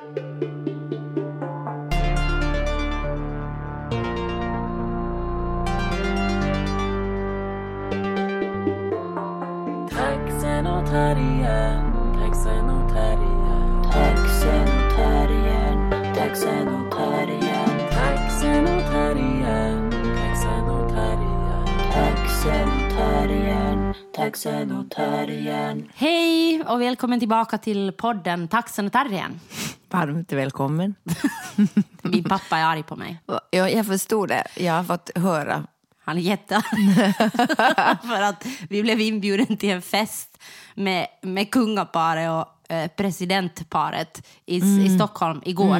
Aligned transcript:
Taxen 0.00 0.16
och 10.66 10.86
terriern, 10.86 11.92
taxen 12.18 12.70
och 12.70 12.92
terriern. 12.92 13.82
Taxen 13.92 14.62
och 14.62 14.96
terriern, 14.96 15.90
taxen 16.14 16.68
och 16.68 16.90
terriern, 16.92 17.78
Taxen 17.90 18.64
och 18.64 18.82
terriern, 18.90 19.90
taxen 19.90 20.64
och 20.64 20.88
terriern. 20.88 21.66
taxen 21.92 22.68
och 22.68 22.90
terriern, 22.90 23.94
taxen 24.16 24.72
och 24.72 24.90
terriern. 24.90 25.88
Hej 25.94 26.62
och 26.64 26.80
välkommen 26.80 27.18
tillbaka 27.18 27.58
till 27.58 27.92
podden 27.92 28.48
Taxen 28.48 28.86
och 28.86 28.92
terriern. 28.92 29.40
Varmt 29.90 30.32
välkommen. 30.32 30.94
Min 32.02 32.24
pappa 32.24 32.58
är 32.58 32.64
arg 32.64 32.82
på 32.82 32.96
mig. 32.96 33.18
Ja, 33.50 33.68
jag 33.68 33.86
förstod 33.86 34.28
det. 34.28 34.46
Jag 34.56 34.72
har 34.72 34.84
fått 34.84 35.10
höra. 35.14 35.66
Han 36.04 36.16
är 36.18 36.20
jättearg. 36.20 36.64
För 38.08 38.22
att 38.22 38.46
vi 38.68 38.82
blev 38.82 39.00
inbjuden 39.00 39.56
till 39.56 39.70
en 39.70 39.82
fest 39.82 40.38
med, 40.74 41.06
med 41.22 41.50
kungaparet 41.50 42.30
och 42.30 42.59
presidentparet 42.96 44.26
i, 44.46 44.56
i 44.56 44.96
Stockholm 44.96 45.42
igår. 45.44 45.76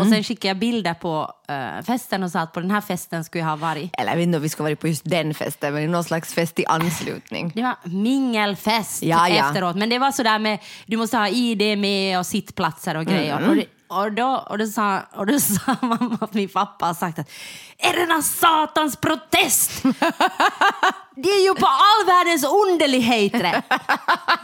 Och 0.00 0.06
sen 0.06 0.24
skickade 0.24 0.48
jag 0.48 0.56
bilder 0.58 0.94
på 0.94 1.32
eh, 1.48 1.84
festen 1.86 2.22
och 2.22 2.30
sa 2.30 2.40
att 2.40 2.52
på 2.52 2.60
den 2.60 2.70
här 2.70 2.80
festen 2.80 3.24
skulle 3.24 3.42
jag 3.44 3.48
ha 3.48 3.56
varit. 3.56 3.90
Eller 3.98 4.10
jag 4.10 4.16
vet 4.16 4.22
inte 4.22 4.36
om 4.36 4.42
vi 4.42 4.48
ska 4.48 4.62
vara 4.62 4.76
på 4.76 4.88
just 4.88 5.04
den 5.04 5.34
festen, 5.34 5.74
men 5.74 5.90
någon 5.92 6.04
slags 6.04 6.34
fest 6.34 6.58
i 6.58 6.66
anslutning. 6.66 7.52
Det 7.54 7.62
var 7.62 7.76
mingelfest 7.84 9.02
Ja, 9.02 9.28
ja. 9.28 9.48
efteråt. 9.48 9.76
Men 9.76 9.88
det 9.88 9.98
var 9.98 10.12
sådär 10.12 10.38
med, 10.38 10.58
du 10.86 10.96
måste 10.96 11.16
ha 11.16 11.28
ID 11.28 11.78
med 11.78 12.18
och 12.18 12.26
sittplatser 12.26 12.96
och 12.96 13.04
grejer. 13.04 13.36
Mm. 13.38 13.50
Och, 13.50 13.56
det, 13.56 13.64
och, 13.88 14.12
då, 14.12 14.46
och, 14.50 14.58
då 14.58 14.66
sa, 14.66 15.00
och 15.14 15.26
då 15.26 15.40
sa 15.40 15.76
mamma 15.82 16.18
att 16.20 16.34
min 16.34 16.48
pappa 16.48 16.86
har 16.86 16.94
sagt 16.94 17.18
att 17.18 17.30
är 17.78 17.92
det 17.92 18.06
den 18.06 18.22
satans 18.22 18.96
protest? 18.96 19.82
det 21.16 21.28
är 21.28 21.44
ju 21.48 21.54
på 21.54 21.66
all 21.66 22.06
världens 22.06 22.44
underligheter. 22.44 23.62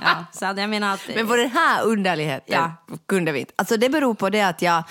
ja, 0.01 0.25
så 0.33 0.45
jag 0.45 0.71
menar 0.71 0.95
att... 0.95 1.01
Men 1.15 1.29
på 1.29 1.37
den 1.37 1.51
här 1.51 1.83
underligheten 1.85 2.55
Ja. 2.55 2.97
kunde 3.09 3.33
vi 3.33 3.41
inte. 3.41 3.53
Alltså 3.57 3.77
det 3.77 3.89
beror 3.89 4.15
på 4.15 4.31
det 4.31 4.43
att 4.43 4.63
jag 4.63 4.83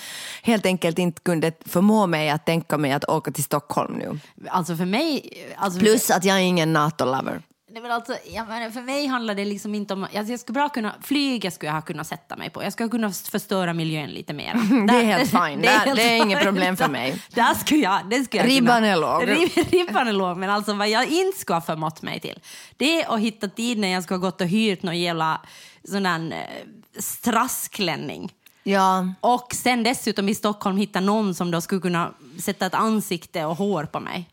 helt 0.42 0.66
enkelt 0.66 0.98
inte 0.98 1.20
kunde 1.20 1.52
förmå 1.66 2.06
mig 2.06 2.30
att 2.30 2.46
tänka 2.46 2.78
mig 2.78 2.92
att 2.92 3.04
åka 3.04 3.30
till 3.30 3.44
Stockholm 3.44 3.94
nu. 3.94 4.18
Alltså 4.50 4.76
för 4.76 4.84
mig... 4.84 5.32
Alltså 5.56 5.80
Plus 5.80 6.10
att 6.10 6.24
jag 6.24 6.36
är 6.36 6.40
ingen 6.40 6.72
NATO-lover. 6.72 7.42
Nej, 7.72 7.82
men 7.82 7.90
alltså, 7.92 8.16
jag 8.32 8.48
menar, 8.48 8.70
för 8.70 8.80
mig 8.82 9.06
handlar 9.06 9.34
det 9.34 9.44
liksom 9.44 9.74
inte 9.74 9.94
om... 9.94 10.02
Alltså 10.04 10.32
jag 10.32 10.40
skulle 10.40 10.54
bra 10.54 10.68
kunna, 10.68 10.94
flyget 11.02 11.54
skulle 11.54 11.68
jag 11.68 11.74
ha 11.74 11.82
kunnat 11.82 12.06
sätta 12.06 12.36
mig 12.36 12.50
på. 12.50 12.62
Jag 12.62 12.72
skulle 12.72 12.88
kunna 12.88 13.12
förstöra 13.12 13.72
miljön 13.72 14.10
lite 14.10 14.32
mer. 14.32 14.54
Det 14.86 14.94
är 14.94 15.02
helt 15.04 15.30
fine. 15.30 15.62
Det- 15.62 15.92
det 15.96 16.02
är 16.02 16.22
inget 16.22 16.42
problem 16.42 16.76
för 16.76 16.88
mig. 16.88 17.22
Där 17.34 17.54
skulle 17.54 17.80
jag, 17.80 18.00
det 18.10 18.24
skulle 18.24 18.42
jag 18.42 18.50
Ribban 18.50 18.74
kunna, 18.76 18.86
är 18.86 18.96
låg. 18.96 19.28
Rib, 19.28 19.50
ribban 19.70 20.08
är 20.08 20.12
låg, 20.12 20.36
men 20.36 20.50
alltså 20.50 20.72
vad 20.72 20.88
jag 20.88 21.06
inte 21.08 21.38
skulle 21.38 21.56
ha 21.56 21.60
förmått 21.60 22.02
mig 22.02 22.20
till 22.20 22.40
det 22.76 23.02
är 23.02 23.14
att 23.14 23.20
hitta 23.20 23.48
tid 23.48 23.78
när 23.78 23.88
jag 23.88 24.02
ska 24.02 24.14
ha 24.14 24.18
gått 24.20 24.40
och 24.40 24.46
hyrt 24.46 24.82
någon 24.82 25.00
jävla 25.00 25.40
sån 25.84 26.02
där 26.02 26.32
eh, 26.32 27.00
strassklänning. 27.02 28.32
Ja, 28.64 29.06
Och 29.20 29.48
sen 29.54 29.82
dessutom 29.82 30.28
i 30.28 30.34
Stockholm 30.34 30.76
hitta 30.76 31.00
någon 31.00 31.34
som 31.34 31.50
då 31.50 31.60
skulle 31.60 31.80
kunna 31.80 32.12
sätta 32.40 32.66
ett 32.66 32.74
ansikte 32.74 33.44
och 33.44 33.56
hår 33.56 33.84
på 33.84 34.00
mig. 34.00 34.28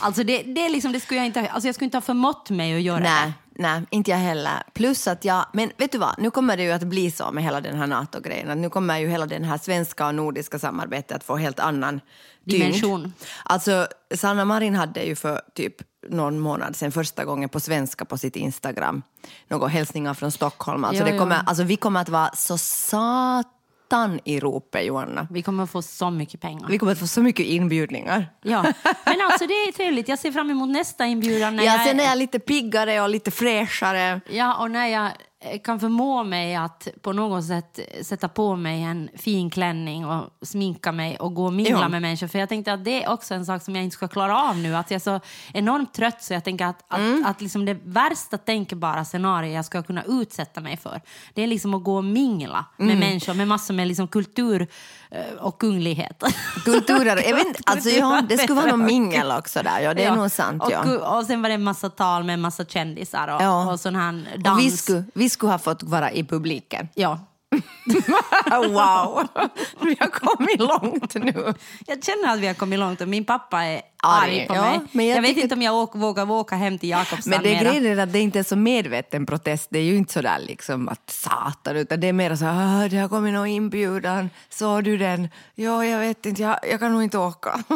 Alltså 0.00 0.24
det, 0.24 0.42
det, 0.42 0.66
är 0.66 0.68
liksom, 0.70 0.92
det 0.92 1.00
skulle 1.00 1.20
jag 1.20 1.26
inte, 1.26 1.48
alltså 1.50 1.68
jag 1.68 1.74
skulle 1.74 1.84
inte 1.84 1.96
ha 1.96 2.02
förmått 2.02 2.50
mig 2.50 2.76
att 2.76 2.82
göra 2.82 2.98
nej, 2.98 3.32
det. 3.54 3.62
nej, 3.62 3.82
inte 3.90 4.10
jag 4.10 4.18
heller. 4.18 4.62
Plus 4.72 5.08
att 5.08 5.24
jag, 5.24 5.46
men 5.52 5.70
vet 5.76 5.92
du 5.92 5.98
vad, 5.98 6.14
nu 6.18 6.30
kommer 6.30 6.56
det 6.56 6.62
ju 6.62 6.70
att 6.70 6.82
bli 6.82 7.10
så 7.10 7.32
med 7.32 7.44
hela 7.44 7.60
den 7.60 7.78
här 7.78 7.86
NATO-grejen. 7.86 8.60
Nu 8.60 8.70
kommer 8.70 8.98
ju 8.98 9.08
hela 9.08 9.26
den 9.26 9.44
här 9.44 9.58
svenska 9.58 10.06
och 10.06 10.14
nordiska 10.14 10.58
samarbetet 10.58 11.16
att 11.16 11.24
få 11.24 11.36
helt 11.36 11.58
annan 11.60 12.00
tyngd. 12.50 12.62
Dimension. 12.64 13.14
Alltså, 13.42 13.86
Sanna 14.14 14.44
Marin 14.44 14.74
hade 14.74 15.02
ju 15.02 15.16
för 15.16 15.40
typ 15.54 15.74
någon 16.08 16.38
månad 16.38 16.76
sedan 16.76 16.92
första 16.92 17.24
gången 17.24 17.48
på 17.48 17.60
svenska 17.60 18.04
på 18.04 18.18
sitt 18.18 18.36
Instagram 18.36 19.02
några 19.48 19.68
hälsningar 19.68 20.14
från 20.14 20.32
Stockholm. 20.32 20.84
Alltså, 20.84 21.02
Jo, 21.02 21.06
det 21.06 21.12
jo. 21.12 21.18
kommer, 21.18 21.42
alltså 21.46 21.64
vi 21.64 21.76
kommer 21.76 22.00
att 22.00 22.08
vara 22.08 22.30
så 22.36 22.58
satan 23.90 24.20
i 24.24 24.40
ropet, 24.40 24.86
Johanna. 24.86 25.26
Vi 25.30 25.42
kommer 25.42 25.64
att 25.64 25.70
få 25.70 25.82
så 25.82 26.10
mycket 26.10 26.40
pengar. 26.40 26.68
Vi 26.68 26.78
kommer 26.78 26.92
att 26.92 26.98
få 26.98 27.06
så 27.06 27.22
mycket 27.22 27.46
inbjudningar. 27.46 28.26
Ja. 28.42 28.62
Men 29.04 29.20
alltså 29.20 29.46
det 29.46 29.52
är 29.54 29.72
trevligt. 29.72 30.08
Jag 30.08 30.18
ser 30.18 30.32
fram 30.32 30.50
emot 30.50 30.68
nästa 30.68 31.06
inbjudan. 31.06 31.56
När 31.56 31.64
Ja, 31.64 31.72
jag, 31.76 31.86
sen 31.86 32.00
är 32.00 32.04
jag 32.04 32.18
lite 32.18 32.38
piggare 32.38 33.00
och 33.00 33.08
lite 33.08 33.30
fräschare. 33.30 34.20
ja, 34.30 34.54
och 34.54 34.70
när 34.70 34.86
jag 34.86 35.10
kan 35.64 35.80
förmå 35.80 36.24
mig 36.24 36.54
att 36.56 36.88
på 37.02 37.12
något 37.12 37.44
sätt 37.44 37.78
sätta 38.02 38.28
på 38.28 38.56
mig 38.56 38.82
en 38.82 39.08
fin 39.16 39.50
klänning 39.50 40.06
och 40.06 40.30
sminka 40.42 40.92
mig 40.92 41.16
och 41.16 41.34
gå 41.34 41.44
och 41.46 41.52
mingla 41.52 41.70
Ja. 41.80 41.88
med 41.88 42.02
människor. 42.02 42.26
För 42.26 42.38
jag 42.38 42.48
tänkte 42.48 42.72
att 42.72 42.84
det 42.84 43.04
är 43.04 43.10
också 43.12 43.34
en 43.34 43.46
sak 43.46 43.62
som 43.62 43.76
jag 43.76 43.84
inte 43.84 43.94
ska 43.96 44.08
klara 44.08 44.42
av 44.42 44.56
nu. 44.58 44.76
Att 44.76 44.90
jag 44.90 44.96
är 44.96 45.00
så 45.00 45.20
enormt 45.54 45.94
trött 45.94 46.22
så 46.22 46.32
jag 46.32 46.44
tänker 46.44 46.64
att, 46.66 46.84
att, 46.88 46.98
Mm. 46.98 47.24
att 47.26 47.40
liksom 47.40 47.64
det 47.64 47.76
värsta 47.84 48.38
tänkbara 48.38 49.04
scenario 49.04 49.52
jag 49.52 49.64
ska 49.64 49.82
kunna 49.82 50.02
utsätta 50.04 50.60
mig 50.60 50.76
för 50.76 51.00
det 51.34 51.42
är 51.42 51.46
liksom 51.46 51.74
att 51.74 51.84
gå 51.84 51.96
och 51.96 52.04
mingla 52.04 52.64
med 52.76 52.86
Mm. 52.86 52.98
människor 52.98 53.34
med 53.34 53.48
massor 53.48 53.74
med 53.74 53.88
liksom 53.88 54.08
kultur 54.08 54.66
eh, 55.10 55.20
och 55.40 55.58
kunglighet. 55.60 56.22
Kulturer, 56.64 57.28
jag 57.28 57.36
vet 57.36 57.46
alltså 57.66 57.88
ja, 57.90 58.22
det 58.28 58.38
skulle 58.38 58.60
vara 58.60 58.70
någon 58.76 58.86
mingel 58.86 59.30
också 59.38 59.62
där, 59.62 59.80
ja 59.80 59.94
det 59.94 60.02
är 60.02 60.06
Ja. 60.08 60.14
nog 60.14 60.30
sant. 60.30 60.62
Och, 60.62 60.72
Ja. 60.72 60.82
gu- 60.82 61.18
och 61.18 61.24
sen 61.26 61.42
var 61.42 61.48
det 61.48 61.54
en 61.54 61.62
massa 61.64 61.90
tal 61.90 62.24
med 62.24 62.34
en 62.34 62.40
massa 62.40 62.64
kändisar 62.64 63.28
och, 63.28 63.42
Ja. 63.42 63.72
och 63.72 63.80
sån 63.80 63.96
här 63.96 64.12
dans. 64.44 64.58
Och 64.58 64.64
vi, 64.64 64.70
skulle, 64.70 65.04
vi 65.14 65.29
skulle 65.30 65.52
ha 65.52 65.58
fått 65.58 65.82
vara 65.82 66.12
i 66.12 66.24
publiken. 66.24 66.88
Ja. 66.94 67.18
wow, 68.50 69.26
vi 69.80 69.96
har 70.00 70.06
kommit 70.06 70.60
långt 70.60 71.14
nu. 71.14 71.54
Jag 71.86 72.04
känner 72.04 72.34
att 72.34 72.40
vi 72.40 72.46
har 72.46 72.54
kommit 72.54 72.78
långt 72.78 73.00
och 73.00 73.08
min 73.08 73.24
pappa 73.24 73.64
är 73.64 73.82
Arg, 74.02 74.46
på 74.48 74.54
ja, 74.54 74.62
mig. 74.62 74.80
men 74.92 75.06
jag 75.06 75.16
jag 75.16 75.22
vet 75.22 75.36
inte 75.36 75.54
om 75.54 75.62
jag 75.62 75.74
åk, 75.74 75.94
vågar 75.94 76.30
åka 76.30 76.56
hem 76.56 76.78
till 76.78 76.88
Jakobstad 76.88 77.30
Men 77.30 77.42
det 77.42 77.50
mera. 77.50 77.62
grejen 77.72 77.86
är 77.98 78.02
att 78.02 78.12
det 78.12 78.20
inte 78.20 78.38
är 78.38 78.42
så 78.42 78.56
medveten 78.56 79.26
protest, 79.26 79.68
det 79.70 79.78
är 79.78 79.82
ju 79.82 79.96
inte 79.96 80.12
så 80.12 80.20
där 80.20 80.38
liksom 80.38 80.88
att 80.88 81.10
satan, 81.10 81.76
utan 81.76 82.00
det 82.00 82.06
är 82.08 82.12
mer 82.12 82.36
så 82.36 82.44
här, 82.44 82.84
"Ah, 82.84 82.88
det 82.88 82.96
har 82.98 83.08
kommit 83.08 83.34
någon 83.34 83.46
inbjudan, 83.46 84.30
såg 84.48 84.84
du 84.84 84.96
den? 84.96 85.28
Ja, 85.54 85.84
jag 85.84 85.98
vet 85.98 86.26
inte, 86.26 86.42
jag, 86.42 86.58
jag 86.70 86.80
kan 86.80 86.92
nog 86.92 87.02
inte 87.02 87.18
åka. 87.18 87.64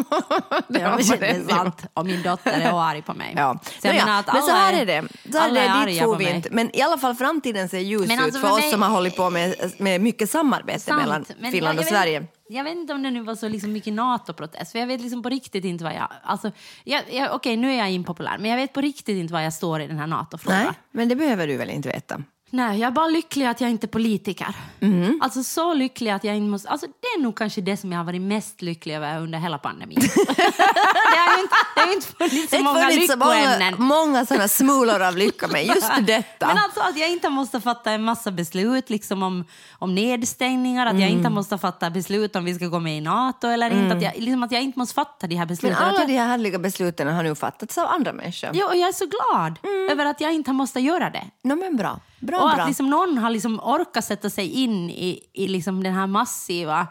det 0.69 0.81
Ja, 0.81 0.97
men 1.09 1.19
det 1.21 1.27
är 1.27 1.49
sant. 1.49 1.83
Och 1.95 2.07
min 2.07 2.23
dotter 2.23 2.51
är 2.53 2.91
arg 2.91 3.03
på 3.03 3.15
mig. 3.15 3.35
Ja. 3.37 3.59
Så 3.81 3.87
jag 3.87 3.93
Nåja, 3.95 4.05
menar 4.05 4.21
att 4.21 4.27
men 4.33 4.43
så 4.43 4.51
alla 4.51 4.59
här 4.61 4.73
är- 4.83 4.87
det. 4.87 5.03
Så 5.33 5.39
här 5.39 5.49
alla 5.49 5.61
är 5.61 5.87
det 5.87 5.93
dit 5.93 6.03
får 6.03 6.17
vi 6.17 6.31
inte. 6.31 6.49
Men 6.53 6.77
i 6.77 6.83
alla 6.83 6.99
fall 6.99 7.15
framtiden 7.15 7.69
ser 7.69 7.79
ljus 7.79 8.09
Men 8.09 8.19
ut 8.19 8.25
alltså 8.25 8.41
för, 8.41 8.49
för 8.49 8.55
oss 8.55 8.61
mig- 8.61 8.71
som 8.71 8.83
har 8.83 8.89
hållit 8.91 9.17
på 9.17 9.31
med, 9.31 9.55
med 9.79 10.01
mycket 10.01 10.31
samarbete 10.31 10.81
Sant. 10.81 11.01
mellan 11.03 11.25
Finland 11.53 11.79
och 11.79 11.85
Sverige. 11.85 12.27
Jag 12.49 12.65
vet 12.65 12.77
inte 12.77 12.93
om 12.93 13.03
det 13.03 13.11
nu 13.11 13.21
var 13.21 13.35
så 13.35 13.49
liksom 13.49 13.73
mycket 13.73 13.93
NATO-protest, 13.93 14.73
för 14.73 14.79
jag 14.79 14.87
vet 14.87 15.01
liksom 15.01 15.23
på 15.23 15.29
riktigt 15.29 15.65
inte 15.65 15.85
vad 15.85 15.95
jag... 15.95 16.09
Alltså, 16.23 16.51
jag, 16.85 17.03
jag, 17.11 17.35
Okej, 17.35 17.57
nu 17.57 17.73
är 17.73 17.79
jag 17.79 17.91
impopulär, 17.91 18.39
men 18.39 18.51
jag 18.51 18.57
vet 18.57 18.73
på 18.73 18.81
riktigt 18.81 19.17
inte 19.17 19.33
var 19.33 19.41
jag 19.41 19.53
står 19.53 19.81
i 19.81 19.87
den 19.87 19.99
här 19.99 20.07
NATO-frågan. 20.07 20.65
Nej, 20.65 20.75
men 20.91 21.09
det 21.09 21.17
behöver 21.17 21.47
du 21.47 21.57
väl 21.57 21.71
inte 21.71 21.89
veta? 21.89 22.23
Nej, 22.55 22.81
jag 22.81 22.87
är 22.87 22.91
bara 22.91 23.07
lycklig 23.07 23.47
att 23.47 23.61
jag 23.61 23.71
inte 23.71 23.87
är 23.87 23.89
politiker. 23.89 24.55
Mm. 24.81 25.19
Alltså 25.23 25.43
så 25.43 25.75
lycklig 25.75 26.11
att 26.11 26.25
jag 26.25 26.37
inte 26.37 26.51
måste... 26.51 26.69
Alltså 26.69 26.87
det 26.87 27.07
är 27.19 27.23
nog 27.23 27.37
kanske 27.39 27.61
det 27.61 27.77
som 27.77 27.93
jag 27.93 27.99
har 27.99 28.05
varit 28.05 28.21
mest 28.23 28.63
lycklig 28.63 28.95
över 28.95 29.21
under 29.21 29.39
hela 29.39 29.59
pandemin. 29.59 29.99
det 30.01 31.19
har 31.19 31.37
ju 31.37 31.43
inte, 31.43 31.55
det 31.75 31.81
har 31.81 31.87
ju 31.89 31.95
inte 31.95 32.07
funnits 32.09 32.51
så 32.57 32.63
många 32.63 32.81
funnits 32.89 33.13
så 33.13 33.19
många, 33.19 33.35
lyckoämnen. 33.35 33.75
många 33.79 34.27
sådana 34.27 34.49
smulor 34.49 35.03
av 35.03 35.17
lycka 35.17 35.49
med 35.49 35.67
just 35.67 35.91
detta. 36.07 36.47
Men 36.47 36.59
alltså 36.59 36.81
att 36.81 36.99
jag 36.99 37.11
inte 37.11 37.29
måste 37.29 37.61
fatta 37.61 37.91
en 37.91 38.03
massa 38.05 38.31
beslut 38.31 38.91
liksom 38.91 39.23
om, 39.23 39.45
om 39.79 39.95
nedstängningar, 39.95 40.87
att 40.87 40.93
jag 41.01 41.03
Mm. 41.05 41.19
inte 41.19 41.31
måste 41.31 41.59
fatta 41.59 41.91
beslut 41.91 42.37
om 42.37 42.45
vi 42.45 42.55
ska 42.55 42.67
gå 42.67 42.79
med 42.81 42.97
i 42.99 43.01
NATO 43.01 43.47
eller 43.49 43.71
inte. 43.71 43.97
Att 43.97 44.03
jag, 44.03 44.13
liksom 44.17 44.43
att 44.43 44.53
jag 44.53 44.63
inte 44.63 44.79
måste 44.79 44.95
fatta 44.95 45.27
de 45.27 45.35
här 45.35 45.41
Men 45.41 45.49
besluten. 45.49 45.77
Att 45.77 45.83
alla 45.89 45.99
jag, 45.99 46.09
de 46.09 46.19
här 46.19 46.27
härliga 46.27 46.59
besluten 46.59 47.09
har 47.09 47.23
nu 47.23 47.35
fattats 47.35 47.79
av 47.79 47.87
andra 47.87 48.13
människor. 48.13 48.51
ja, 48.53 48.67
och 48.67 48.77
jag 48.77 48.89
är 48.89 48.93
så 48.93 49.07
glad 49.07 49.59
över 49.91 50.07
att 50.07 50.21
jag 50.21 50.33
inte 50.35 50.53
måste 50.53 50.81
göra 50.81 51.11
det. 51.11 51.25
No, 51.43 51.55
men 51.55 51.77
bra. 51.77 52.01
Bra, 52.27 52.39
och 52.39 52.51
bra. 52.51 52.63
att 52.63 52.69
liksom 52.69 52.91
någon 52.91 53.19
har 53.19 53.31
liksom 53.31 53.61
orkat 53.61 54.05
sätta 54.05 54.31
sig 54.31 54.47
in 54.63 54.91
i, 54.91 55.21
i 55.33 55.49
liksom 55.49 55.83
den 55.83 55.93
här 55.95 56.07
massiva 56.07 56.87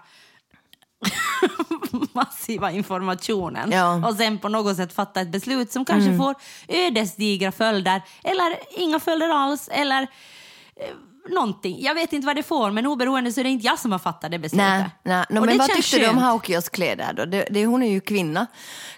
massiva 2.13 2.71
informationen 2.71 3.71
Ja. 3.71 4.07
och 4.07 4.15
sen 4.15 4.37
på 4.39 4.49
något 4.49 4.75
sätt 4.77 4.93
fatta 4.93 5.21
ett 5.21 5.31
beslut 5.31 5.71
som 5.71 5.85
kanske 5.85 6.17
får 6.17 6.35
ödesdigra 6.67 7.51
följder 7.51 8.01
eller 8.23 8.55
inga 8.79 8.99
följder 8.99 9.29
alls 9.29 9.69
eller 9.71 10.01
eh, 10.01 10.87
någonting. 11.29 11.81
Jag 11.81 11.95
vet 11.95 12.13
inte 12.13 12.27
vad 12.27 12.35
det 12.35 12.43
får 12.43 12.71
men 12.71 12.85
oberoende 12.85 13.31
så 13.31 13.39
är 13.39 13.43
det 13.43 13.49
inte 13.49 13.65
jag 13.65 13.79
som 13.79 13.91
har 13.91 13.99
fattat 13.99 14.31
det 14.31 14.39
beslutet. 14.39 14.67
Nej, 14.67 14.89
nej. 15.03 15.25
No, 15.29 15.39
men 15.39 15.49
det 15.49 15.57
vad 15.57 15.69
tyckte 15.69 15.99
du 15.99 16.09
om. 16.09 16.17
Haukios 16.17 16.69
kläder 16.69 17.13
då? 17.13 17.25
Det, 17.25 17.47
det, 17.49 17.65
hon 17.65 17.83
är 17.83 17.91
ju 17.91 17.99
kvinna, 17.99 18.47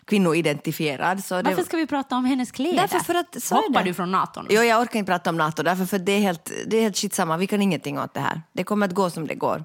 kvinnoidentifierad. 0.06 1.24
Så 1.24 1.36
det, 1.36 1.44
Varför 1.44 1.64
ska 1.64 1.78
vi 1.78 1.88
prata 1.88 2.16
om 2.16 2.26
hennes 2.26 2.52
kläder? 2.52 2.78
Därför 2.78 3.00
för 3.00 3.16
att, 3.16 3.44
så 3.44 3.56
Hoppar 3.56 3.84
det. 3.84 3.90
du 3.90 3.94
från 3.94 4.12
NATO 4.12 4.42
nu? 4.42 4.48
Jo, 4.50 4.62
jag 4.62 4.82
orkar 4.82 5.00
inte 5.00 5.12
prata 5.12 5.30
om 5.30 5.38
NATO, 5.38 5.64
därför 5.64 5.86
för 5.86 6.00
det 6.00 6.12
är 6.12 6.20
helt, 6.20 6.52
det 6.68 6.78
är 6.78 6.82
helt 6.82 6.98
skitsamma. 6.98 7.38
Vi 7.38 7.48
kan 7.48 7.62
ingenting 7.62 8.00
åt 8.00 8.14
det 8.14 8.20
här. 8.20 8.42
Det 8.54 8.64
kommer 8.64 8.86
att 8.86 8.94
gå 8.94 9.10
som 9.10 9.28
det 9.28 9.36
går. 9.36 9.64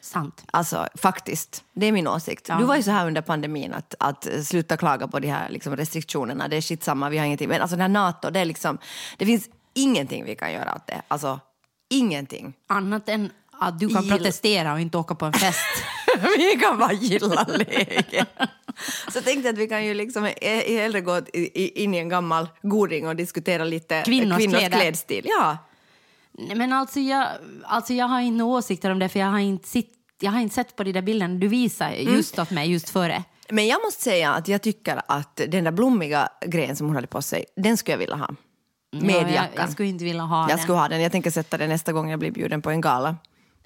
Sant. 0.00 0.44
Alltså, 0.50 0.88
faktiskt. 0.94 1.64
Det 1.72 1.86
är 1.86 1.92
min 1.92 2.08
åsikt. 2.08 2.48
Ja. 2.48 2.56
Du 2.56 2.64
var 2.64 2.76
ju 2.76 2.82
så 2.82 2.90
här 2.90 3.06
under 3.06 3.22
pandemin 3.22 3.74
att, 3.74 3.94
att 3.98 4.28
sluta 4.44 4.76
klaga 4.76 5.08
på 5.08 5.18
de 5.18 5.28
här 5.28 5.48
liksom, 5.48 5.76
restriktionerna. 5.76 6.48
Det 6.48 6.56
är 6.56 6.60
skitsamma, 6.60 7.08
vi 7.08 7.18
har 7.18 7.26
ingenting. 7.26 7.48
Men 7.48 7.60
alltså 7.60 7.76
den 7.76 7.80
här 7.80 7.88
NATO, 7.88 8.30
det 8.30 8.40
är 8.40 8.44
liksom, 8.44 8.78
det 9.16 9.26
finns 9.26 9.48
ingenting 9.74 10.24
vi 10.24 10.36
kan 10.36 10.52
göra 10.52 10.74
åt 10.74 10.86
det. 10.86 11.02
Alltså, 11.08 11.40
ingenting. 11.90 12.54
Annat 12.66 13.08
än 13.08 13.30
att 13.52 13.80
du 13.80 13.88
kan 13.88 14.02
Gilla. 14.02 14.16
protestera 14.16 14.72
och 14.72 14.80
inte 14.80 14.98
åka 14.98 15.14
på 15.14 15.24
en 15.26 15.32
fest. 15.32 15.58
vi 16.36 16.56
kan 16.60 16.78
bara 16.78 16.92
gilla 16.92 17.46
läget. 17.48 18.28
Så 19.12 19.20
tänkte 19.22 19.48
jag 19.48 19.52
att 19.52 19.58
vi 19.58 19.68
kan 19.68 19.84
ju 19.84 19.94
liksom 19.94 20.30
hellre 20.66 21.00
gå 21.00 21.20
in 21.54 21.94
i 21.94 21.98
en 21.98 22.08
gammal 22.08 22.48
goding 22.62 23.08
och 23.08 23.16
diskutera 23.16 23.64
lite 23.64 24.02
Kvinnors 24.04 24.38
kläder. 24.44 24.70
klädstil. 24.80 25.26
Ja. 25.38 25.58
Men 26.54 26.72
alltså 26.72 27.00
jag, 27.00 27.26
alltså 27.64 27.92
jag 27.94 28.06
har 28.06 28.20
inte 28.20 28.38
några 28.38 28.58
åsikter 28.58 28.90
om 28.90 28.98
det 28.98 29.08
för 29.08 29.20
jag 29.20 29.26
har 29.26 29.38
inte, 29.38 29.68
sitt, 29.68 29.92
jag 30.20 30.30
har 30.30 30.40
inte 30.40 30.54
sett 30.54 30.76
på 30.76 30.84
de 30.84 30.92
där 30.92 31.02
bilderna 31.02 31.34
du 31.34 31.48
visade 31.48 31.94
Mm. 31.96 32.14
just 32.14 32.38
åt 32.38 32.50
mig 32.50 32.72
just 32.72 32.88
före. 32.90 33.22
Men 33.48 33.66
jag 33.66 33.82
måste 33.82 34.02
säga 34.02 34.32
att 34.32 34.48
jag 34.48 34.62
tycker 34.62 35.00
att 35.08 35.36
den 35.48 35.64
där 35.64 35.70
blommiga 35.72 36.28
grejen 36.46 36.76
som 36.76 36.86
hon 36.86 36.96
hade 36.96 37.06
på 37.08 37.22
sig, 37.22 37.44
den 37.56 37.76
skulle 37.76 37.92
jag 37.92 37.98
vilja 37.98 38.16
ha. 38.16 38.30
Med 38.92 39.10
Ja, 39.14 39.20
jag, 39.20 39.30
jackan. 39.30 39.52
jag 39.56 39.70
skulle 39.72 39.88
inte 39.88 40.04
vilja 40.04 40.22
ha 40.22 40.40
Jag 40.42 40.48
den. 40.48 40.58
skulle 40.58 40.78
ha 40.78 40.88
den. 40.88 41.00
Jag 41.00 41.12
tänker 41.12 41.30
sätta 41.30 41.56
den 41.58 41.68
nästa 41.68 41.92
gång 41.92 42.10
jag 42.10 42.18
blir 42.18 42.30
bjuden 42.30 42.62
på 42.62 42.70
en 42.70 42.80
gala. 42.80 43.16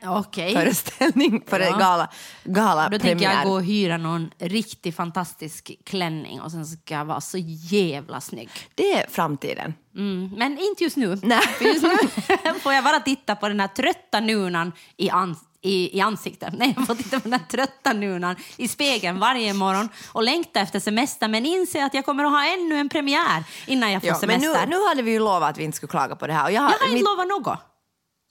Okej. 0.07 0.55
Föreställning 0.55 1.43
för 1.47 1.61
Ja. 1.61 1.77
gala, 1.79 2.09
gala 2.45 2.89
Då 2.89 2.99
tänker 2.99 3.25
jag 3.25 3.45
gå 3.47 3.53
och 3.53 3.63
hyra 3.65 3.97
någon 3.97 4.31
riktigt 4.39 4.97
fantastisk 4.97 5.71
klänning 5.85 6.41
och 6.41 6.51
sen 6.51 6.67
ska 6.67 6.95
jag 6.95 7.05
vara 7.05 7.21
så 7.21 7.39
jävla 7.41 8.21
snygg. 8.21 8.49
Det 8.75 8.93
är 8.93 9.07
framtiden. 9.11 9.75
Mm, 9.97 10.31
men 10.37 10.59
inte 10.59 10.85
just 10.85 10.97
nu. 10.97 11.19
Nej. 11.23 11.41
För 11.41 11.65
just 11.65 11.83
nu 11.83 11.91
får 12.61 12.73
jag 12.73 12.85
bara 12.85 13.01
titta 13.01 13.37
på 13.37 13.49
den 13.49 13.61
här 13.61 13.69
trötta 13.69 14.21
nunan 14.21 14.73
i, 14.97 15.11
ans 15.11 15.39
i, 15.65 15.99
i 15.99 16.01
ansiktet. 16.01 16.55
Nej, 16.59 16.75
jag 16.77 16.87
får 16.87 16.95
titta 16.95 17.21
på 17.21 17.29
den 17.29 17.41
här 17.41 17.47
trötta 17.49 17.93
nunan 17.93 18.37
i 18.57 18.69
spegeln 18.69 19.19
varje 19.19 19.55
morgon 19.55 19.89
och 20.13 20.23
längta 20.23 20.61
efter 20.61 20.81
semester 20.81 21.29
men 21.29 21.47
inse 21.47 21.85
att 21.85 21.95
jag 21.95 22.05
kommer 22.05 22.25
att 22.25 22.31
ha 22.31 22.47
ännu 22.53 22.77
en 22.79 22.89
premiär 22.89 23.45
innan 23.67 23.93
jag 23.93 24.03
får 24.03 24.09
Ja, 24.09 24.19
men 24.27 24.41
semester. 24.41 24.67
nu, 24.67 24.77
nu 24.77 24.89
hade 24.89 25.03
vi 25.03 25.11
ju 25.11 25.19
lovat 25.19 25.51
att 25.51 25.59
vi 25.59 25.65
inte 25.65 25.77
skulle 25.77 25.91
klaga 25.91 26.17
på 26.17 26.27
det 26.27 26.33
här. 26.33 26.45
Och 26.45 26.53
jag 26.53 26.63
har, 26.63 26.71
jag 26.71 26.79
har 26.79 26.85
inte 26.85 26.95
mitt- 26.95 27.05
lovat 27.05 27.29
något. 27.29 27.59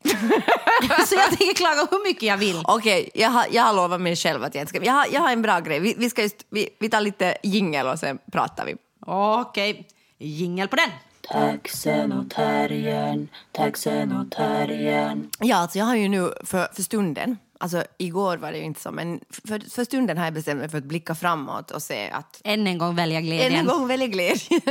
så 1.07 1.15
jag 1.15 1.27
tänker 1.29 1.53
klaga 1.53 1.87
hur 1.91 2.03
mycket 2.07 2.23
jag 2.23 2.37
vill. 2.37 2.61
Okej, 2.67 3.09
jag, 3.13 3.29
har, 3.29 3.45
jag 3.51 3.63
har 3.63 3.73
lovat 3.73 4.01
mig 4.01 4.15
själv 4.15 4.43
att 4.43 4.55
jag 4.55 4.61
inte 4.61 4.69
ska... 4.69 4.83
Jag 4.85 4.93
har, 4.93 5.07
jag 5.11 5.21
har 5.21 5.31
en 5.31 5.41
bra 5.41 5.59
grej. 5.59 5.79
Vi, 5.79 5.95
vi, 5.97 6.09
ska 6.09 6.21
just, 6.21 6.45
vi, 6.49 6.69
vi 6.79 6.89
tar 6.89 7.01
lite 7.01 7.37
jingel 7.43 7.87
och 7.87 7.99
sen 7.99 8.17
pratar 8.31 8.65
vi. 8.65 8.75
Okej, 9.05 9.87
jingel 10.19 10.67
på 10.67 10.75
den. 10.75 10.89
Taxenotarien, 11.31 13.29
taxenotarien. 13.51 15.29
Ja, 15.39 15.55
alltså 15.55 15.77
jag 15.77 15.85
har 15.85 15.95
ju 15.95 16.07
nu 16.07 16.33
för, 16.43 16.67
för 16.73 16.83
stunden, 16.83 17.37
alltså 17.59 17.83
igår 17.97 18.37
var 18.37 18.51
det 18.51 18.57
ju 18.57 18.63
inte 18.63 18.81
så, 18.81 18.91
men 18.91 19.19
för, 19.29 19.69
för 19.69 19.83
stunden 19.83 20.17
har 20.17 20.25
jag 20.25 20.33
bestämt 20.33 20.59
mig 20.59 20.69
för 20.69 20.77
att 20.77 20.83
blicka 20.83 21.15
framåt 21.15 21.71
och 21.71 21.81
se 21.81 22.09
att 22.09 22.41
Än 22.43 22.67
en 22.67 22.77
gång 22.77 22.95
välja 22.95 23.17
än 23.17 23.23
glädjen. 23.25 23.59
en 23.59 23.65
gång 23.65 23.87
välja 23.87 24.07
glädje 24.07 24.61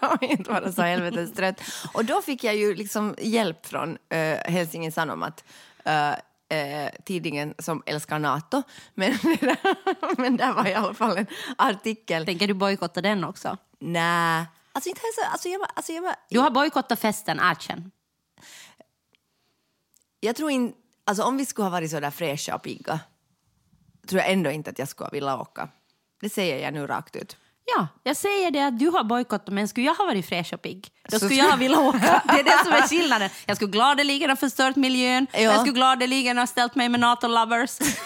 och 0.00 0.22
inte 0.30 0.50
vara 0.50 0.72
så 0.72 0.82
helvetes 0.82 1.32
trött. 1.32 1.60
Och 1.94 2.04
då 2.04 2.22
fick 2.22 2.44
jag 2.44 2.56
ju 2.56 2.74
liksom 2.74 3.14
hjälp 3.18 3.66
från 3.66 3.90
uh, 3.90 3.96
Helsingin 4.52 4.92
Sanomat. 4.92 5.44
Uh, 5.86 6.14
eh, 6.58 6.90
tidningen 7.04 7.54
som 7.58 7.82
älskar 7.86 8.18
Nato. 8.18 8.62
Men, 8.94 9.12
men 10.16 10.36
där 10.36 10.52
var 10.52 10.66
i 10.66 10.74
alla 10.74 10.94
fall 10.94 11.16
en 11.16 11.26
artikel. 11.58 12.26
Tänker 12.26 12.48
du 12.48 12.54
bojkotta 12.54 13.00
den 13.00 13.24
också? 13.24 13.56
Nej, 13.78 14.44
alltså 14.72 14.88
inte 14.90 15.00
ens, 15.00 15.32
alltså 15.32 15.48
jag, 15.48 15.60
alltså 15.74 15.92
jag, 15.92 16.14
Du 16.30 16.38
har 16.38 16.50
bojkottat 16.50 17.00
festen, 17.00 17.40
erkänn. 17.40 17.90
jag 20.20 20.36
tror 20.36 20.50
inte, 20.50 20.78
alltså 21.06 21.22
om 21.22 21.36
vi 21.36 21.46
skulle 21.46 21.64
ha 21.64 21.70
varit 21.70 21.90
så 21.90 22.00
där 22.00 22.10
fräscha 22.10 22.54
och 22.54 22.62
pigga 22.62 23.00
tror 24.08 24.20
jag 24.20 24.30
ändå 24.30 24.50
inte 24.50 24.70
att 24.70 24.78
jag 24.78 24.88
skulle 24.88 25.10
vilja 25.12 25.36
åka. 25.36 25.68
Det 26.20 26.30
säger 26.30 26.58
jag 26.64 26.74
nu 26.74 26.86
rakt 26.86 27.16
ut. 27.16 27.36
Ja, 27.76 27.88
jag 28.02 28.16
säger 28.16 28.50
det 28.50 28.66
att 28.66 28.78
du 28.78 28.88
har 28.88 29.04
bojkottat 29.04 29.54
men 29.54 29.68
skulle 29.68 29.86
jag 29.86 29.94
ha 29.94 30.04
varit 30.04 30.28
fräsch 30.28 30.52
och 30.52 30.62
pigg 30.62 30.88
då 31.08 31.18
skulle 31.18 31.34
jag 31.34 31.56
velat 31.56 31.78
åka. 31.78 32.22
Det 32.28 32.40
är 32.40 32.44
det 32.44 32.64
som 32.64 32.72
är 32.72 32.88
skillnaden. 32.88 33.30
Jag 33.46 33.56
skulle 33.56 33.70
gladeligen 33.70 34.30
ha 34.30 34.36
förstört 34.36 34.76
miljön 34.76 35.26
Ja. 35.32 35.40
jag 35.40 35.54
skulle 35.60 35.72
gladeligen 35.74 36.38
ha 36.38 36.46
ställt 36.46 36.74
mig 36.74 36.88
med 36.88 37.00
NATO-lovers 37.00 37.78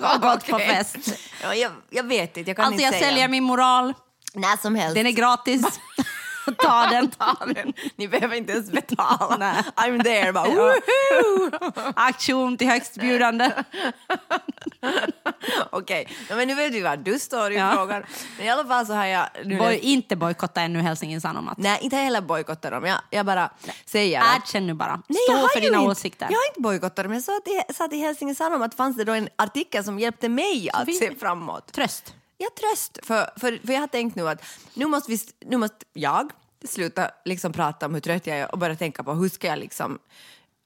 och 0.14 0.20
gått 0.22 0.46
på 0.46 0.58
fest. 0.58 0.96
Ja, 1.42 1.54
jag, 1.54 1.72
jag 1.90 2.04
vet 2.04 2.36
inte, 2.36 2.50
jag 2.50 2.56
kan 2.56 2.64
Alltså 2.66 2.72
inte 2.72 2.84
jag 2.84 2.92
säga. 2.94 3.06
säljer 3.10 3.28
min 3.28 3.44
moral, 3.44 3.94
När 4.34 4.56
som 4.56 4.74
helst. 4.74 4.94
den 4.94 5.06
är 5.06 5.10
gratis. 5.10 5.62
Ta 6.58 6.86
den. 6.86 7.10
Ta 7.18 7.36
den. 7.54 7.72
Ni 7.96 8.08
behöver 8.08 8.36
inte 8.36 8.52
ens 8.52 8.70
betala. 8.70 9.36
Nej. 9.38 9.62
I'm 9.76 10.02
there. 10.02 10.32
Bara, 10.32 10.48
Ja. 10.48 10.74
Aktion 11.96 12.56
till 12.56 12.68
högstbjudande. 12.68 13.52
Okej, 15.70 16.08
ja, 16.28 16.36
men 16.36 16.48
nu 16.48 16.54
vet 16.54 16.72
vi 16.72 16.80
var 16.80 16.96
du 16.96 17.18
står 17.18 17.52
i 17.52 17.56
Ja. 17.56 17.72
frågan. 17.74 18.02
Men 18.38 18.46
i 18.46 18.50
alla 18.50 18.64
fall 18.64 18.86
så 18.86 18.92
har 18.92 19.04
jag... 19.06 19.26
Nu 19.44 19.58
Boj, 19.58 19.78
inte 19.82 20.16
bojkotta 20.16 20.60
ännu 20.60 20.80
Helsingin 20.80 21.20
Sanomat. 21.20 21.58
Nej, 21.58 21.78
inte 21.82 21.96
heller 21.96 22.20
bojkottar 22.20 22.70
dem. 22.70 22.84
Jag, 22.84 22.98
jag 23.10 23.26
bara 23.26 23.50
säger 23.86 24.20
att... 24.20 24.36
Erkänn 24.36 24.66
nu 24.66 24.74
bara. 24.74 25.02
Nej, 25.08 25.18
jag 25.28 25.38
Stå 25.38 25.48
för 25.48 25.60
dina 25.60 25.78
inte, 25.78 25.90
åsikter. 25.90 26.26
Jag 26.30 26.38
har 26.38 26.48
inte 26.48 26.60
bojkottat 26.60 27.04
dem. 27.04 27.12
Jag 27.12 27.22
sa 27.22 27.40
till, 27.44 27.74
sa 27.74 27.88
till 27.88 27.98
Helsingin 28.00 28.34
Sanomat 28.34 28.74
fanns 28.74 28.96
det 28.96 29.04
då 29.04 29.12
en 29.12 29.28
artikel 29.36 29.84
som 29.84 29.98
hjälpte 29.98 30.28
mig 30.28 30.70
att 30.72 30.94
se 30.94 31.14
framåt. 31.14 31.72
Tröst. 31.72 32.14
Ja, 32.42 32.48
tröst. 32.60 32.98
För, 33.02 33.30
för, 33.40 33.66
för 33.66 33.72
jag 33.72 33.80
har 33.80 33.86
tänkt 33.86 34.16
nu 34.16 34.28
att 34.28 34.42
nu 34.74 34.86
måste, 34.86 35.10
vi, 35.12 35.18
nu 35.46 35.56
måste 35.56 35.76
jag 35.92 36.30
sluta 36.68 37.10
liksom 37.24 37.52
prata 37.52 37.86
om 37.86 37.94
hur 37.94 38.00
trött 38.00 38.26
jag 38.26 38.38
är 38.38 38.52
och 38.52 38.58
börja 38.58 38.76
tänka 38.76 39.02
på 39.04 39.12
hur 39.12 39.28
ska 39.28 39.46
jag 39.46 39.58
liksom, 39.58 39.98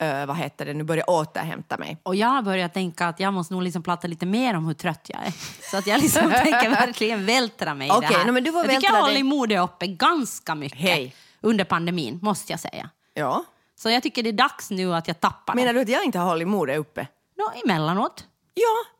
eh, 0.00 0.26
vad 0.26 0.36
heter 0.36 0.66
det 0.66 0.74
nu, 0.74 0.84
börja 0.84 1.04
återhämta 1.04 1.76
mig. 1.78 1.98
Och 2.02 2.14
jag 2.16 2.28
har 2.28 2.42
börjat 2.42 2.74
tänka 2.74 3.06
att 3.06 3.20
jag 3.20 3.32
måste 3.32 3.54
nog 3.54 3.62
liksom 3.62 3.82
prata 3.82 4.08
lite 4.08 4.26
mer 4.26 4.56
om 4.56 4.66
hur 4.66 4.74
trött 4.74 5.06
jag 5.12 5.26
är. 5.26 5.32
Så 5.70 5.76
att 5.76 5.86
jag 5.86 6.00
liksom 6.02 6.30
tänker 6.44 6.70
verkligen 6.70 7.26
vältra 7.26 7.74
mig 7.74 7.88
i 7.88 7.90
Okej, 7.90 8.08
det 8.10 8.16
här. 8.16 8.24
nej, 8.24 8.32
men 8.32 8.44
du 8.44 8.52
får 8.52 8.64
jag 8.64 8.70
tycker 8.80 8.92
jag 8.94 9.00
håller 9.00 9.14
dig. 9.14 9.22
modet 9.22 9.60
uppe 9.60 9.86
ganska 9.86 10.54
mycket 10.54 10.78
Hej. 10.80 11.14
under 11.40 11.64
pandemin, 11.64 12.18
måste 12.22 12.52
jag 12.52 12.60
säga. 12.60 12.90
Ja. 13.14 13.44
Så 13.78 13.90
jag 13.90 14.02
tycker 14.02 14.22
det 14.22 14.30
är 14.30 14.32
dags 14.32 14.70
nu 14.70 14.94
att 14.94 15.08
jag 15.08 15.20
tappar 15.20 15.54
Menar 15.54 15.66
det. 15.66 15.78
du 15.78 15.80
att 15.82 15.88
jag 15.88 16.04
inte 16.04 16.18
har 16.18 16.26
hållit 16.26 16.48
modet 16.48 16.78
uppe? 16.78 17.06
Nå, 17.38 17.52
emellanåt. 17.64 18.24
Ja. 18.54 18.95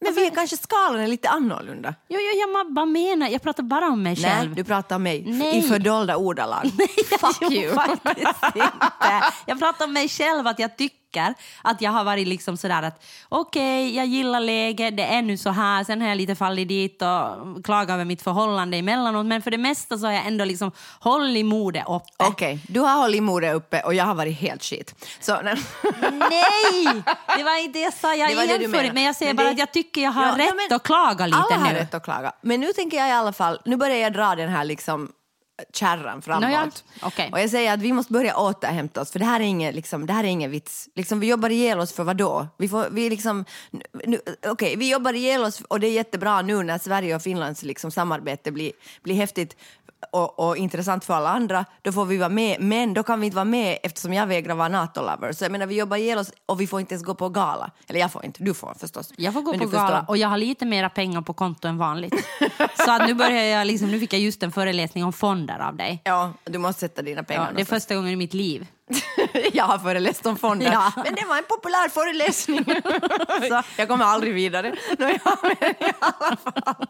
Men 0.00 0.14
vi 0.14 0.26
är 0.26 0.30
kanske 0.30 0.56
skalan 0.56 1.00
är 1.00 1.06
lite 1.06 1.28
annorlunda. 1.28 1.94
Jo, 2.08 2.18
jo, 2.20 2.40
jag 2.40 2.72
bara 2.74 2.86
menar, 2.86 3.28
jag 3.28 3.42
pratar 3.42 3.62
bara 3.62 3.86
om 3.88 4.02
mig 4.02 4.16
själv. 4.16 4.48
Nej, 4.48 4.56
du 4.56 4.64
pratar 4.64 4.96
om 4.96 5.02
mig 5.02 5.24
Nej. 5.26 5.58
i 5.58 5.62
fördolda 5.62 6.16
ordalag. 6.16 6.62
Fuck 7.20 7.36
Jo, 7.40 7.50
you. 7.52 7.74
faktiskt 7.74 8.44
inte. 8.54 9.24
Jag 9.46 9.58
pratar 9.58 9.84
om 9.84 9.92
mig 9.92 10.08
själv, 10.08 10.46
att 10.46 10.58
jag 10.58 10.76
tycker 10.76 10.96
att 11.62 11.80
jag 11.80 11.90
har 11.90 12.04
varit 12.04 12.28
liksom 12.28 12.56
sådär 12.56 12.82
att 12.82 13.04
okej, 13.28 13.96
jag 13.96 14.06
gillar 14.06 14.40
läget, 14.40 14.96
det 14.96 15.02
är 15.02 15.22
nu 15.22 15.36
så 15.36 15.50
här, 15.50 15.84
sen 15.84 16.00
har 16.00 16.08
jag 16.08 16.16
lite 16.16 16.34
fallit 16.34 16.68
dit 16.68 17.02
och 17.02 17.64
klagat 17.64 17.90
över 17.94 18.04
mitt 18.04 18.22
förhållande 18.22 18.76
emellanåt, 18.76 19.26
men 19.26 19.42
för 19.42 19.50
det 19.50 19.58
mesta 19.58 19.98
så 19.98 20.06
har 20.06 20.12
jag 20.12 20.26
ändå 20.26 20.44
liksom 20.44 20.70
hållit 21.00 21.46
modet 21.46 21.84
uppe. 21.88 22.24
Okej, 22.24 22.58
du 22.68 22.80
har 22.80 22.96
hållit 22.96 23.22
modet 23.22 23.54
uppe 23.54 23.80
och 23.80 23.94
jag 23.94 24.04
har 24.04 24.14
varit 24.14 24.38
helt 24.38 24.62
shit. 24.62 24.94
Så, 25.20 25.40
nej. 25.42 25.56
Nej, 26.12 27.02
det 27.36 27.42
var 27.44 27.60
inte 27.64 27.78
det 27.78 27.82
jag 27.84 27.94
sa. 27.94 28.14
Jag 28.14 28.28
Det 28.36 28.44
jämför, 28.46 28.92
men 28.92 29.02
jag 29.02 29.16
säger 29.16 29.30
Men 29.34 29.36
bara 29.36 29.44
det- 29.46 29.52
att 29.52 29.58
jag 29.58 29.72
tycker 29.72 30.00
jag 30.00 30.10
har 30.10 30.26
Ja, 30.26 30.32
rätt 30.46 30.54
men 30.68 30.76
att 30.76 30.82
klaga 30.82 31.26
lite 31.26 31.38
Alla 31.38 31.56
har 31.56 31.72
nu. 31.72 31.78
rätt 31.78 31.94
att 31.94 32.04
klaga. 32.04 32.32
Men 32.40 32.60
nu 32.60 32.72
tänker 32.72 32.96
jag 32.96 33.08
i 33.08 33.12
alla 33.12 33.32
fall, 33.32 33.60
nu 33.64 33.76
börjar 33.76 33.96
jag 33.96 34.12
dra 34.12 34.34
den 34.34 34.48
här 34.48 34.64
liksom 34.64 35.08
kärran 35.72 36.22
framåt. 36.22 36.42
Nåja, 36.42 36.70
okej. 37.02 37.30
Och 37.32 37.40
jag 37.40 37.50
säger 37.50 37.74
att 37.74 37.80
vi 37.80 37.92
måste 37.92 38.12
börja 38.12 38.36
återhämta 38.36 39.00
oss 39.00 39.12
för 39.12 39.18
det 39.18 39.24
här 39.24 39.40
är 39.40 39.44
ingen, 39.44 39.74
liksom, 39.74 40.06
det 40.06 40.12
här 40.12 40.24
är 40.24 40.28
ingen 40.28 40.50
vits. 40.50 40.88
Liksom, 40.94 41.20
vi 41.20 41.26
jobbar 41.26 41.50
ihjäl 41.50 41.80
oss 41.80 41.92
för 41.92 42.04
vad 42.04 42.16
då? 42.16 42.48
Vi, 42.58 42.68
får, 42.68 42.86
vi, 42.90 43.10
liksom, 43.10 43.44
nu, 44.04 44.20
okej, 44.46 44.76
vi 44.76 44.90
jobbar 44.90 45.12
ihjäl 45.12 45.44
oss 45.44 45.60
och 45.60 45.80
det 45.80 45.86
är 45.86 45.92
jättebra 45.92 46.42
nu 46.42 46.62
när 46.62 46.78
Sverige 46.78 47.16
och 47.16 47.22
Finlands 47.22 47.62
liksom, 47.62 47.90
samarbete 47.90 48.52
blir, 48.52 48.72
blir 49.02 49.14
häftigt 49.14 49.56
och, 50.12 50.48
och 50.48 50.56
intressant 50.56 51.04
för 51.04 51.14
alla 51.14 51.30
andra, 51.30 51.64
då 51.82 51.92
får 51.92 52.04
vi 52.04 52.16
vara 52.16 52.28
med. 52.28 52.60
Men 52.60 52.94
då 52.94 53.02
kan 53.02 53.20
vi 53.20 53.26
inte 53.26 53.36
vara 53.36 53.44
med 53.44 53.78
eftersom 53.82 54.12
jag 54.12 54.26
vägrar 54.26 54.54
vara 54.54 54.68
NATO-lover. 54.68 55.32
Så 55.32 55.44
jag 55.44 55.52
menar, 55.52 55.66
vi 55.66 55.74
jobbar 55.74 55.96
ihjäl 55.96 56.18
oss 56.18 56.32
och 56.46 56.60
vi 56.60 56.66
får 56.66 56.80
inte 56.80 56.94
ens 56.94 57.04
gå 57.04 57.14
på 57.14 57.28
gala. 57.28 57.70
Eller 57.88 58.00
jag 58.00 58.12
får 58.12 58.24
inte, 58.24 58.44
du 58.44 58.54
får 58.54 58.74
förstås. 58.80 59.12
Jag 59.16 59.32
får 59.32 59.42
gå 59.42 59.50
Men 59.50 59.60
på 59.60 59.64
du 59.64 59.70
förstår. 59.70 59.86
gala 59.86 60.04
och 60.08 60.16
jag 60.16 60.28
har 60.28 60.38
lite 60.38 60.66
mera 60.66 60.88
pengar 60.88 61.22
på 61.22 61.32
konto 61.32 61.68
än 61.68 61.78
vanligt. 61.78 62.14
Så 62.84 62.90
att 62.90 63.06
nu 63.06 63.14
börjar 63.14 63.42
jag 63.44 63.66
liksom, 63.66 63.90
nu 63.90 64.00
fick 64.00 64.12
jag 64.12 64.20
just 64.20 64.42
en 64.42 64.52
föreläsning 64.52 65.04
om 65.04 65.12
fonder 65.44 65.66
av 65.66 65.76
dig. 65.76 66.02
Ja, 66.04 66.32
du 66.44 66.58
måste 66.58 66.80
sätta 66.80 67.02
dina 67.02 67.22
pengar 67.22 67.46
Ja, 67.46 67.56
det 67.56 67.60
är 67.60 67.64
första 67.64 67.94
gången 67.94 68.10
i 68.10 68.16
mitt 68.16 68.34
liv. 68.34 68.66
Jag 69.52 69.64
har 69.64 69.78
föreläst 69.78 70.26
om 70.26 70.36
fonder, 70.36 70.72
Ja. 70.72 70.92
men 70.96 71.14
det 71.14 71.24
var 71.24 71.36
en 71.36 71.44
populär 71.44 71.88
föreläsning. 71.88 72.64
Så 73.48 73.62
jag 73.76 73.88
kommer 73.88 74.04
aldrig 74.04 74.34
vidare. 74.34 74.74
Nå, 74.98 75.08
ja, 75.24 75.36
men 75.42 75.70
i 75.70 75.92
alla 76.00 76.36
fall. 76.36 76.86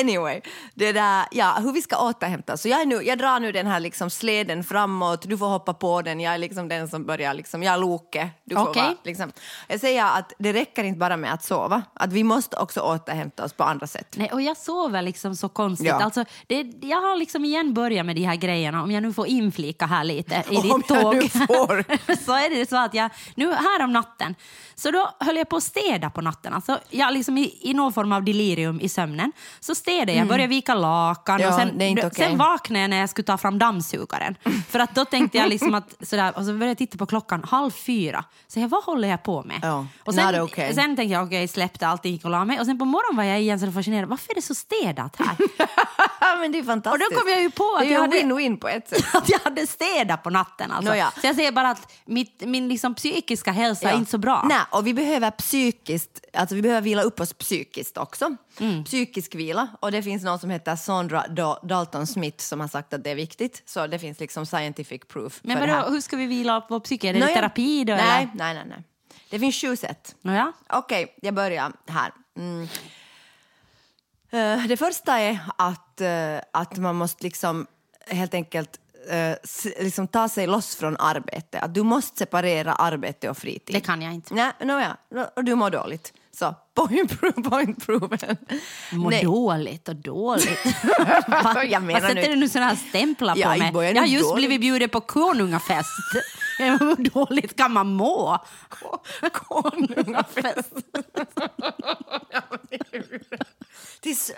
Anyway, 0.00 0.40
det 0.74 0.92
där, 0.92 1.24
ja, 1.30 1.56
hur 1.60 1.72
vi 1.72 1.82
ska 1.82 2.08
återhämta 2.08 2.56
Så 2.56 2.68
jag, 2.68 2.80
är 2.80 2.86
nu, 2.86 3.02
jag 3.02 3.18
drar 3.18 3.40
nu 3.40 3.52
den 3.52 3.66
här 3.66 3.80
liksom 3.80 4.10
släden 4.10 4.64
framåt, 4.64 5.22
du 5.22 5.38
får 5.38 5.46
hoppa 5.46 5.74
på 5.74 6.02
den, 6.02 6.20
jag 6.20 6.34
är 6.34 6.38
liksom 6.38 6.68
den 6.68 6.88
som 6.88 7.04
börjar, 7.06 7.34
liksom, 7.34 7.62
jag 7.62 7.74
är 7.74 7.78
Loke. 7.78 8.30
Du 8.44 8.54
får 8.56 8.68
Okej. 8.68 8.82
vara, 8.82 8.94
liksom. 9.04 9.32
Jag 9.68 9.80
säger 9.80 10.04
att 10.04 10.32
det 10.38 10.52
räcker 10.52 10.84
inte 10.84 10.98
bara 10.98 11.16
med 11.16 11.32
att 11.34 11.42
sova, 11.44 11.82
att 11.94 12.12
vi 12.12 12.24
måste 12.24 12.56
också 12.56 12.80
återhämta 12.80 13.44
oss 13.44 13.52
på 13.52 13.64
andra 13.64 13.86
sätt. 13.86 14.14
Nej, 14.16 14.30
och 14.32 14.42
jag 14.42 14.56
sover 14.56 15.02
liksom 15.02 15.36
så 15.36 15.48
konstigt. 15.48 15.88
Ja. 15.88 16.02
Alltså, 16.04 16.24
det, 16.46 16.72
jag 16.82 17.00
har 17.00 17.16
liksom 17.16 17.44
igen 17.44 17.74
börjat 17.74 18.06
med 18.06 18.16
de 18.16 18.24
här 18.24 18.36
grejerna, 18.36 18.82
om 18.82 18.90
jag 18.90 19.02
nu 19.02 19.12
får 19.12 19.26
inflika 19.26 19.86
här 19.86 20.04
lite 20.04 20.44
i 20.50 20.56
ditt 20.76 20.90
Om 20.90 20.96
jag 20.96 21.02
tåg. 21.02 21.14
nu 21.14 21.28
får. 21.28 21.84
så 22.24 22.32
är 22.32 22.50
det 22.50 22.68
så 22.68 22.76
att 22.76 22.94
jag, 22.94 23.10
nu 23.34 23.52
här 23.52 23.84
om 23.84 23.92
natten, 23.92 24.34
så 24.74 24.90
då 24.90 25.10
höll 25.20 25.36
jag 25.36 25.48
på 25.48 25.56
att 25.56 25.62
städa 25.62 26.10
på 26.10 26.20
natten. 26.20 26.54
Alltså, 26.54 26.78
jag 26.90 27.12
liksom 27.12 27.38
i, 27.38 27.58
i 27.60 27.74
någon 27.74 27.92
form 27.92 28.12
av 28.12 28.24
delirium 28.24 28.80
i 28.80 28.88
sömnen. 28.88 29.32
Så 29.60 29.74
städade 29.74 30.12
jag, 30.12 30.28
började 30.28 30.46
vika 30.46 30.74
lakan 30.74 31.34
Mm. 31.34 31.42
Ja, 31.42 31.48
och 31.48 31.60
sen, 31.60 31.98
okej. 31.98 32.10
sen 32.14 32.38
vaknade 32.38 32.80
jag 32.80 32.90
när 32.90 32.96
jag 32.96 33.10
skulle 33.10 33.24
ta 33.26 33.38
fram 33.38 33.58
dammsugaren. 33.58 34.36
För 34.68 34.78
att 34.78 34.94
då 34.94 35.04
tänkte 35.04 35.38
jag 35.38 35.48
liksom 35.48 35.74
att 35.74 35.94
sådär, 36.00 36.32
och 36.36 36.44
så 36.44 36.52
började 36.52 36.66
jag 36.66 36.78
titta 36.78 36.98
på 36.98 37.06
klockan 37.06 37.44
halv 37.44 37.70
fyra. 37.70 38.24
Så 38.46 38.60
jag, 38.60 38.68
vad 38.68 38.84
håller 38.84 39.08
jag 39.08 39.22
på 39.22 39.42
med? 39.42 39.58
Ja, 39.62 39.86
och 40.04 40.14
sen, 40.14 40.40
okay. 40.40 40.74
sen 40.74 40.96
tänkte 40.96 41.12
jag, 41.12 41.26
okej, 41.26 41.48
släppte 41.48 41.86
allting, 41.86 42.12
gick 42.12 42.24
och 42.24 42.30
la 42.30 42.44
mig. 42.44 42.60
Och 42.60 42.66
sen 42.66 42.78
på 42.78 42.84
morgonen 42.84 43.16
var 43.16 43.24
jag 43.24 43.40
igen 43.40 43.60
så 43.60 43.72
fascinerad, 43.72 44.08
varför 44.08 44.30
är 44.30 44.34
det 44.34 44.42
så 44.42 44.54
städat 44.54 45.16
här? 45.18 45.36
men 46.40 46.52
det 46.52 46.58
är 46.58 46.62
fantastiskt. 46.62 47.06
Och 47.08 47.14
då 47.14 47.20
kom 47.20 47.28
jag 47.30 47.42
ju 47.42 47.50
på 47.50 47.74
att 47.74 47.80
det 47.80 47.86
är 47.86 47.88
ju 47.88 47.94
jag 47.94 48.00
hade- 48.00 48.16
win-win 48.16 48.56
på 48.58 48.68
ett 48.68 48.88
sätt. 48.88 49.14
att 49.14 49.28
jag 49.28 49.38
hade 49.44 49.66
städat 49.66 50.22
på 50.22 50.30
natten. 50.30 50.63
Alltså. 50.72 50.90
Nåja. 50.90 51.12
Så 51.20 51.26
jag 51.26 51.36
säger 51.36 51.52
bara 51.52 51.70
att 51.70 51.92
mitt, 52.04 52.40
min 52.46 52.68
liksom 52.68 52.94
psykiska 52.94 53.52
hälsa 53.52 53.88
är 53.88 53.92
Ja. 53.92 53.98
inte 53.98 54.10
så 54.10 54.18
bra. 54.18 54.44
Nej, 54.48 54.60
och 54.70 54.86
vi 54.86 54.94
behöver 54.94 55.30
psykiskt, 55.30 56.24
alltså 56.32 56.54
vi 56.54 56.62
behöver 56.62 56.80
vila 56.80 57.02
upp 57.02 57.20
oss 57.20 57.32
psykiskt 57.32 57.96
också. 57.98 58.36
Mm. 58.60 58.84
Psykisk 58.84 59.34
vila. 59.34 59.68
Och 59.80 59.92
det 59.92 60.02
finns 60.02 60.22
någon 60.24 60.38
som 60.38 60.50
heter 60.50 60.76
Sandra 60.76 61.24
Da- 61.28 61.58
Dalton 61.62 62.06
Smith 62.06 62.44
som 62.44 62.60
har 62.60 62.68
sagt 62.68 62.94
att 62.94 63.04
det 63.04 63.10
är 63.10 63.14
viktigt. 63.14 63.62
Så 63.66 63.86
det 63.86 63.98
finns 63.98 64.20
liksom 64.20 64.46
scientific 64.46 65.00
proof 65.08 65.40
Men 65.42 65.60
vadå, 65.60 65.88
hur 65.90 66.00
ska 66.00 66.16
vi 66.16 66.26
vila 66.26 66.56
upp 66.58 66.64
vår 66.68 66.80
psyke? 66.80 67.08
Är 67.08 67.12
det 67.12 67.18
Nåja. 67.20 67.34
terapi 67.34 67.84
då? 67.84 67.94
Nej, 67.94 68.02
Eller? 68.22 68.30
nej, 68.34 68.54
nej, 68.54 68.64
nej. 68.68 68.82
Det 69.30 69.38
finns 69.38 69.56
sju 69.60 69.76
sätt. 69.76 70.14
Nåja. 70.20 70.52
Okej, 70.70 71.14
jag 71.22 71.34
börjar 71.34 71.72
här. 71.88 72.12
Mm. 72.36 72.68
Eh, 74.30 74.66
det 74.66 74.76
första 74.76 75.18
är 75.18 75.38
att, 75.58 76.00
eh, 76.00 76.36
att 76.52 76.76
man 76.76 76.96
måste 76.96 77.24
liksom 77.24 77.66
helt 78.06 78.34
enkelt 78.34 78.80
eh, 79.10 79.36
liksom 79.84 80.08
ta 80.08 80.28
sig 80.28 80.46
loss 80.46 80.76
från 80.76 80.96
arbete. 80.96 81.58
Att 81.60 81.74
du 81.74 81.82
måste 81.82 82.18
separera 82.18 82.72
arbete 82.74 83.30
och 83.30 83.36
fritid. 83.38 83.74
Det 83.74 83.80
kan 83.80 84.02
jag 84.02 84.14
inte. 84.14 84.34
Nej, 84.34 84.52
nåja, 84.60 84.96
och 85.36 85.44
du 85.44 85.54
mår 85.54 85.70
dåligt. 85.70 86.12
Så, 86.38 86.54
point 86.74 87.20
prove, 87.20 87.42
point 87.50 87.86
proven. 87.86 88.36
Mår 88.92 89.10
Nej. 89.10 89.24
dåligt 89.24 89.88
och 89.88 89.96
dåligt. 89.96 90.64
Va? 91.28 91.64
Jag 91.64 91.82
menar 91.82 92.00
Vad 92.00 92.10
sätter 92.10 92.22
nu- 92.28 92.34
du 92.34 92.36
nu 92.36 92.48
såna 92.48 92.64
här 92.64 92.76
stämplar 92.76 93.34
på 93.34 93.40
Ja, 93.40 93.56
mig? 93.56 93.72
börjar 93.72 93.92
Jag 93.92 94.02
har 94.02 94.06
just 94.06 94.24
dåligt. 94.30 94.36
blivit 94.48 94.60
bjuden 94.60 94.88
på 94.88 95.00
konungafest. 95.00 95.90
Hur 96.58 97.10
dåligt 97.10 97.56
kan 97.56 97.72
man 97.72 97.94
må? 97.94 98.38
Konungafest. 99.32 100.72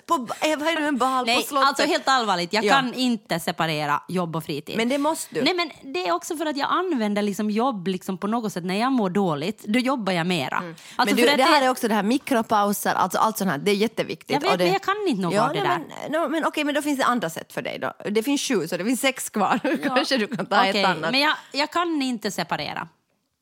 På, 0.07 0.15
eh, 0.15 0.59
vad 0.59 0.69
är 0.69 0.81
det, 0.81 0.87
en 0.87 0.99
bal 0.99 1.25
på 1.25 1.27
Nej, 1.27 1.43
slottet? 1.43 1.69
alltså 1.69 1.87
helt 1.87 2.09
allvarligt, 2.09 2.53
jag 2.53 2.65
Ja. 2.65 2.73
kan 2.75 2.95
inte 2.95 3.41
separera 3.41 4.03
jobb 4.09 4.37
och 4.37 4.45
fritid. 4.45 4.77
Men 4.77 4.89
det 4.89 4.99
måste 4.99 5.35
du. 5.35 5.43
Nej, 5.43 5.55
men 5.55 5.71
det 5.93 6.09
är 6.09 6.13
också 6.13 6.37
för 6.37 6.47
att 6.47 6.57
jag 6.57 6.69
använder 6.71 7.23
liksom 7.23 7.51
jobb 7.51 7.89
liksom 7.89 8.19
på 8.19 8.27
något 8.27 8.53
sätt. 8.53 8.65
När 8.65 8.81
jag 8.81 8.93
mår 8.93 9.11
dåligt, 9.11 9.65
då 9.65 9.79
jobbar 9.79 10.13
jag 10.13 10.27
mera. 10.27 10.57
Alltså 10.57 10.73
Mm. 10.97 11.07
men 11.07 11.17
du, 11.17 11.37
det 11.37 11.43
här 11.51 11.63
är 11.63 11.69
också 11.69 11.89
det 11.89 11.95
här 11.95 12.03
mikropauser, 12.03 12.95
alltså 12.95 13.19
allt 13.19 13.39
sånt 13.39 13.51
här, 13.51 13.59
det 13.59 13.71
är 13.71 13.75
jätteviktigt. 13.75 14.31
Jag 14.31 14.41
vet, 14.41 14.51
Och 14.53 14.59
det, 14.59 14.65
men 14.65 14.73
jag 14.73 14.83
kan 14.83 14.95
inte 15.09 15.23
något 15.23 15.35
ja, 15.35 15.49
av 15.49 15.55
det 15.55 15.63
nej, 15.63 15.79
Men, 16.11 16.23
no, 16.23 16.29
men 16.29 16.45
okej, 16.47 16.65
men 16.65 16.75
då 16.75 16.83
finns 16.83 16.99
det 16.99 17.05
andra 17.05 17.31
sätt 17.31 17.53
för 17.53 17.63
dig 17.63 17.79
då. 17.79 17.93
Det 18.11 18.23
finns 18.23 18.41
sju, 18.43 18.69
så 18.69 18.77
det 18.77 18.85
finns 18.85 19.01
sex 19.01 19.31
kvar. 19.31 19.61
Kanske 19.85 20.17
du 20.17 20.27
kan 20.27 20.47
ta 20.47 20.61
Okej, 20.61 20.81
ett 20.81 20.87
annat. 20.87 21.11
Men 21.11 21.21
jag, 21.21 21.35
jag 21.53 21.71
kan 21.73 22.03
inte 22.03 22.31
separera. 22.31 22.89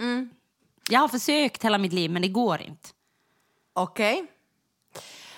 Mm. 0.00 0.30
Jag 0.90 1.00
har 1.00 1.08
försökt 1.08 1.64
hela 1.64 1.78
mitt 1.78 1.92
liv, 1.92 2.10
men 2.10 2.22
det 2.22 2.28
går 2.28 2.60
inte. 2.62 2.88
Okej. 3.72 4.26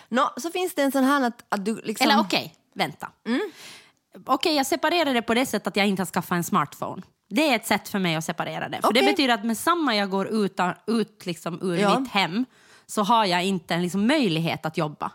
Nå, 0.09 0.33
så 0.37 0.51
finns 0.51 0.75
det 0.75 0.83
en 0.83 0.93
sån 0.93 1.05
här 1.05 1.23
att, 1.27 1.45
att 1.49 1.65
du 1.65 1.81
liksom... 1.85 2.05
Eller 2.11 2.21
okej, 2.21 2.55
vänta. 2.75 3.11
Mm. 3.27 3.41
Okej, 4.27 4.55
jag 4.57 4.67
separerar 4.67 5.15
det 5.15 5.23
på 5.23 5.35
det 5.35 5.47
sättet 5.47 5.67
att 5.67 5.77
jag 5.77 5.87
inte 5.87 6.01
har 6.01 6.07
skaffat 6.07 6.37
en 6.37 6.45
smartphone. 6.45 7.03
Det 7.29 7.49
är 7.51 7.57
ett 7.57 7.67
sätt 7.67 7.89
för 7.89 7.99
mig 7.99 8.15
att 8.17 8.25
separera 8.25 8.69
det. 8.69 8.81
För 8.83 8.89
Okej. 8.89 9.03
Det 9.03 9.07
betyder 9.13 9.35
att 9.35 9.45
med 9.45 9.59
samma 9.59 9.97
jag 9.97 10.11
går 10.11 10.27
ut, 10.29 10.61
ut 10.87 11.27
liksom 11.27 11.63
ur 11.63 11.77
Ja. 11.77 11.99
mitt 11.99 12.11
hem 12.11 12.45
så 12.87 13.03
har 13.03 13.25
jag 13.25 13.45
inte 13.45 13.75
en 13.75 13.83
liksom 13.83 14.07
möjlighet 14.07 14.67
att 14.67 14.77
jobba. 14.77 15.11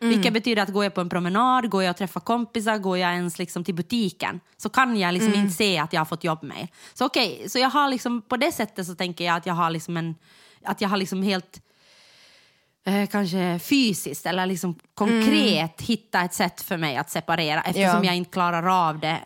Mm. 0.00 0.14
Vilket 0.14 0.32
betyder 0.32 0.62
att 0.62 0.68
går 0.68 0.84
jag 0.84 0.94
på 0.94 1.00
en 1.00 1.08
promenad, 1.08 1.70
går 1.70 1.82
jag 1.82 1.90
och 1.90 1.96
träffar 1.96 2.20
kompisar, 2.20 2.78
går 2.78 2.98
jag 2.98 3.12
ens 3.14 3.38
liksom 3.38 3.64
till 3.64 3.74
butiken 3.74 4.40
så 4.56 4.68
kan 4.68 4.96
jag 4.96 5.12
liksom 5.14 5.32
Mm. 5.32 5.44
inte 5.44 5.56
se 5.56 5.78
att 5.78 5.92
jag 5.92 6.00
har 6.00 6.04
fått 6.06 6.24
jobbmail. 6.24 6.68
Så 6.94 7.06
okej, 7.06 7.48
så 7.48 7.58
jag 7.58 7.70
har 7.70 7.88
liksom, 7.88 8.22
på 8.22 8.36
det 8.36 8.52
sättet 8.52 8.86
så 8.86 8.94
tänker 8.94 9.24
jag 9.24 9.36
att 9.36 9.46
jag 9.46 9.54
har 9.54 9.70
liksom 9.70 9.96
en, 9.96 10.14
att 10.64 10.80
jag 10.80 10.88
har 10.88 10.96
liksom 10.96 11.22
helt 11.22 11.60
eh, 12.88 13.06
kanske 13.06 13.58
fysiskt 13.58 14.26
eller 14.26 14.46
liksom 14.46 14.78
konkret 14.94 15.80
hitta 15.80 16.20
ett 16.24 16.34
sätt 16.34 16.62
för 16.62 16.76
mig 16.76 16.96
att 16.96 17.10
separera 17.10 17.60
eftersom 17.60 17.82
Mm. 17.90 18.04
Ja. 18.04 18.10
jag 18.10 18.16
inte 18.16 18.30
klarar 18.30 18.88
av 18.88 18.98
det 19.00 19.18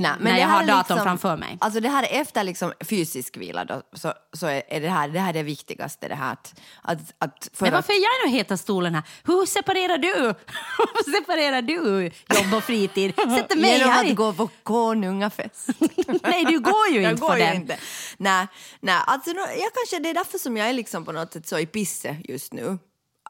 Nej, 0.00 0.10
när 0.20 0.32
det 0.32 0.40
jag 0.40 0.48
har 0.48 0.60
datorn 0.64 0.76
liksom- 0.78 0.98
framför 1.04 1.36
mig. 1.36 1.56
Alltså 1.60 1.80
det 1.80 1.88
här 1.88 2.02
är 2.02 2.20
efter 2.20 2.44
liksom 2.44 2.72
fysisk 2.80 3.36
vila 3.36 3.64
då, 3.64 3.82
så, 3.92 4.12
så 4.32 4.46
är 4.46 4.80
det 4.80 4.88
här 4.88 5.08
det, 5.08 5.20
här 5.20 5.32
det 5.32 5.42
viktigaste. 5.42 6.08
Det 6.08 6.14
här 6.14 6.32
att, 6.32 6.54
att, 6.82 6.98
att 7.18 7.50
Men 7.60 7.68
att, 7.68 7.74
varför 7.74 7.92
är 7.92 7.96
jag 7.96 8.02
i 8.02 8.24
den 8.24 8.32
heta 8.34 8.56
stolen 8.56 8.94
här? 8.94 9.02
Hur 9.24 9.46
separerar 9.46 9.98
du? 9.98 10.14
Hur 10.78 11.12
separerar 11.20 11.62
du 11.62 12.10
jobb 12.36 12.54
och 12.54 12.64
fritid? 12.64 13.14
Sätter 13.16 13.56
mig 13.56 13.72
Genom 13.78 13.90
här 13.92 14.04
i... 14.04 14.10
att 14.10 14.16
gå 14.16 14.32
på 14.32 14.48
konungafest. 14.62 15.68
Nej, 16.22 16.44
du 16.44 16.60
går 16.60 16.88
ju 16.92 17.00
jag 17.02 17.12
inte 17.12 17.20
går 17.20 17.28
på 17.28 17.38
ju 17.38 17.44
den. 17.44 17.56
inte. 17.56 17.76
Nej, 18.16 18.46
nej 18.80 18.98
alltså, 19.06 19.30
jag 19.30 19.70
kanske, 19.74 19.98
det 20.02 20.10
är 20.10 20.14
därför 20.14 20.38
som 20.38 20.56
jag 20.56 20.68
är 20.68 20.72
liksom 20.72 21.04
på 21.04 21.12
något 21.12 21.32
sätt 21.32 21.48
så 21.48 21.58
i 21.58 21.66
pisse 21.66 22.16
just 22.24 22.52
nu. 22.52 22.78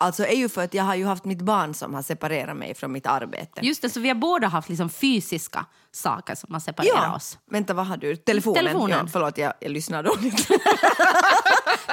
Alltså 0.01 0.25
är 0.25 0.37
ju 0.37 0.49
för 0.49 0.65
att 0.65 0.75
jag 0.75 0.85
har 0.85 0.95
ju 0.95 1.05
haft 1.05 1.25
mitt 1.25 1.43
barn 1.43 1.75
som 1.75 1.95
har 1.95 2.03
separerat 2.03 2.57
mig 2.57 2.75
från 2.75 2.93
mitt 2.93 3.07
arbete. 3.07 3.61
Just 3.63 3.83
det, 3.83 3.91
så 3.91 4.01
vi 4.01 4.09
har 4.09 4.15
båda 4.15 4.47
haft 4.47 4.69
liksom 4.69 4.91
fysiska 4.91 5.67
saker 5.93 6.35
som 6.35 6.53
har 6.55 6.61
separerat 6.61 6.99
ja. 7.03 7.15
oss. 7.17 7.39
Vänta, 7.51 7.75
vad 7.75 7.87
har 7.87 7.97
du? 7.97 8.17
Telefonen? 8.17 8.65
Telefonen. 8.65 8.99
Ja, 8.99 9.07
förlåt, 9.13 9.39
jag, 9.39 9.53
jag 9.61 9.71
lyssnar 9.71 10.03
dåligt. 10.03 10.49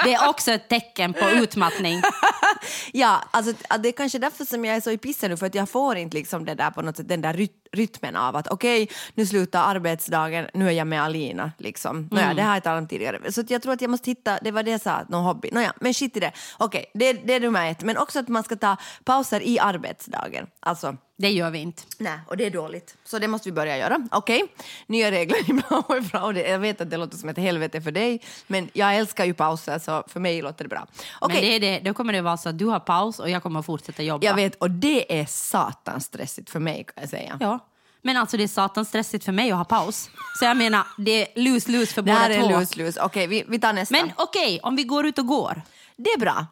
Det 0.04 0.14
är 0.14 0.28
också 0.28 0.50
ett 0.52 0.68
tecken 0.68 1.12
på 1.12 1.30
utmattning. 1.30 2.02
ja, 2.92 3.22
alltså, 3.30 3.52
det 3.78 3.88
är 3.88 3.92
kanske 3.92 4.18
därför 4.18 4.44
som 4.44 4.64
jag 4.64 4.76
är 4.76 4.80
så 4.80 4.90
i 4.90 4.98
pissen 4.98 5.30
nu, 5.30 5.36
för 5.36 5.46
att 5.46 5.54
jag 5.54 5.68
får 5.68 5.96
inte 5.96 6.16
liksom 6.16 6.44
det 6.44 6.54
där 6.54 6.70
på 6.70 6.82
något 6.82 6.96
sätt, 6.96 7.08
den 7.08 7.20
där 7.20 7.32
ryt- 7.34 7.66
rytmen 7.72 8.16
av 8.16 8.36
att 8.36 8.48
okej, 8.48 8.88
nu 9.14 9.26
slutar 9.26 9.62
arbetsdagen, 9.62 10.46
nu 10.54 10.68
är 10.68 10.72
jag 10.72 10.86
med 10.86 11.02
Alina. 11.02 11.52
Liksom. 11.58 12.08
Nåja, 12.10 12.24
Mm. 12.24 12.36
det 12.36 12.42
har 12.42 12.54
jag 12.54 12.62
talat 12.62 12.82
om 12.82 12.88
tidigare. 12.88 13.32
Så 13.32 13.44
jag 13.48 13.62
tror 13.62 13.72
att 13.72 13.80
jag 13.80 13.90
måste 13.90 14.10
hitta, 14.10 14.38
det 14.42 14.50
var 14.50 14.62
det 14.62 14.70
jag 14.70 14.80
sa, 14.80 15.04
någon 15.08 15.24
hobby. 15.24 15.50
Nåja, 15.52 15.72
men 15.80 15.94
skit 15.94 16.16
i 16.16 16.20
det. 16.20 16.32
Okej, 16.58 16.90
det, 16.94 17.12
det 17.12 17.32
är 17.34 17.40
nummer 17.40 17.70
ett. 17.70 17.82
Men 17.82 17.96
också 17.96 18.18
att 18.18 18.28
man 18.28 18.42
ska 18.42 18.56
ta 18.56 18.76
pauser 19.04 19.40
i 19.42 19.58
arbetsdagen. 19.58 20.46
Alltså, 20.60 20.96
Det 21.18 21.30
gör 21.30 21.50
vi 21.50 21.58
inte. 21.58 21.82
Nej, 21.98 22.18
och 22.26 22.36
det 22.36 22.44
är 22.46 22.50
dåligt. 22.50 22.96
Så 23.04 23.18
det 23.18 23.28
måste 23.28 23.48
vi 23.48 23.52
börja 23.52 23.78
göra. 23.78 24.08
Okej, 24.10 24.44
nya 24.86 25.10
regler 25.10 25.52
bra 25.68 25.82
och 25.88 26.02
bra. 26.02 26.20
Och 26.20 26.34
det, 26.34 26.48
jag 26.48 26.58
vet 26.58 26.80
att 26.80 26.90
det 26.90 26.96
låter 26.96 27.16
som 27.16 27.28
ett 27.28 27.38
helvete 27.38 27.80
för 27.80 27.90
dig, 27.90 28.22
men 28.46 28.68
jag 28.72 28.96
älskar 28.96 29.24
ju 29.24 29.34
pauser 29.34 29.78
så 29.78 30.04
för 30.08 30.20
mig 30.20 30.42
låter 30.42 30.64
det 30.64 30.68
bra. 30.68 30.86
Okej, 31.20 31.34
Men 31.40 31.60
det 31.60 31.66
är 31.68 31.80
det, 31.80 31.84
då 31.88 31.94
kommer 31.94 32.12
det 32.12 32.22
vara 32.22 32.36
så 32.36 32.48
att 32.48 32.58
du 32.58 32.66
har 32.66 32.80
paus 32.80 33.18
och 33.18 33.30
jag 33.30 33.42
kommer 33.42 33.60
att 33.60 33.66
fortsätta 33.66 34.02
jobba. 34.02 34.26
jag 34.26 34.34
vet 34.34 34.54
och 34.54 34.70
det 34.70 35.20
är 35.20 35.26
satans 35.26 36.04
stressigt 36.04 36.50
för 36.50 36.60
mig 36.60 36.84
kan 36.84 37.00
jag 37.02 37.10
säga. 37.10 37.36
Ja. 37.40 37.58
Men 38.02 38.16
alltså 38.16 38.36
det 38.36 38.42
är 38.42 38.48
satans 38.48 38.88
stressigt 38.88 39.24
för 39.24 39.32
mig 39.32 39.50
att 39.50 39.56
ha 39.58 39.64
paus. 39.64 40.10
Så 40.38 40.44
jag 40.44 40.56
menar, 40.56 40.86
det 40.98 41.10
är 41.22 41.40
lose-lose 41.40 41.94
för 41.94 42.02
Det 42.02 42.12
båda 42.12 42.18
här 42.18 42.30
är 42.30 42.40
två. 42.40 42.58
lus-lus. 42.58 42.96
Okej, 42.96 43.26
vi, 43.26 43.44
vi 43.48 43.58
tar 43.58 43.72
nästa. 43.72 43.92
Men 43.96 44.12
okej, 44.16 44.60
om 44.62 44.76
vi 44.76 44.82
går 44.84 45.06
ut 45.06 45.18
och 45.18 45.26
går. 45.26 45.62
det 45.96 46.10
är 46.10 46.18
bra. 46.18 46.46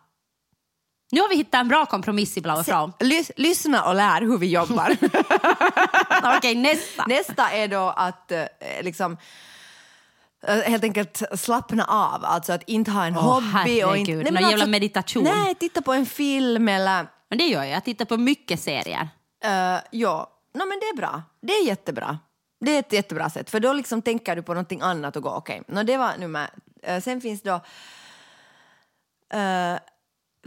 Nu 1.12 1.20
har 1.20 1.28
vi 1.28 1.36
hittat 1.36 1.60
en 1.60 1.68
bra 1.68 1.86
kompromiss 1.86 2.36
i 2.36 2.40
Blaue 2.40 2.64
Frau. 2.64 2.92
Lys, 3.00 3.30
lyssna 3.36 3.84
och 3.84 3.94
lär 3.94 4.20
hur 4.20 4.38
vi 4.38 4.46
jobbar. 4.46 4.96
Okej, 6.36 6.54
nästa. 6.54 7.06
Nästa 7.06 7.50
är 7.50 7.68
då 7.68 7.88
att 7.96 8.32
eh, 8.32 8.44
liksom 8.82 9.16
eh, 10.46 10.56
helt 10.56 10.84
enkelt 10.84 11.22
slappna 11.34 11.84
av, 11.84 12.24
alltså 12.24 12.52
att 12.52 12.62
inte 12.62 12.90
ha 12.90 13.06
en 13.06 13.16
Åh, 13.16 13.22
hobby. 13.22 13.82
Och 13.82 13.96
inte, 13.96 14.12
herregud, 14.12 14.24
men 14.24 14.42
någon 14.42 14.50
jävla 14.50 14.66
meditation. 14.66 15.24
Nej, 15.24 15.54
titta 15.54 15.82
på 15.82 15.92
en 15.92 16.06
film 16.06 16.68
eller... 16.68 17.06
Men 17.28 17.38
det 17.38 17.44
gör 17.44 17.62
jag. 17.62 17.72
Jag 17.72 17.84
tittar 17.84 18.04
på 18.04 18.16
mycket 18.16 18.60
serier. 18.60 19.08
Uh, 19.44 19.80
ja, 19.90 20.30
no, 20.54 20.58
men 20.58 20.80
det 20.80 20.86
är 20.86 20.96
bra. 20.96 21.22
Det 21.42 21.52
är 21.52 21.66
jättebra. 21.66 22.18
Det 22.60 22.70
är 22.70 22.78
ett 22.78 22.92
jättebra 22.92 23.30
sätt, 23.30 23.50
för 23.50 23.60
då 23.60 23.72
liksom 23.72 24.02
tänker 24.02 24.36
du 24.36 24.42
på 24.42 24.54
någonting 24.54 24.80
annat 24.80 25.16
och 25.16 25.22
går 25.22 25.34
okej. 25.34 25.62
Okay. 25.68 25.84
det 25.84 25.96
var 25.96 26.12
nummer... 26.18 26.50
Uh, 26.88 27.00
sen 27.00 27.20
finns 27.20 27.42
då... 27.42 27.54
Uh, 29.34 29.78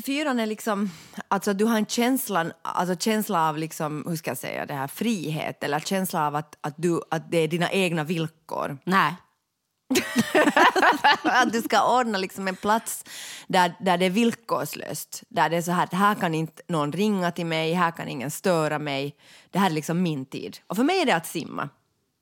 fyran 0.05 0.39
är 0.39 0.45
liksom... 0.45 0.91
Alltså 1.27 1.53
du 1.53 1.65
har 1.65 1.77
en 1.77 1.85
känsla, 1.85 2.51
alltså 2.61 2.95
känsla 2.95 3.49
av 3.49 3.57
liksom, 3.57 4.05
hur 4.07 4.15
ska 4.15 4.31
jag 4.31 4.37
säga, 4.37 4.65
det 4.65 4.73
här 4.73 4.87
frihet 4.87 5.63
eller 5.63 5.79
känsla 5.79 6.27
av 6.27 6.35
att, 6.35 6.57
att, 6.61 6.73
du, 6.77 7.01
att 7.11 7.31
det 7.31 7.37
är 7.37 7.47
dina 7.47 7.71
egna 7.71 8.03
villkor. 8.03 8.77
Nej. 8.83 9.15
att 11.23 11.53
du 11.53 11.61
ska 11.61 11.99
ordna 11.99 12.17
liksom 12.17 12.47
en 12.47 12.55
plats 12.55 13.05
där, 13.47 13.73
där 13.79 13.97
det 13.97 14.05
är 14.05 14.09
villkorslöst. 14.09 15.23
Där 15.29 15.49
det 15.49 15.57
är 15.57 15.61
så 15.61 15.71
här 15.71 15.83
att 15.83 15.93
här 15.93 16.15
kan 16.15 16.33
inte 16.33 16.61
någon 16.67 16.91
ringa 16.91 17.31
till 17.31 17.45
mig, 17.45 17.73
här 17.73 17.91
kan 17.91 18.07
ingen 18.07 18.31
störa 18.31 18.79
mig. 18.79 19.15
Det 19.51 19.59
här 19.59 19.69
är 19.69 19.73
liksom 19.73 20.01
min 20.01 20.25
tid. 20.25 20.57
Och 20.67 20.75
för 20.75 20.83
mig 20.83 21.01
är 21.01 21.05
det 21.05 21.15
att 21.15 21.27
simma. 21.27 21.69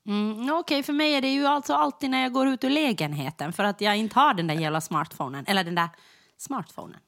Mm, 0.08 0.50
Okej, 0.50 0.82
för 0.82 0.92
mig 0.92 1.14
är 1.14 1.20
det 1.20 1.28
ju 1.28 1.46
alltså 1.46 1.74
alltid 1.74 2.10
när 2.10 2.22
jag 2.22 2.32
går 2.32 2.48
ut 2.48 2.64
ur 2.64 2.70
lägenheten 2.70 3.52
för 3.52 3.64
att 3.64 3.80
jag 3.80 3.96
inte 3.96 4.18
har 4.20 4.34
den 4.34 4.46
där 4.46 4.54
jävla 4.54 4.80
smartphonen. 4.80 5.44
Eller 5.48 5.64
den 5.64 5.74
där 5.74 5.88
smartphonen. 6.38 7.00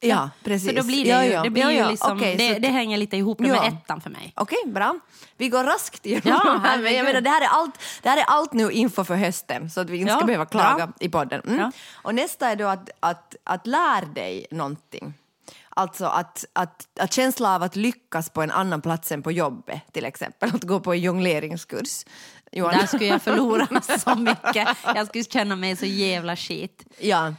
Ja, 0.00 0.30
precis. 0.44 0.68
Så 0.68 0.76
då 0.76 0.82
blir 0.86 1.04
det 1.04 1.10
Ja, 1.10 1.24
ju, 1.24 1.30
ja. 1.30 1.42
det, 1.42 1.50
blir 1.50 1.62
Ja, 1.62 1.70
ju 1.72 1.90
liksom, 1.90 2.16
Okej, 2.16 2.36
det, 2.36 2.54
så- 2.54 2.60
det 2.60 2.68
hänger 2.68 2.98
lite 2.98 3.16
ihop 3.16 3.38
med 3.38 3.54
ettan 3.54 4.00
för 4.00 4.10
mig. 4.10 4.32
Okej, 4.36 4.58
bra. 4.66 4.98
Vi 5.36 5.48
går 5.48 5.64
raskt 5.64 6.06
igenom 6.06 6.40
Ja, 6.44 6.58
här. 6.64 6.78
Men 6.78 6.94
jag 6.94 7.04
menar, 7.04 7.20
det, 7.20 7.30
här 7.30 7.40
är 7.42 7.48
allt, 7.48 7.78
det 8.02 8.08
här 8.08 8.16
är 8.16 8.24
allt 8.24 8.52
nu 8.52 8.70
inför 8.70 9.04
för 9.04 9.14
hösten 9.14 9.70
så 9.70 9.80
att 9.80 9.90
vi 9.90 9.96
inte 9.98 10.12
ska 10.16 10.24
behöva 10.24 10.46
klaga 10.46 10.92
i 11.00 11.08
podden. 11.08 11.40
Mm. 11.46 11.72
Och 12.02 12.14
nästa 12.14 12.48
är 12.48 12.56
då 12.56 12.66
att, 12.66 12.90
att, 13.00 13.34
att 13.44 13.66
lär 13.66 14.02
dig 14.14 14.46
någonting. 14.50 15.14
Alltså 15.68 16.04
att, 16.06 16.44
att, 16.52 16.86
att 17.00 17.12
känsla 17.12 17.54
av 17.54 17.62
att 17.62 17.76
lyckas 17.76 18.30
på 18.30 18.42
en 18.42 18.50
annan 18.50 18.82
plats 18.82 19.12
än 19.12 19.22
på 19.22 19.32
jobbet, 19.32 19.80
till 19.92 20.04
exempel. 20.04 20.50
Att 20.54 20.62
gå 20.64 20.80
på 20.80 20.92
en 20.92 21.00
jongleringskurs. 21.00 22.04
Johan. 22.52 22.74
Där 22.78 22.86
skulle 22.86 23.04
jag 23.06 23.22
förlora 23.22 23.80
så 23.98 24.14
mycket. 24.14 24.68
Jag 24.94 25.06
skulle 25.06 25.24
känna 25.24 25.56
mig 25.56 25.76
så 25.76 25.86
jävla 25.86 26.36
shit. 26.36 26.84
Ja. 26.98 27.34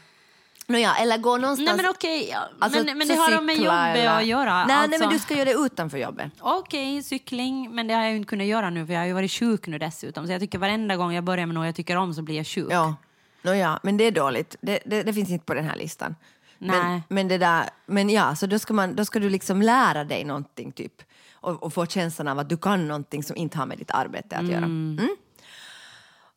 Nåja, 0.69 0.95
eller 0.95 1.17
gå 1.17 1.38
någonstans... 1.38 1.67
Nej 1.67 1.77
men 1.77 1.91
okej, 1.91 2.29
ja, 2.29 2.50
alltså, 2.59 2.83
men, 2.83 2.97
men 2.97 3.07
det 3.07 3.13
har 3.13 3.41
med 3.41 3.55
cykla 3.55 3.89
jobbet 3.89 4.09
att 4.09 4.25
göra. 4.25 4.65
Nej, 4.65 4.75
alltså. 4.75 4.89
nej, 4.89 5.00
men 5.00 5.09
du 5.09 5.19
ska 5.19 5.33
göra 5.33 5.45
det 5.45 5.53
utanför 5.53 5.97
jobbet. 5.97 6.31
Okej, 6.39 7.03
cykling, 7.03 7.75
men 7.75 7.88
det 7.88 7.93
har 7.93 8.01
jag 8.01 8.12
ju 8.12 8.17
inte 8.17 8.29
kunnat 8.29 8.47
göra 8.47 8.69
nu 8.69 8.86
för 8.86 8.93
jag 8.93 9.00
har 9.00 9.07
ju 9.07 9.13
varit 9.13 9.31
sjuk 9.31 9.67
nu 9.67 9.77
dessutom. 9.77 10.25
Så 10.25 10.31
jag 10.31 10.41
tycker 10.41 10.59
varenda 10.59 10.95
gång 10.95 11.13
jag 11.13 11.24
börjar 11.24 11.45
med 11.45 11.55
något 11.55 11.65
jag 11.65 11.75
tycker 11.75 11.95
om 11.95 12.13
så 12.13 12.21
blir 12.21 12.36
jag 12.36 12.47
sjuk. 12.47 12.67
Ja, 12.71 12.95
Nåja, 13.41 13.79
men 13.83 13.97
det 13.97 14.03
är 14.03 14.12
dåligt. 14.12 14.55
Det, 14.62 14.79
det, 14.86 15.03
det 15.03 15.13
finns 15.13 15.29
inte 15.29 15.45
på 15.45 15.53
den 15.53 15.65
här 15.65 15.75
listan. 15.75 16.15
Men, 16.57 16.91
Nej. 16.91 17.01
men, 17.09 17.27
det 17.27 17.38
där, 17.38 17.69
men 17.86 18.09
ja, 18.09 18.36
så 18.36 18.45
då 18.45 18.59
ska, 18.59 18.74
man, 18.74 18.95
då 18.95 19.05
ska 19.05 19.19
du 19.19 19.29
liksom 19.29 19.62
lära 19.62 20.03
dig 20.03 20.24
någonting 20.24 20.71
typ. 20.71 21.01
Och, 21.33 21.63
och 21.63 21.74
få 21.74 21.86
känslan 21.86 22.27
av 22.27 22.39
att 22.39 22.50
du 22.50 22.57
kan 22.57 22.88
någonting 22.88 23.24
som 23.24 23.36
inte 23.36 23.57
har 23.57 23.65
med 23.65 23.77
ditt 23.77 23.91
arbete 23.91 24.38
att 24.38 24.47
göra. 24.47 24.65
Mm. 24.65 25.07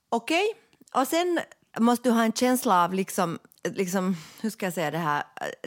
Okej, 0.08 0.54
och 0.92 1.06
sen 1.06 1.40
måste 1.78 2.08
du 2.08 2.12
ha 2.12 2.24
en 2.24 2.32
känsla 2.32 2.84
av, 2.84 2.94
liksom, 2.94 3.38
liksom, 3.64 4.16
hur 4.40 4.50
ska 4.50 4.66
jag 4.66 4.72
säga 4.72 4.90
det 4.90 4.98
här, 4.98 5.22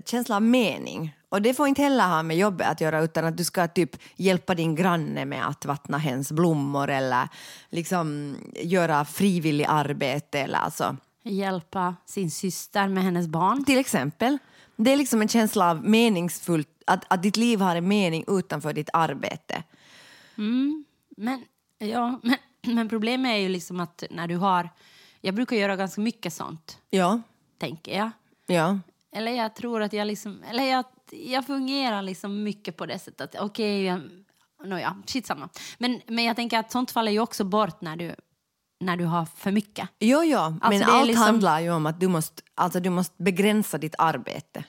känsla 0.05 0.35
av 0.35 0.41
mening. 0.41 1.15
Och 1.29 1.41
det 1.41 1.53
får 1.53 1.67
inte 1.67 1.81
heller 1.81 2.07
ha 2.07 2.23
med 2.23 2.37
jobbet 2.37 2.67
att 2.67 2.81
göra 2.81 3.01
utan 3.01 3.25
att 3.25 3.37
du 3.37 3.43
ska 3.43 3.67
typ 3.67 3.97
hjälpa 4.15 4.55
din 4.55 4.75
granne 4.75 5.25
med 5.25 5.47
att 5.47 5.65
vattna 5.65 5.97
hens 5.97 6.31
blommor 6.31 6.89
eller 6.89 7.29
liksom 7.69 8.35
göra 8.55 9.05
frivillig 9.05 9.65
arbete 9.69 10.39
eller 10.39 10.59
alltså. 10.59 10.97
Hjälpa 11.23 11.95
sin 12.05 12.31
syster 12.31 12.87
med 12.87 13.03
hennes 13.03 13.27
barn. 13.27 13.65
Till 13.65 13.77
exempel. 13.77 14.37
Det 14.75 14.91
är 14.91 14.97
liksom 14.97 15.21
en 15.21 15.27
känsla 15.27 15.69
av 15.69 15.83
meningsfullt, 15.83 16.69
att, 16.87 17.05
att 17.07 17.23
ditt 17.23 17.37
liv 17.37 17.59
har 17.61 17.75
en 17.75 17.87
mening 17.87 18.23
utanför 18.27 18.73
ditt 18.73 18.89
arbete. 18.93 19.63
Men, 21.17 21.45
ja, 21.77 22.19
men, 22.23 22.37
men 22.75 22.89
problemet 22.89 23.29
är 23.29 23.37
ju 23.37 23.49
liksom 23.49 23.79
att 23.79 24.03
när 24.09 24.27
du 24.27 24.35
har... 24.35 24.69
Jag 25.25 25.35
brukar 25.35 25.55
göra 25.55 25.75
ganska 25.75 26.01
mycket 26.01 26.33
sånt, 26.33 26.77
Ja, 26.89 27.21
tänker 27.57 27.97
jag. 27.97 28.11
ja. 28.45 28.79
Eller 29.15 29.31
jag 29.31 29.55
tror 29.55 29.81
att 29.81 29.93
jag 29.93 30.07
liksom... 30.07 30.43
Eller 30.49 30.63
jag, 30.63 30.85
jag 31.11 31.45
fungerar 31.45 32.01
liksom 32.01 32.43
mycket 32.43 32.77
på 32.77 32.85
det 32.85 32.99
sättet 32.99 33.21
att 33.21 33.41
okej, 33.41 33.93
okay, 33.93 34.09
nåja, 34.65 34.95
skitsamma. 35.07 35.49
Men, 35.77 36.01
men 36.07 36.23
jag 36.23 36.35
tänker 36.35 36.59
att 36.59 36.71
sånt 36.71 36.91
faller 36.91 37.11
ju 37.11 37.19
också 37.19 37.43
bort 37.43 37.81
när 37.81 37.95
du, 37.95 38.15
när 38.79 38.97
du 38.97 39.05
har 39.05 39.25
för 39.25 39.51
mycket. 39.51 39.89
Jo, 39.99 40.23
jo. 40.23 40.57
men 40.61 40.79
det 40.79 40.85
är 40.85 40.89
allt 40.89 41.07
liksom- 41.07 41.23
handlar 41.25 41.59
ju 41.59 41.71
om 41.71 41.85
att 41.85 41.99
du 41.99 42.07
måste, 42.07 42.41
alltså, 42.55 42.79
du 42.79 42.89
måste 42.89 43.23
begränsa 43.23 43.77
ditt 43.77 43.95
arbete. 43.97 44.63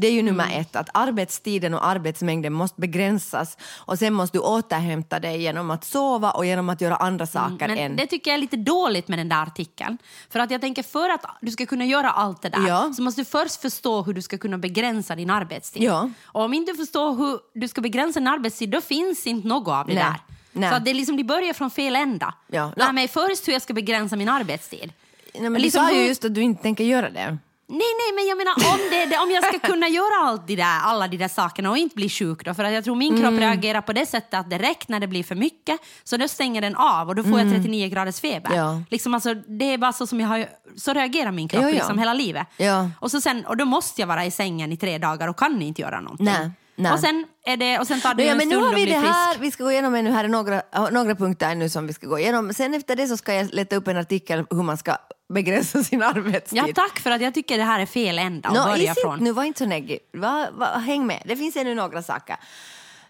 Det 0.00 0.06
är 0.06 0.12
ju 0.12 0.22
nummer 0.22 0.44
Mm. 0.44 0.60
ett, 0.60 0.76
att 0.76 0.88
arbetstiden 0.94 1.74
och 1.74 1.86
arbetsmängden 1.86 2.52
måste 2.52 2.80
begränsas 2.80 3.56
och 3.78 3.98
sen 3.98 4.14
måste 4.14 4.38
du 4.38 4.42
återhämta 4.42 5.20
dig 5.20 5.42
genom 5.42 5.70
att 5.70 5.84
sova 5.84 6.30
och 6.30 6.46
genom 6.46 6.68
att 6.68 6.80
göra 6.80 6.96
andra 6.96 7.26
saker 7.26 7.64
Mm, 7.64 7.78
än... 7.78 7.96
det 7.96 8.06
tycker 8.06 8.30
jag 8.30 8.34
är 8.36 8.40
lite 8.40 8.56
dåligt 8.56 9.08
med 9.08 9.18
den 9.18 9.28
där 9.28 9.42
artikeln. 9.42 9.98
För 10.30 10.38
att 10.40 10.50
jag 10.50 10.60
tänker 10.60 10.82
för 10.82 11.08
att 11.10 11.24
du 11.40 11.50
ska 11.50 11.66
kunna 11.66 11.84
göra 11.84 12.10
allt 12.10 12.42
det 12.42 12.48
där 12.48 12.68
Ja. 12.68 12.92
så 12.96 13.02
måste 13.02 13.20
du 13.20 13.24
först 13.24 13.60
förstå 13.60 14.02
hur 14.02 14.14
du 14.14 14.22
ska 14.22 14.38
kunna 14.38 14.58
begränsa 14.58 15.14
din 15.16 15.30
arbetstid. 15.30 15.82
Ja. 15.82 16.10
Och 16.24 16.42
om 16.42 16.54
inte 16.54 16.72
du 16.72 16.76
förstår 16.78 17.14
hur 17.14 17.38
du 17.60 17.68
ska 17.68 17.80
begränsa 17.80 18.20
din 18.20 18.26
arbetstid 18.28 18.70
då 18.70 18.80
finns 18.80 19.26
inte 19.26 19.48
något 19.48 19.68
av 19.68 19.86
det 19.86 19.94
Nej. 19.94 20.02
där. 20.04 20.14
Nej. 20.52 20.70
Så 20.70 20.76
att 20.76 20.84
det, 20.84 20.90
är 20.90 20.94
liksom, 20.94 21.16
det 21.16 21.24
börjar 21.24 21.52
från 21.52 21.70
fel 21.70 21.96
ända. 21.96 22.34
Ja. 22.46 22.72
Lär 22.76 22.92
mig 22.92 23.08
först 23.08 23.48
hur 23.48 23.52
jag 23.52 23.62
ska 23.62 23.74
begränsa 23.74 24.16
min 24.16 24.28
arbetstid. 24.28 24.92
Nej, 25.40 25.50
men 25.50 25.62
liksom 25.62 25.82
du 25.84 25.88
sa 25.90 25.94
ju 25.96 26.06
just 26.06 26.24
att 26.24 26.34
du 26.34 26.40
inte 26.42 26.62
tänker 26.62 26.84
göra 26.84 27.10
det. 27.10 27.38
Nej, 27.70 27.78
nej, 27.78 28.12
men 28.14 28.26
jag 28.26 28.38
menar 28.38 28.52
om, 28.74 28.78
det, 28.90 29.06
det, 29.06 29.18
om 29.18 29.30
jag 29.30 29.44
ska 29.44 29.58
kunna 29.68 29.88
göra 29.88 30.26
allt 30.28 30.46
det 30.46 30.56
där, 30.56 30.78
alla 30.82 31.08
de 31.08 31.16
där 31.16 31.28
sakerna 31.28 31.70
och 31.70 31.78
inte 31.78 31.94
bli 31.96 32.08
sjuk 32.08 32.44
då, 32.44 32.54
för 32.54 32.64
att 32.64 32.72
jag 32.72 32.84
tror 32.84 32.96
min 32.96 33.12
kropp 33.16 33.28
Mm. 33.28 33.38
reagerar 33.40 33.80
på 33.80 33.92
det 33.92 34.06
sättet 34.06 34.34
att 34.40 34.50
direkt 34.50 34.88
när 34.88 35.00
det 35.00 35.06
blir 35.06 35.24
för 35.24 35.34
mycket 35.34 35.80
så 36.04 36.16
då 36.16 36.28
stänger 36.28 36.60
den 36.60 36.76
av 36.76 37.08
och 37.08 37.14
då 37.14 37.22
får 37.22 37.40
jag 37.40 37.50
39 37.50 37.88
graders 37.88 38.20
feber. 38.20 38.50
Mm. 38.50 38.58
Ja. 38.64 38.82
Liksom 38.90 39.14
alltså, 39.14 39.34
det 39.34 39.64
är 39.64 39.78
bara 39.78 39.92
så 39.92 40.06
som 40.06 40.20
jag 40.20 40.28
har, 40.28 40.46
så 40.76 40.92
reagerar 40.92 41.30
min 41.32 41.48
kropp 41.48 41.62
Ja, 41.62 41.68
ja. 41.68 41.74
Liksom 41.74 41.98
hela 41.98 42.14
livet. 42.14 42.46
Ja. 42.56 42.90
Och, 43.00 43.10
så 43.10 43.20
sen, 43.20 43.46
och 43.46 43.56
då 43.56 43.64
måste 43.64 44.00
jag 44.02 44.06
vara 44.08 44.24
i 44.24 44.30
sängen 44.30 44.72
i 44.72 44.76
tre 44.76 44.98
dagar 44.98 45.28
och 45.28 45.38
kan 45.38 45.62
inte 45.62 45.82
göra 45.82 46.00
någonting. 46.00 46.26
Nej, 46.26 46.50
nej. 46.78 46.92
Och 46.92 47.00
sen, 47.00 47.26
är 47.46 47.56
det, 47.56 47.78
och 47.78 47.86
sen 47.86 48.00
tar 48.00 48.14
ju 48.14 48.24
Ja, 48.24 48.30
en 48.30 48.36
men 48.38 48.48
nu 48.48 48.52
stund 48.54 48.64
har 48.66 48.72
att 48.72 48.78
vi 48.78 48.84
bli 48.84 48.92
det 48.94 48.98
här, 49.00 49.32
frisk. 49.32 49.44
vi 49.44 49.50
ska 49.50 49.64
gå 49.64 49.72
igenom 49.72 49.94
ännu, 49.94 50.10
här 50.10 50.24
är 50.24 50.28
några, 50.28 50.62
några 50.90 51.14
punkter 51.14 51.50
ännu 51.50 51.68
som 51.68 51.86
vi 51.86 51.92
ska 51.92 52.06
gå 52.06 52.18
igenom. 52.18 52.54
Sen 52.54 52.74
efter 52.74 52.96
det 52.96 53.06
så 53.06 53.16
ska 53.16 53.34
jag 53.34 53.54
leta 53.54 53.76
upp 53.76 53.88
en 53.88 53.96
artikel 53.96 54.44
hur 54.50 54.62
man 54.62 54.76
ska 54.78 54.96
begränsa 55.34 55.84
sin 55.84 56.02
arbetstid. 56.02 56.58
Ja, 56.58 56.68
tack 56.74 56.98
för 57.00 57.10
att 57.10 57.20
jag 57.20 57.34
tycker 57.34 57.58
det 57.58 57.64
här 57.64 57.80
är 57.80 57.86
fel 57.86 58.18
ända 58.18 58.48
att 58.48 58.54
Nå, 58.54 58.64
börja 58.64 58.92
is 58.92 58.98
från. 59.02 59.18
nu 59.18 59.32
var 59.32 59.44
inte 59.44 59.58
så 59.58 59.66
neggig. 59.66 59.98
Va, 60.12 60.48
va, 60.52 60.66
häng 60.78 61.06
med, 61.06 61.22
det 61.24 61.36
finns 61.36 61.56
ännu 61.56 61.74
några 61.74 62.02
saker. 62.02 62.36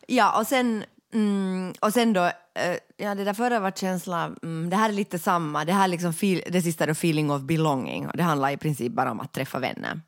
Ja, 0.07 0.39
och 0.41 0.47
sen, 0.47 0.85
mm, 1.15 1.73
och 1.81 1.93
sen 1.93 2.13
då, 2.13 2.25
eh, 2.25 2.33
ja 2.97 3.15
det 3.15 3.25
där 3.25 3.35
förra 3.35 3.61
var 3.61 3.71
känsla, 3.71 4.31
mm, 4.43 4.71
det 4.71 4.77
här 4.77 4.89
är 4.89 4.93
lite 4.93 5.19
samma, 5.19 5.65
det 5.65 5.73
här 5.73 5.89
liksom 5.89 6.13
feel, 6.13 6.43
det 6.51 6.63
sista 6.63 6.87
då 6.87 6.93
feeling 6.93 7.31
of 7.31 7.43
belonging 7.43 8.07
och 8.09 8.17
det 8.17 8.23
handlar 8.23 8.51
i 8.51 8.57
princip 8.57 8.93
bara 8.93 9.11
om 9.11 9.21
att 9.21 9.33
träffa 9.33 9.59
vänner. 9.59 10.01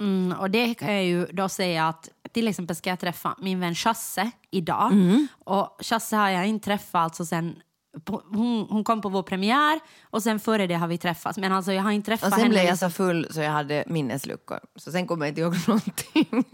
Mm, 0.00 0.38
och 0.40 0.50
det 0.50 0.74
kan 0.74 0.94
jag 0.94 1.04
ju 1.04 1.26
då 1.26 1.48
säga 1.48 1.88
att 1.88 2.08
till 2.36 2.48
exempel 2.48 2.76
ska 2.76 2.90
jag 2.90 3.00
träffa 3.00 3.34
min 3.38 3.60
vän 3.60 3.74
Chasse 3.74 4.30
idag. 4.50 4.92
Mm. 4.92 5.26
Och 5.44 5.76
Chasse 5.80 6.16
har 6.16 6.28
jag 6.28 6.46
inte 6.46 6.64
träffat 6.64 7.02
alltså 7.02 7.24
sen 7.26 7.56
på, 8.04 8.22
hon, 8.32 8.66
hon 8.70 8.84
kom 8.84 9.00
på 9.00 9.08
vår 9.08 9.22
premiär 9.22 9.80
och 10.10 10.22
sen 10.22 10.40
före 10.40 10.66
det 10.66 10.74
har 10.74 10.86
vi 10.88 10.98
träffats. 10.98 11.38
Men 11.38 11.52
alltså 11.52 11.72
jag 11.72 11.82
har 11.82 11.90
inte 11.90 12.06
träffat 12.06 12.26
Och 12.26 12.32
sen 12.32 12.40
henne. 12.42 12.50
blev 12.50 12.64
jag 12.64 12.70
liksom- 12.72 12.90
så 12.90 12.94
full 12.96 13.26
så 13.30 13.40
jag 13.40 13.50
hade 13.50 13.84
minnesluckor. 13.86 14.58
Så 14.76 14.92
sen 14.92 15.06
kommer 15.06 15.26
jag 15.26 15.30
inte 15.30 15.40
ihåg 15.40 15.54
någonting. 15.66 16.44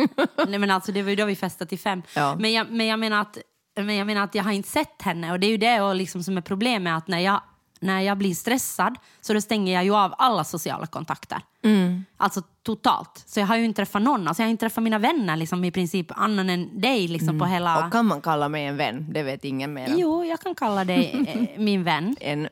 Nej, 0.49 0.59
men 0.59 0.71
alltså, 0.71 0.93
det 0.93 1.03
var 1.03 1.11
ju 1.11 1.17
då 1.17 1.25
vi 1.25 1.37
festade 1.37 1.69
till 1.69 1.79
fem. 1.79 2.03
Ja. 2.17 2.37
Men, 2.39 2.53
jag, 2.53 2.71
men, 2.71 2.87
jag 2.87 2.99
menar 2.99 3.21
att, 3.21 3.39
men 3.77 3.97
jag 3.97 4.07
menar 4.07 4.25
att 4.25 4.35
jag 4.35 4.45
har 4.45 4.53
inte 4.53 4.69
sett 4.69 5.03
henne 5.03 5.33
och 5.33 5.41
det 5.41 5.47
är 5.47 5.51
ju 5.51 5.57
det 5.57 5.81
och 5.81 5.95
liksom 5.95 6.23
som 6.23 6.37
är 6.37 6.41
problemet 6.41 6.97
att 6.97 7.09
när 7.09 7.19
jag, 7.19 7.41
när 7.83 8.01
jag 8.01 8.19
blir 8.19 8.35
stressad 8.35 8.99
så 9.21 9.35
då 9.35 9.41
stänger 9.41 9.75
jag 9.75 9.85
ju 9.85 9.95
av 9.95 10.15
alla 10.19 10.45
sociala 10.45 10.87
kontakter. 10.87 11.39
Mm. 11.63 12.05
Alltså 12.17 12.43
totalt. 12.63 13.25
Så 13.27 13.41
jag 13.41 13.47
har 13.47 13.57
ju 13.57 13.65
inte 13.65 13.77
träffat 13.77 14.03
någon. 14.03 14.29
Alltså, 14.29 14.43
jag 14.43 14.47
har 14.47 14.51
inte 14.51 14.61
träffat 14.61 14.85
mina 14.85 14.99
vänner 14.99 15.37
liksom, 15.37 15.65
i 15.65 15.71
princip 15.71 16.07
annan 16.11 16.51
än 16.51 16.81
dig 16.81 17.09
liksom, 17.09 17.39
på 17.39 17.45
hela... 17.45 17.75
Mm. 17.75 17.87
Och 17.87 17.93
kan 17.93 18.07
man 18.07 18.21
kalla 18.21 18.49
mig 18.49 18.67
en 18.67 18.77
vän? 18.77 19.07
Det 19.11 19.23
vet 19.23 19.45
ingen 19.45 19.73
mer. 19.73 19.95
Jo, 19.97 20.25
jag 20.25 20.41
kan 20.41 20.55
kalla 20.55 20.85
dig 20.85 21.25
eh, 21.29 21.59
min 21.61 21.85
vän. 21.85 22.17
En 22.21 22.49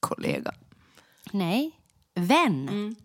kollega. 0.00 0.52
Nej, 1.32 1.72
vän. 2.14 2.68
Mm. 2.68 2.96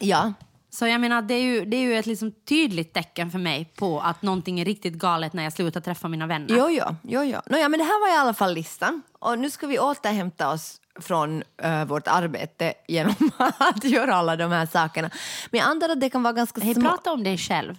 Ja. 0.00 0.32
Så 0.70 0.86
jag 0.86 1.00
menar, 1.00 1.22
det 1.22 1.34
är 1.34 1.42
ju, 1.42 1.64
det 1.64 1.76
är 1.76 1.80
ju 1.80 1.98
ett 1.98 2.06
liksom 2.06 2.32
tydligt 2.32 2.94
tecken 2.94 3.30
för 3.30 3.38
mig 3.38 3.72
på 3.76 4.00
att 4.00 4.22
någonting 4.22 4.60
är 4.60 4.64
riktigt 4.64 4.94
galet 4.94 5.32
när 5.32 5.42
jag 5.42 5.52
slutar 5.52 5.80
träffa 5.80 6.08
mina 6.08 6.26
vänner. 6.26 6.46
Jo, 6.48 6.68
jo, 6.70 6.84
jo, 7.02 7.22
jo. 7.22 7.40
Nåja, 7.46 7.68
men 7.68 7.78
det 7.78 7.84
här 7.84 8.00
var 8.00 8.16
i 8.16 8.18
alla 8.18 8.34
fall 8.34 8.54
listan. 8.54 9.02
Och 9.18 9.38
nu 9.38 9.50
ska 9.50 9.66
vi 9.66 9.78
återhämta 9.78 10.50
oss 10.50 10.80
från 11.00 11.42
eh, 11.62 11.84
vårt 11.84 12.08
arbete 12.08 12.74
genom 12.88 13.14
att 13.58 13.84
göra 13.84 14.14
alla 14.14 14.36
de 14.36 14.52
här 14.52 14.66
sakerna. 14.66 15.10
Men 15.50 15.58
jag 15.60 15.68
antar 15.68 15.88
att 15.88 16.00
det 16.00 16.10
kan 16.10 16.22
vara 16.22 16.32
ganska 16.32 16.60
små... 16.60 16.74
prata 16.74 17.12
om 17.12 17.24
dig 17.24 17.38
själv. 17.38 17.74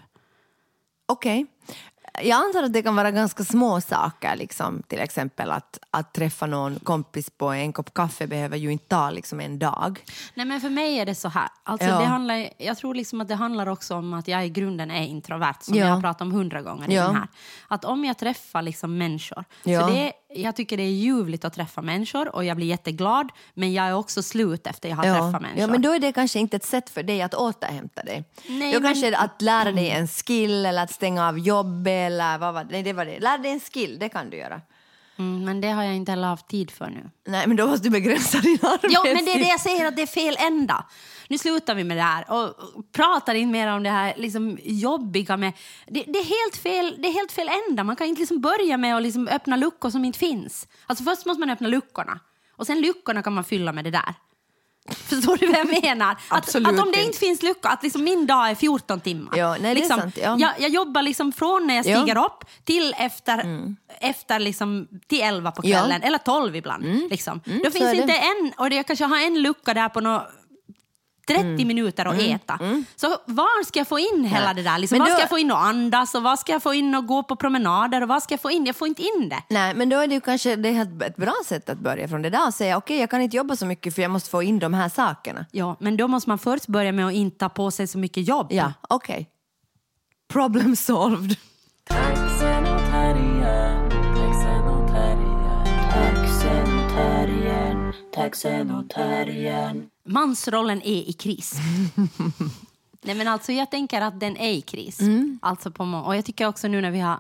Okej. 1.06 1.46
Jag 2.24 2.46
antar 2.46 2.64
att 2.64 2.74
det 2.74 2.82
kan 2.82 2.96
vara 2.96 3.12
ganska 3.12 3.44
små 3.44 3.82
saker, 3.82 4.36
liksom. 4.36 4.84
till 4.88 5.00
exempel 5.00 5.52
att, 5.52 5.80
att 5.92 6.14
träffa 6.14 6.46
någon 6.46 6.80
kompis 6.80 7.30
på 7.30 7.48
en 7.50 7.74
kopp 7.74 7.94
kaffe 7.94 8.28
behöver 8.28 8.58
ju 8.58 8.72
inte 8.72 8.86
ta 8.86 9.10
liksom, 9.10 9.40
en 9.40 9.60
dag. 9.60 10.00
Nej, 10.34 10.46
men 10.46 10.62
för 10.62 10.70
mig 10.70 11.00
är 11.00 11.06
det 11.06 11.16
så 11.16 11.30
här. 11.30 11.50
Alltså, 11.64 11.88
Ja. 11.88 12.00
det 12.00 12.06
handlar, 12.06 12.50
jag 12.58 12.78
tror 12.78 12.96
liksom 12.96 13.22
att 13.22 13.28
det 13.28 13.36
handlar 13.36 13.68
också 13.68 13.96
om 13.96 14.14
att 14.14 14.28
jag 14.28 14.46
i 14.46 14.50
grunden 14.50 14.92
är 14.92 15.04
introvert, 15.08 15.56
som 15.62 15.76
Ja. 15.76 15.86
jag 15.86 15.94
har 15.94 16.02
pratat 16.02 16.22
om 16.22 16.32
hundra 16.32 16.62
gånger 16.62 16.90
i 16.90 16.96
Ja. 16.96 17.04
den 17.04 17.16
här. 17.16 17.28
Att 17.68 17.86
om 17.86 18.06
jag 18.06 18.18
träffar 18.18 18.62
liksom 18.62 18.98
människor, 18.98 19.44
för 19.64 19.92
det, 19.92 20.12
jag 20.34 20.56
tycker 20.56 20.78
det 20.78 20.84
är 20.84 20.92
ljuvligt 20.92 21.46
att 21.46 21.54
träffa 21.54 21.82
människor 21.82 22.36
och 22.36 22.46
jag 22.46 22.58
blir 22.58 22.68
jätteglad, 22.68 23.30
men 23.54 23.74
jag 23.74 23.86
är 23.86 23.94
också 23.94 24.24
slut 24.24 24.68
efter 24.68 24.90
jag 24.90 24.96
har 24.96 25.04
träffat 25.04 25.42
människor. 25.42 25.60
ja, 25.62 25.68
men 25.68 25.82
då 25.82 25.92
är 25.92 26.00
det 26.00 26.12
kanske 26.12 26.40
inte 26.40 26.56
ett 26.56 26.66
sätt 26.66 26.90
för 26.90 27.04
dig 27.04 27.22
att 27.22 27.34
återhämta 27.34 28.04
dig. 28.04 28.24
Nej, 28.48 28.74
då 28.74 28.80
men- 28.80 28.94
kanske 28.94 29.18
att 29.18 29.42
lära 29.42 29.72
dig 29.72 29.90
en 29.90 30.08
skill 30.08 30.66
eller 30.66 30.84
att 30.84 30.92
stänga 30.92 31.28
av 31.28 31.40
jobb 31.40 31.88
eller 31.88 32.38
vad 32.38 32.54
var 32.54 32.64
det? 32.64 32.72
Nej, 32.72 32.84
det 32.84 32.94
var 32.94 33.06
det. 33.06 33.20
Lär 33.20 33.38
dig 33.38 33.52
en 33.52 33.60
skill, 33.60 33.98
det 34.00 34.10
kan 34.10 34.30
du 34.30 34.38
göra. 34.38 34.62
Mm, 35.18 35.46
men 35.46 35.62
det 35.62 35.68
har 35.68 35.84
jag 35.84 35.96
inte 35.96 36.12
heller 36.12 36.28
haft 36.28 36.48
tid 36.48 36.72
för 36.72 36.88
nu. 36.90 37.10
Nej, 37.28 37.48
men 37.48 37.58
då 37.58 37.68
måste 37.68 37.84
du 37.88 37.90
begränsa 37.90 38.40
din 38.40 38.58
arbetstid. 38.62 38.92
Ja, 38.92 39.04
men 39.04 39.26
det 39.26 39.32
är 39.32 39.40
det 39.40 39.50
jag 39.50 39.60
säger, 39.62 39.86
att 39.88 39.96
det 39.96 40.02
är 40.02 40.08
fel 40.08 40.38
ända. 40.40 40.86
Nu 41.30 41.38
slutar 41.38 41.76
vi 41.76 41.84
med 41.84 41.98
det 41.98 42.04
här 42.04 42.32
och 42.32 42.54
pratar 42.92 43.36
inte 43.36 43.52
mer 43.52 43.68
om 43.68 43.84
det 43.84 43.90
här 43.90 44.14
liksom 44.18 44.58
jobbiga 44.64 45.38
med... 45.38 45.54
Det, 45.88 46.04
det, 46.08 46.20
är 46.20 46.44
helt 46.44 46.58
fel, 46.64 46.96
det 47.02 47.08
är 47.08 47.14
helt 47.14 47.32
fel 47.32 47.50
ända. 47.70 47.84
Man 47.84 47.96
kan 47.96 48.08
inte 48.08 48.20
liksom 48.20 48.42
börja 48.42 48.78
med 48.78 48.96
att 48.96 49.04
liksom 49.04 49.28
öppna 49.28 49.56
luckor 49.56 49.90
som 49.90 50.06
inte 50.06 50.20
finns. 50.20 50.68
Alltså 50.86 51.04
först 51.04 51.26
måste 51.26 51.40
man 51.40 51.50
öppna 51.50 51.68
luckorna 51.68 52.20
och 52.56 52.66
sen 52.68 52.82
luckorna 52.82 53.24
kan 53.24 53.34
man 53.34 53.44
fylla 53.44 53.74
med 53.74 53.84
det 53.84 53.92
där. 53.92 54.16
Förstår 54.96 55.38
du 55.38 55.48
vad 55.48 55.60
jag 55.60 55.82
menar? 55.84 56.18
Att, 56.28 56.56
att 56.56 56.56
om 56.56 56.64
det 56.76 56.80
inte. 56.88 57.02
inte 57.02 57.18
finns 57.18 57.44
lucka, 57.44 57.70
att 57.70 57.84
liksom 57.84 58.04
min 58.04 58.26
dag 58.28 58.50
är 58.50 58.56
14 58.56 59.00
timmar. 59.02 59.38
Ja, 59.38 59.52
nej, 59.52 59.62
det 59.62 59.68
är 59.70 59.76
liksom, 59.76 60.00
sant, 60.00 60.18
ja. 60.22 60.38
jag, 60.40 60.52
jag 60.60 60.70
jobbar 60.70 61.02
liksom 61.02 61.32
från 61.32 61.68
när 61.68 61.76
jag 61.76 61.86
Ja. 61.86 62.02
stiger 62.02 62.26
upp 62.26 62.46
till 62.64 62.96
efter, 62.98 63.44
efter 64.02 64.40
liksom, 64.40 64.88
till 65.08 65.22
11 65.22 65.52
på 65.52 65.62
Ja. 65.64 65.78
Mm. 65.78 65.90
kvällen, 65.90 66.04
eller 66.08 66.18
12 66.18 66.56
ibland. 66.56 66.84
Liksom. 67.10 67.42
Då 67.46 67.52
så 67.66 67.72
finns 67.72 67.86
är 67.86 67.96
det. 67.96 68.02
inte 68.02 68.16
en, 68.16 68.54
och 68.58 68.74
jag 68.74 68.88
kanske 68.88 69.06
har 69.06 69.18
en 69.20 69.42
lucka 69.42 69.74
där 69.74 69.90
på 69.90 70.02
nå 70.02 70.28
30 71.36 71.42
Mm. 71.50 71.68
minuter 71.68 72.06
att 72.06 72.20
äta. 72.22 72.60
Så 72.96 73.08
var 73.26 73.66
ska 73.66 73.80
jag 73.80 73.88
få 73.88 74.00
in 74.00 74.24
hela 74.26 74.46
Nej. 74.46 74.56
det 74.56 74.62
där? 74.64 74.78
Liksom, 74.78 74.96
Men 74.98 75.00
var 75.06 75.08
då- 75.08 75.14
ska 75.14 75.22
jag 75.22 75.30
få 75.30 75.38
in 75.40 75.52
att 75.52 75.58
andas 75.58 76.16
och 76.16 76.24
vad 76.24 76.40
ska 76.40 76.52
jag 76.52 76.64
få 76.64 76.74
in 76.74 76.96
att 76.96 77.08
gå 77.08 77.24
på 77.24 77.36
promenader 77.36 78.02
och 78.02 78.08
vad 78.08 78.24
ska 78.24 78.34
jag 78.34 78.42
få 78.42 78.52
in? 78.52 78.66
Jag 78.66 78.76
får 78.76 78.88
inte 78.88 79.02
in 79.02 79.30
det. 79.30 79.44
Nej, 79.50 79.74
men 79.76 79.90
då 79.90 79.98
är 80.00 80.08
det 80.08 80.14
ju 80.14 80.22
kanske 80.22 80.56
det 80.56 80.70
är 80.70 80.82
ett- 81.06 81.16
bra 81.16 81.34
sätt 81.46 81.70
att 81.70 81.80
börja 81.80 82.08
från 82.08 82.22
det 82.22 82.30
där 82.30 82.48
och 82.48 82.54
säga 82.54 82.78
okej, 82.78 82.98
jag 83.00 83.10
kan 83.10 83.22
inte 83.22 83.38
jobba 83.38 83.56
så 83.56 83.66
mycket 83.66 83.96
för 83.96 84.02
jag 84.02 84.12
måste 84.12 84.30
få 84.30 84.44
in 84.44 84.60
de 84.60 84.74
här 84.74 84.90
sakerna. 84.90 85.46
Ja, 85.52 85.76
men 85.80 85.98
då 85.98 86.08
måste 86.08 86.30
man 86.30 86.38
först 86.40 86.68
börja 86.68 86.92
med 86.92 87.08
att 87.08 87.14
inte 87.14 87.38
ta 87.38 87.50
på 87.50 87.72
sig 87.72 87.88
så 87.88 87.98
mycket 87.98 88.28
jobb. 88.28 88.48
Ja, 88.50 88.74
okej. 88.90 89.30
Problem 90.34 90.76
solved. 90.76 91.36
Taxen 98.14 98.72
och 98.72 98.90
Mansrollen 100.10 100.82
är 100.82 101.10
i 101.10 101.14
kris. 101.14 101.54
Nej, 103.02 103.16
men 103.16 103.28
alltså, 103.28 103.52
jag 103.52 103.72
tänker 103.72 104.02
att 104.02 104.20
den 104.20 104.38
är 104.38 104.52
i 104.52 104.62
kris. 104.62 105.00
Alltså 105.42 105.72
på, 105.72 105.84
och 105.84 106.16
jag 106.16 106.26
tycker 106.26 106.48
också 106.48 106.68
nu 106.68 106.82
när 106.82 106.92
vi 106.92 107.00
har 107.00 107.20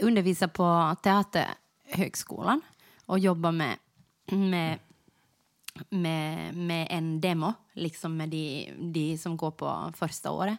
undervisat 0.00 0.52
på 0.52 0.96
Teaterhögskolan 1.02 2.60
och 3.06 3.18
jobbar 3.18 3.52
med, 3.52 3.76
med, 4.26 4.78
med, 5.90 6.54
med 6.56 6.86
en 6.90 7.20
demo, 7.20 7.52
liksom 7.72 8.16
med 8.16 8.28
de, 8.28 8.70
de 8.78 9.18
som 9.18 9.36
går 9.36 9.50
på 9.50 9.92
första 9.96 10.30
året, 10.30 10.58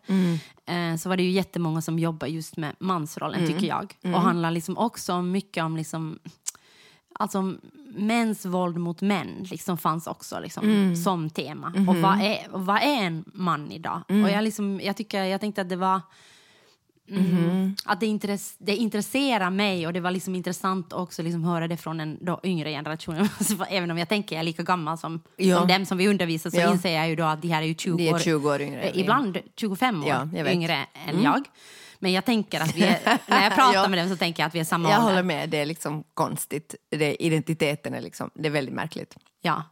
eh, 0.66 0.96
så 0.96 1.10
var 1.10 1.18
det 1.18 1.24
ju 1.24 1.32
jättemånga 1.32 1.82
som 1.82 2.00
jobbar 2.00 2.28
just 2.28 2.58
med 2.58 2.76
mansrollen, 2.80 3.40
tycker 3.48 3.68
jag. 3.68 3.96
Och 4.04 4.22
handlar 4.22 4.52
liksom 4.52 4.78
också 4.78 5.22
mycket 5.22 5.64
om 5.64 5.78
liksom, 5.78 6.20
alltså 7.20 7.54
mäns 7.96 8.46
våld 8.46 8.78
mot 8.78 9.02
män 9.02 9.48
liksom 9.52 9.78
fanns 9.78 10.08
också 10.08 10.40
liksom, 10.40 10.96
som 11.04 11.30
tema. 11.30 11.74
Och 11.90 11.96
vad 11.96 12.22
är, 12.22 12.48
och 12.52 12.66
vad 12.66 12.78
är 12.82 13.04
en 13.04 13.24
man 13.34 13.72
idag? 13.72 14.02
Och 14.08 14.30
jag, 14.30 14.44
liksom, 14.44 14.80
jag, 14.84 14.98
tycker, 14.98 15.24
jag 15.24 15.42
tänkte 15.42 15.62
att 15.62 15.70
det 15.70 15.76
var 15.76 16.02
mm, 17.10 17.76
att 17.86 18.00
det, 18.00 18.06
intress, 18.06 18.56
det 18.58 18.76
intresserar 18.76 19.50
mig 19.50 19.88
och 19.88 19.94
det 19.94 20.00
var 20.00 20.12
liksom 20.12 20.36
intressant 20.36 20.94
också 20.94 21.24
liksom 21.24 21.44
höra 21.44 21.68
det 21.68 21.78
från 21.78 22.00
en 22.00 22.18
då 22.22 22.40
yngre 22.44 22.70
generation. 22.72 23.30
Även 23.70 23.92
om 23.92 23.98
jag 23.98 24.10
tänker 24.10 24.36
jag 24.36 24.40
är 24.40 24.44
lika 24.46 24.64
gammal 24.64 24.98
som, 24.98 25.22
Ja. 25.38 25.60
som 25.60 25.68
dem 25.68 25.86
som 25.86 25.98
vi 25.98 26.08
undervisar 26.08 26.50
så 26.50 26.58
Ja. 26.58 26.72
inser 26.72 26.96
jag 26.96 27.10
ju 27.10 27.16
då 27.16 27.24
att 27.24 27.42
de 27.42 27.48
här 27.48 27.62
är 27.62 27.66
ju 27.68 27.76
20, 27.76 27.98
De 27.98 28.08
är 28.10 28.14
år, 28.14 28.20
20 28.20 28.50
år 28.50 28.62
yngre 28.62 28.82
eh, 28.82 28.94
vi. 28.94 29.00
Ibland 29.02 29.38
25 29.56 30.04
år 30.04 30.10
Ja. 30.10 30.22
Mm. 30.22 30.48
yngre 30.48 30.86
än 31.08 31.22
jag. 31.24 31.44
Men 32.00 32.12
jag 32.12 32.26
tänker 32.26 32.60
att 32.62 32.76
vi 32.76 32.84
är, 32.84 33.00
när 33.28 33.44
jag 33.44 33.56
pratar 33.56 33.74
Ja. 33.74 33.88
med 33.88 34.00
dem 34.00 34.10
så 34.10 34.16
tänker 34.18 34.44
jag 34.44 34.48
att 34.48 34.56
vi 34.56 34.60
är 34.60 34.64
samma 34.64 34.90
Jag 34.90 35.00
ålder. 35.00 35.10
håller 35.12 35.24
med, 35.24 35.50
det 35.50 35.58
är 35.58 35.66
liksom 35.66 36.04
konstigt. 36.14 36.76
Det, 36.92 37.24
identiteten 37.24 37.94
är 37.94 38.02
liksom, 38.02 38.30
det 38.34 38.48
är 38.48 38.52
väldigt 38.52 38.76
märkligt. 38.76 39.16
Ja. 39.42 39.64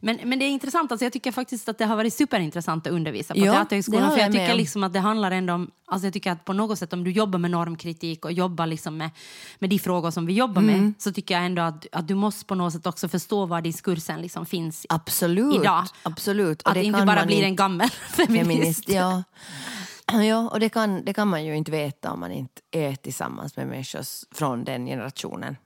Men, 0.00 0.18
men 0.24 0.38
det 0.38 0.44
är 0.44 0.48
intressant, 0.48 0.92
alltså 0.92 1.04
jag 1.04 1.12
tycker 1.12 1.32
faktiskt 1.32 1.68
att 1.68 1.78
det 1.78 1.84
har 1.84 1.96
varit 1.96 2.14
superintressant 2.14 2.86
att 2.86 2.92
undervisa 2.92 3.34
på 3.34 3.40
Ja, 3.40 3.52
Teaterhögskolan. 3.54 4.10
jag 4.10 4.18
jag 4.18 4.32
tycker 4.32 4.50
om. 4.50 4.56
liksom 4.56 4.84
att 4.84 4.92
det 4.92 5.00
handlar 5.00 5.30
ändå 5.30 5.54
om, 5.54 5.70
alltså 5.86 6.06
jag 6.06 6.12
tycker 6.12 6.30
att 6.32 6.44
på 6.44 6.52
något 6.52 6.78
sätt 6.78 6.92
om 6.92 7.04
du 7.04 7.10
jobbar 7.10 7.38
med 7.38 7.50
normkritik 7.50 8.24
och 8.24 8.32
jobbar 8.32 8.66
liksom 8.66 8.96
med, 8.96 9.10
med 9.58 9.70
de 9.70 9.78
frågor 9.78 10.10
som 10.10 10.26
vi 10.26 10.32
jobbar 10.32 10.62
Mm. 10.62 10.84
med 10.84 10.92
så 10.98 11.12
tycker 11.12 11.34
jag 11.34 11.44
ändå 11.46 11.62
att, 11.62 11.86
att 11.92 12.08
du 12.08 12.14
måste 12.14 12.44
på 12.44 12.54
något 12.54 12.72
sätt 12.72 12.86
också 12.86 13.08
förstå 13.08 13.46
var 13.46 13.60
diskursen 13.60 14.22
liksom 14.22 14.46
finns 14.46 14.86
Absolut. 14.88 15.54
idag. 15.60 15.84
Absolut. 16.02 16.62
Och 16.62 16.68
Att 16.68 16.74
det 16.74 16.84
inte 16.84 17.04
bara 17.06 17.22
inte- 17.22 17.34
en 17.44 17.56
gammal 17.56 17.88
feminist. 18.10 18.48
feminist. 18.48 18.88
Ja. 18.88 19.22
ja, 20.28 20.48
och 20.52 20.60
det 20.60 20.68
kan, 20.68 21.04
det 21.04 21.12
kan 21.12 21.28
man 21.28 21.44
ju 21.44 21.56
inte 21.56 21.70
veta 21.70 22.12
om 22.12 22.20
man 22.20 22.32
inte 22.32 22.62
är 22.70 22.94
tillsammans 22.94 23.56
med 23.56 23.66
människor 23.66 24.34
från 24.34 24.64
den 24.64 24.86
generationen. 24.86 25.56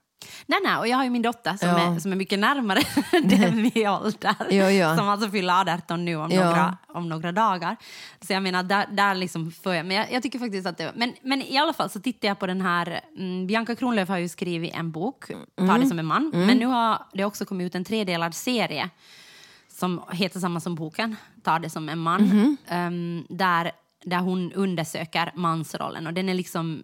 Nej, 0.46 0.58
nej, 0.64 0.76
och 0.78 0.88
jag 0.88 0.96
har 0.96 1.04
ju 1.04 1.10
min 1.10 1.22
dotter 1.22 1.56
som, 1.56 1.68
Ja. 1.68 1.78
är, 1.94 1.98
som 2.00 2.12
är 2.12 2.16
mycket 2.16 2.38
närmare 2.38 2.80
den 3.22 3.70
vi 3.74 3.88
ålder. 3.88 4.34
Ja, 4.50 4.70
ja. 4.70 4.96
Som 4.96 5.08
alltså 5.08 5.30
fyller 5.30 5.74
18 5.74 6.04
nu 6.04 6.16
om, 6.16 6.28
några, 6.30 6.76
om 6.88 7.08
några 7.08 7.32
dagar. 7.32 7.76
Så 8.20 8.32
jag 8.32 8.42
menar, 8.42 8.62
där, 8.62 8.86
där 8.90 9.14
liksom 9.14 9.50
får 9.50 9.74
jag, 9.74 9.86
men 9.86 9.96
jag, 9.96 10.12
jag 10.12 10.22
tycker 10.22 10.38
faktiskt 10.38 10.66
att 10.66 10.78
det 10.78 10.92
men, 10.96 11.14
men 11.22 11.42
i 11.42 11.58
alla 11.58 11.72
fall 11.72 11.90
så 11.90 12.00
tittar 12.00 12.28
jag 12.28 12.38
på 12.38 12.46
den 12.46 12.60
här, 12.60 13.00
mm, 13.16 13.46
Bianca 13.46 13.74
Kronlöf 13.74 14.08
har 14.08 14.18
ju 14.18 14.28
skrivit 14.28 14.74
en 14.74 14.90
bok, 14.90 15.26
Ta 15.56 15.62
Mm. 15.64 15.80
det 15.80 15.86
som 15.86 15.98
en 15.98 16.06
man, 16.06 16.30
men 16.34 16.58
nu 16.58 16.66
har 16.66 17.02
det 17.12 17.24
också 17.24 17.44
kommit 17.44 17.66
ut 17.66 17.74
en 17.74 17.84
tredelad 17.84 18.34
serie 18.34 18.90
som 19.68 20.02
heter 20.12 20.40
samma 20.40 20.60
som 20.60 20.74
boken, 20.74 21.16
Ta 21.42 21.58
det 21.58 21.70
som 21.70 21.88
en 21.88 21.98
man, 21.98 22.22
Mhm. 22.22 22.56
Ehm, 22.66 23.26
där, 23.28 23.72
där 24.04 24.18
hon 24.18 24.52
undersöker 24.52 25.32
mansrollen. 25.34 26.06
Och 26.06 26.14
den 26.14 26.28
är 26.28 26.34
liksom 26.34 26.82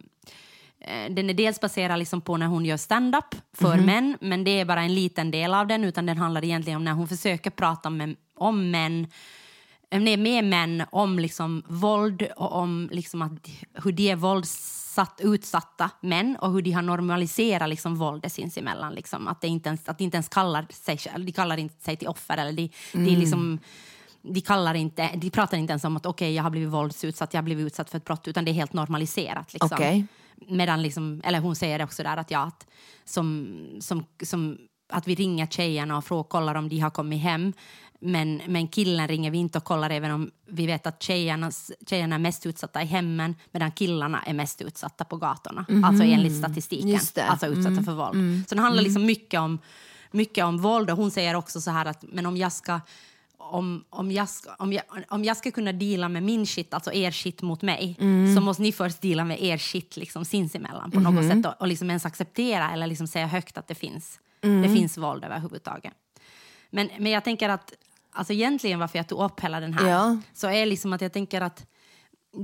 eh, 0.79 1.13
den 1.13 1.29
är 1.29 1.33
dels 1.33 1.59
baserad 1.59 1.99
liksom 1.99 2.21
på 2.21 2.37
när 2.37 2.47
hon 2.47 2.65
gör 2.65 2.77
stand-up 2.77 3.35
för 3.53 3.75
Mhm. 3.77 3.85
män, 3.85 4.17
men 4.21 4.43
det 4.43 4.59
är 4.59 4.65
bara 4.65 4.81
en 4.81 4.95
liten 4.95 5.31
del 5.31 5.53
av 5.53 5.67
den, 5.67 5.83
utan 5.83 6.05
den 6.05 6.17
handlar 6.17 6.43
egentligen 6.43 6.77
om 6.77 6.83
när 6.83 6.91
hon 6.93 7.07
försöker 7.07 7.49
prata 7.49 7.89
med, 7.89 8.15
om 8.35 8.71
män, 8.71 9.07
eh, 9.91 9.99
nej, 10.01 10.17
med 10.17 10.43
män 10.43 10.83
om 10.91 11.19
liksom 11.19 11.63
våld 11.67 12.21
och 12.37 12.51
om 12.55 12.89
liksom 12.91 13.21
att, 13.21 13.31
hur 13.83 13.91
de 13.91 14.09
är 14.11 14.15
våldsatt, 14.15 15.19
utsatta 15.23 15.89
män 16.01 16.35
och 16.41 16.51
hur 16.53 16.61
de 16.61 16.71
har 16.71 16.81
normaliserat 16.81 17.69
liksom 17.69 17.95
våldet 17.95 18.31
sinsemellan. 18.33 18.93
Liksom. 18.93 19.27
Att, 19.27 19.41
det 19.41 19.47
inte 19.47 19.69
ens, 19.69 19.89
att 19.89 19.97
de 19.97 20.03
inte 20.03 20.17
ens 20.17 20.29
kallar 20.29 20.65
sig, 20.69 20.99
de 21.17 21.31
kallar 21.31 21.57
inte 21.57 21.83
sig 21.83 21.95
till 21.97 22.07
offer 22.07 22.37
eller 22.37 22.51
de, 22.53 22.69
Mm. 22.93 23.05
de 23.05 23.15
liksom 23.15 23.59
de, 24.33 24.41
kallar 24.41 24.73
inte, 24.73 25.09
de 25.15 25.29
pratar 25.29 25.57
inte 25.57 25.71
ens 25.71 25.83
om 25.83 25.97
att 25.97 26.05
okej, 26.05 26.33
jag 26.33 26.43
har 26.43 26.49
blivit 26.49 26.69
våldsutsatt, 26.69 27.33
jag 27.33 27.37
har 27.37 27.43
blivit 27.43 27.65
utsatt 27.65 27.89
för 27.89 27.97
ett 27.97 28.05
brott, 28.05 28.27
utan 28.27 28.45
det 28.45 28.51
är 28.51 28.53
helt 28.53 28.73
normaliserat. 28.73 29.53
Liksom. 29.53 29.69
Okej. 29.73 30.07
Medan 30.47 30.81
liksom, 30.81 31.21
eller 31.25 31.39
hon 31.39 31.55
säger 31.55 31.83
också 31.83 32.03
där 32.03 32.17
att, 32.17 32.31
ja, 32.31 32.39
att, 32.39 32.67
som, 33.05 33.47
som, 33.79 34.05
som, 34.23 34.57
att 34.89 35.07
vi 35.07 35.15
ringer 35.15 35.47
tjejerna 35.47 35.97
och 35.97 36.05
frågar, 36.05 36.23
kollar 36.23 36.55
om 36.55 36.69
de 36.69 36.79
har 36.79 36.89
kommit 36.89 37.21
hem. 37.21 37.53
Men, 37.99 38.41
men 38.47 38.67
killen 38.67 39.07
ringer 39.07 39.31
vi 39.31 39.37
inte 39.37 39.57
och 39.57 39.63
kollar 39.63 39.89
även 39.89 40.11
om 40.11 40.31
vi 40.45 40.67
vet 40.67 40.87
att 40.87 41.03
tjejerna, 41.03 41.51
tjejerna 41.89 42.15
är 42.15 42.19
mest 42.19 42.45
utsatta 42.45 42.81
i 42.81 42.85
hemmen 42.85 43.35
medan 43.51 43.71
killarna 43.71 44.21
är 44.21 44.33
mest 44.33 44.61
utsatta 44.61 45.05
på 45.05 45.17
gatorna. 45.17 45.65
Alltså 45.83 46.03
enligt 46.03 46.37
statistiken. 46.37 46.99
Alltså 47.27 47.47
utsatta 47.47 47.83
för 47.83 47.93
våld. 47.93 48.49
Så 48.49 48.55
det 48.55 48.61
handlar 48.61 48.83
liksom 48.83 49.05
mycket 49.05 49.39
om, 49.39 49.59
mycket 50.11 50.45
om 50.45 50.57
våld. 50.57 50.89
Och 50.89 50.97
hon 50.97 51.11
säger 51.11 51.35
också 51.35 51.61
så 51.61 51.71
här 51.71 51.85
att 51.85 52.03
men 52.03 52.25
om 52.25 52.37
jag 52.37 52.51
ska 52.51 52.79
om, 53.51 53.83
om, 53.89 54.11
jag 54.11 54.29
ska, 54.29 54.55
om, 54.59 54.73
jag, 54.73 54.83
om 55.09 55.23
jag 55.23 55.37
ska 55.37 55.51
kunna 55.51 55.71
deala 55.71 56.09
med 56.09 56.23
min 56.23 56.45
shit, 56.45 56.73
alltså 56.73 56.93
er 56.93 57.11
shit 57.11 57.41
mot 57.41 57.61
mig, 57.61 57.95
så 58.35 58.41
måste 58.41 58.63
ni 58.63 58.71
först 58.71 59.01
deala 59.01 59.25
med 59.25 59.43
er 59.43 59.57
shit 59.57 59.97
liksom, 59.97 60.25
sinsemellan 60.25 60.91
på 60.91 60.99
något 60.99 61.25
sätt 61.31 61.45
och, 61.45 61.61
och 61.61 61.67
liksom 61.67 61.89
ens 61.89 62.05
acceptera 62.05 62.71
eller 62.71 62.87
liksom 62.87 63.07
säga 63.07 63.27
högt 63.27 63.57
att 63.57 63.67
det 63.67 63.75
finns, 63.75 64.19
det 64.41 64.69
finns 64.75 64.97
våld 64.97 65.23
överhuvudtaget. 65.23 65.93
Men, 66.69 66.89
men 66.99 67.11
jag 67.11 67.23
tänker 67.23 67.49
att 67.49 67.73
alltså 68.11 68.33
egentligen 68.33 68.79
varför 68.79 68.99
jag 68.99 69.07
tog 69.07 69.23
upp 69.23 69.39
hela 69.39 69.59
den 69.59 69.73
här 69.73 69.89
Ja. 69.89 70.17
så 70.33 70.47
är 70.47 70.65
liksom 70.65 70.93
att 70.93 71.01
jag 71.01 71.13
tänker 71.13 71.41
att 71.41 71.65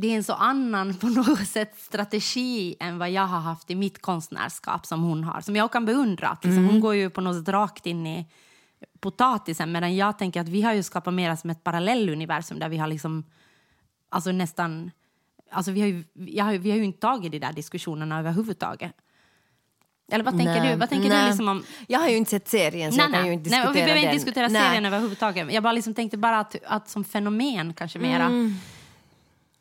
det 0.01 0.07
är 0.07 0.15
en 0.17 0.23
så 0.23 0.33
annan 0.33 0.93
på 0.99 1.07
något 1.07 1.47
sätt 1.47 1.73
strategi 1.77 2.75
än 2.79 2.97
vad 2.97 3.11
jag 3.11 3.27
har 3.27 3.39
haft 3.39 3.71
i 3.71 3.75
mitt 3.75 4.01
konstnärskap 4.01 4.85
som 4.85 5.03
hon 5.03 5.23
har. 5.23 5.41
Som 5.41 5.55
jag 5.55 5.71
kan 5.71 5.85
beundra. 5.85 6.27
Att 6.27 6.45
liksom, 6.45 6.65
Hon 6.65 6.79
går 6.79 6.95
ju 6.95 7.09
på 7.09 7.21
något 7.21 7.37
sätt 7.37 7.49
rakt 7.49 7.85
in 7.85 8.07
i 8.07 8.25
potatisen 9.01 9.71
medan 9.71 9.95
jag 9.95 10.17
tänker 10.17 10.41
att 10.41 10.49
vi 10.49 10.61
har 10.61 10.73
ju 10.73 10.83
skapat 10.83 11.13
mer 11.13 11.35
som 11.35 11.49
ett 11.49 11.63
parallelluniversum 11.63 12.59
där 12.59 12.69
vi 12.69 12.77
har 12.77 12.87
liksom 12.87 13.23
alltså 14.09 14.31
nästan 14.31 14.91
alltså 15.49 15.71
vi 15.71 15.81
har 15.81 15.87
ju, 15.87 16.03
jag 16.13 16.45
har, 16.45 16.53
vi 16.57 16.69
har 16.71 16.77
ju 16.77 16.83
inte 16.83 16.99
tagit 16.99 17.31
de 17.31 17.39
där 17.39 17.53
diskussionerna 17.53 18.19
överhuvudtaget. 18.19 18.91
Eller 20.11 20.23
vad 20.23 20.37
tänker 20.37 20.61
Nej, 20.61 20.71
du? 20.71 20.79
Vad 20.79 20.89
tänker 20.89 21.09
nej. 21.09 21.21
du 21.23 21.27
liksom 21.27 21.47
om... 21.47 21.63
Jag 21.87 21.99
har 21.99 22.09
ju 22.09 22.15
inte 22.17 22.29
sett 22.31 22.47
serien 22.47 22.91
så 22.91 22.97
Nej, 22.97 23.05
jag 23.05 23.13
kan 23.13 23.21
nej. 23.21 23.27
ju 23.29 23.33
inte 23.33 23.49
nej, 23.49 23.59
diskutera 23.59 23.69
och 23.69 23.75
vi 23.75 23.79
behöver 23.79 23.95
inte 23.97 24.07
den. 24.07 24.15
diskutera 24.15 24.47
Nej. 24.47 24.61
serien 24.61 24.85
överhuvudtaget. 24.85 25.53
Jag 25.53 25.63
bara 25.63 25.73
liksom 25.73 25.93
tänkte 25.93 26.17
bara 26.17 26.39
att, 26.39 26.55
att 26.65 26.89
som 26.89 27.03
fenomen 27.03 27.73
kanske 27.73 27.99
mera. 27.99 28.25
Mm. 28.25 28.53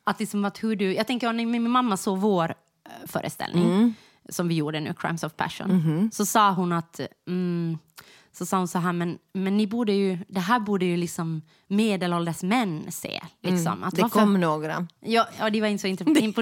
Att 0.04 0.20
liksom 0.20 0.44
att 0.44 0.62
hur 0.62 0.76
du, 0.76 0.94
jag 0.94 1.06
tänker 1.06 1.32
när 1.32 1.46
min 1.46 1.70
mamma 1.70 1.96
såg 1.96 2.18
vår 2.18 2.54
eh, 2.84 2.90
föreställning 3.06 3.64
Mm. 3.64 3.94
som 4.28 4.48
vi 4.48 4.54
gjorde 4.54 4.80
nu, 4.80 4.94
Crimes 4.94 5.22
of 5.22 5.36
Passion, 5.36 5.70
Mm-hmm. 5.70 6.10
så 6.10 6.26
sa 6.26 6.50
hon 6.50 6.72
att 6.72 7.00
mm, 7.26 7.78
så 8.32 8.46
sa 8.46 8.58
hon 8.58 8.68
så 8.68 8.78
här, 8.78 8.92
men, 8.92 9.18
men 9.32 9.56
ni 9.56 9.66
borde 9.66 9.92
ju, 9.92 10.18
det 10.28 10.40
här 10.40 10.60
borde 10.60 10.84
ju 10.84 10.96
liksom 10.96 11.42
medelålders 11.68 12.42
män 12.42 12.86
se. 12.90 13.20
Liksom. 13.42 13.66
Att 13.72 13.76
Mm. 13.76 13.90
Det 13.94 14.02
varför- 14.02 14.20
kom 14.20 14.40
några. 14.40 14.86
Ja, 15.00 15.28
ja, 15.38 15.50
de 15.50 15.60
var 15.60 15.68
inte 15.68 15.80
så 15.80 15.86
inte 15.88 16.04
Men, 16.04 16.32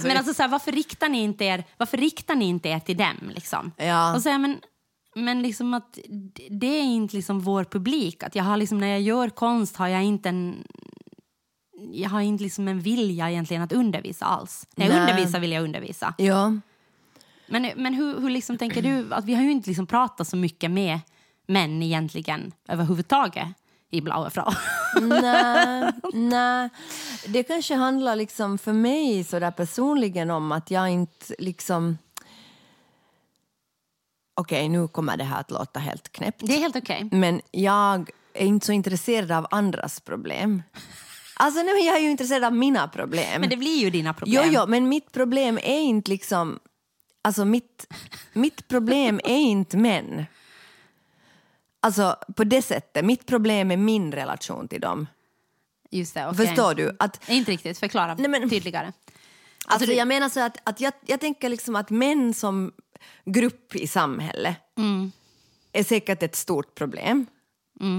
så- 0.00 0.06
men 0.06 0.16
alltså, 0.16 0.34
så 0.34 0.42
här, 0.42 0.48
varför, 0.48 0.72
riktar 0.72 1.08
ni 1.08 1.22
inte 1.22 1.44
er, 1.44 1.64
varför 1.76 1.96
riktar 1.96 2.34
ni 2.34 2.44
inte 2.44 2.68
er 2.68 2.78
till 2.80 2.96
dem? 2.96 3.30
Liksom? 3.34 3.72
Ja. 3.76 4.14
Och 4.16 4.22
så, 4.22 4.28
här, 4.28 4.38
men, 4.38 4.58
men 5.14 5.42
liksom 5.42 5.74
att 5.74 5.98
det 6.50 6.66
är 6.66 6.82
inte 6.82 7.16
liksom 7.16 7.40
vår 7.40 7.64
publik. 7.64 8.22
Att 8.22 8.34
jag 8.34 8.44
har 8.44 8.56
liksom, 8.56 8.78
när 8.78 8.86
jag 8.88 9.00
gör 9.00 9.28
konst 9.28 9.76
har 9.76 9.88
jag 9.88 10.02
inte 10.04 10.28
en 10.28 10.64
jag 11.92 12.10
har 12.10 12.20
inte 12.20 12.44
liksom 12.44 12.68
en 12.68 12.80
vilja 12.80 13.30
egentligen 13.30 13.62
att 13.62 13.72
undervisa 13.72 14.24
alls. 14.24 14.66
När 14.76 14.86
jag 14.86 14.94
Nej. 14.94 15.00
undervisar 15.00 15.40
vill 15.40 15.52
jag 15.52 15.64
undervisa. 15.64 16.14
Ja. 16.18 16.52
Men, 17.52 17.70
men 17.76 17.94
hur, 17.94 18.20
hur 18.20 18.30
liksom 18.30 18.58
tänker 18.58 18.82
du? 18.82 19.14
Att 19.14 19.24
vi 19.24 19.34
har 19.34 19.42
ju 19.42 19.50
inte 19.50 19.70
liksom 19.70 19.86
pratat 19.86 20.28
så 20.28 20.36
mycket 20.36 20.70
med 20.70 21.00
män 21.46 21.82
egentligen 21.82 22.52
överhuvudtaget 22.68 23.48
i 23.90 24.00
Blaue 24.00 24.30
Frau. 24.30 24.52
Nej, 25.00 25.92
nej. 26.12 26.68
Det 27.26 27.42
kanske 27.42 27.74
handlar 27.74 28.16
liksom 28.16 28.58
för 28.58 28.72
mig 28.72 29.24
så 29.24 29.38
där 29.38 29.50
personligen 29.50 30.30
om 30.30 30.52
att 30.52 30.70
jag 30.70 30.90
inte 30.90 31.34
liksom... 31.38 31.98
Okej, 34.34 34.68
nu 34.68 34.88
kommer 34.88 35.16
det 35.16 35.24
här 35.24 35.40
att 35.40 35.50
låta 35.50 35.80
helt 35.80 36.12
knäppt. 36.12 36.40
Det 36.46 36.54
är 36.54 36.58
helt 36.58 36.76
okej. 36.76 37.08
Men 37.12 37.40
jag 37.50 38.10
är 38.34 38.46
inte 38.46 38.66
så 38.66 38.72
intresserad 38.72 39.32
av 39.32 39.46
andras 39.50 40.00
problem. 40.00 40.62
Alltså, 41.34 41.62
nej, 41.62 41.86
jag 41.86 41.96
är 41.96 42.00
ju 42.00 42.10
intresserad 42.10 42.44
av 42.44 42.54
mina 42.54 42.88
problem. 42.88 43.40
Men 43.40 43.50
det 43.50 43.56
blir 43.56 43.78
ju 43.78 43.90
dina 43.90 44.14
problem. 44.14 44.42
Jo, 44.44 44.52
jo, 44.54 44.66
men 44.68 44.88
mitt 44.88 45.12
problem 45.12 45.58
är 45.62 45.80
inte 45.80 46.10
liksom... 46.10 46.58
Alltså 47.22 47.44
mitt, 47.44 47.86
mitt 48.32 48.68
problem 48.68 49.20
är 49.24 49.36
inte 49.38 49.76
män. 49.76 50.24
Alltså 51.80 52.16
på 52.36 52.44
det 52.44 52.62
sättet. 52.62 53.04
Mitt 53.04 53.26
problem 53.26 53.70
är 53.70 53.76
min 53.76 54.12
relation 54.12 54.68
till 54.68 54.80
dem. 54.80 55.06
Just 55.90 56.14
det, 56.14 56.28
okej. 56.28 56.46
Förstår 56.46 56.74
du? 56.74 56.96
Att, 56.98 57.28
Inte 57.30 57.50
riktigt, 57.50 57.78
förklara 57.78 58.14
Nej, 58.14 58.28
men- 58.28 58.50
tydligare. 58.50 58.92
alltså, 59.66 59.86
du- 59.86 59.94
jag 59.94 60.08
menar 60.08 60.28
så 60.28 60.40
att, 60.40 60.56
att 60.64 60.80
jag, 60.80 60.92
jag 61.06 61.20
tänker 61.20 61.48
liksom 61.48 61.76
att 61.76 61.90
män 61.90 62.34
som 62.34 62.72
grupp 63.24 63.74
i 63.74 63.86
samhället 63.86 64.56
Mm. 64.78 65.12
är 65.72 65.84
säkert 65.84 66.22
ett 66.22 66.36
stort 66.36 66.74
problem. 66.74 67.26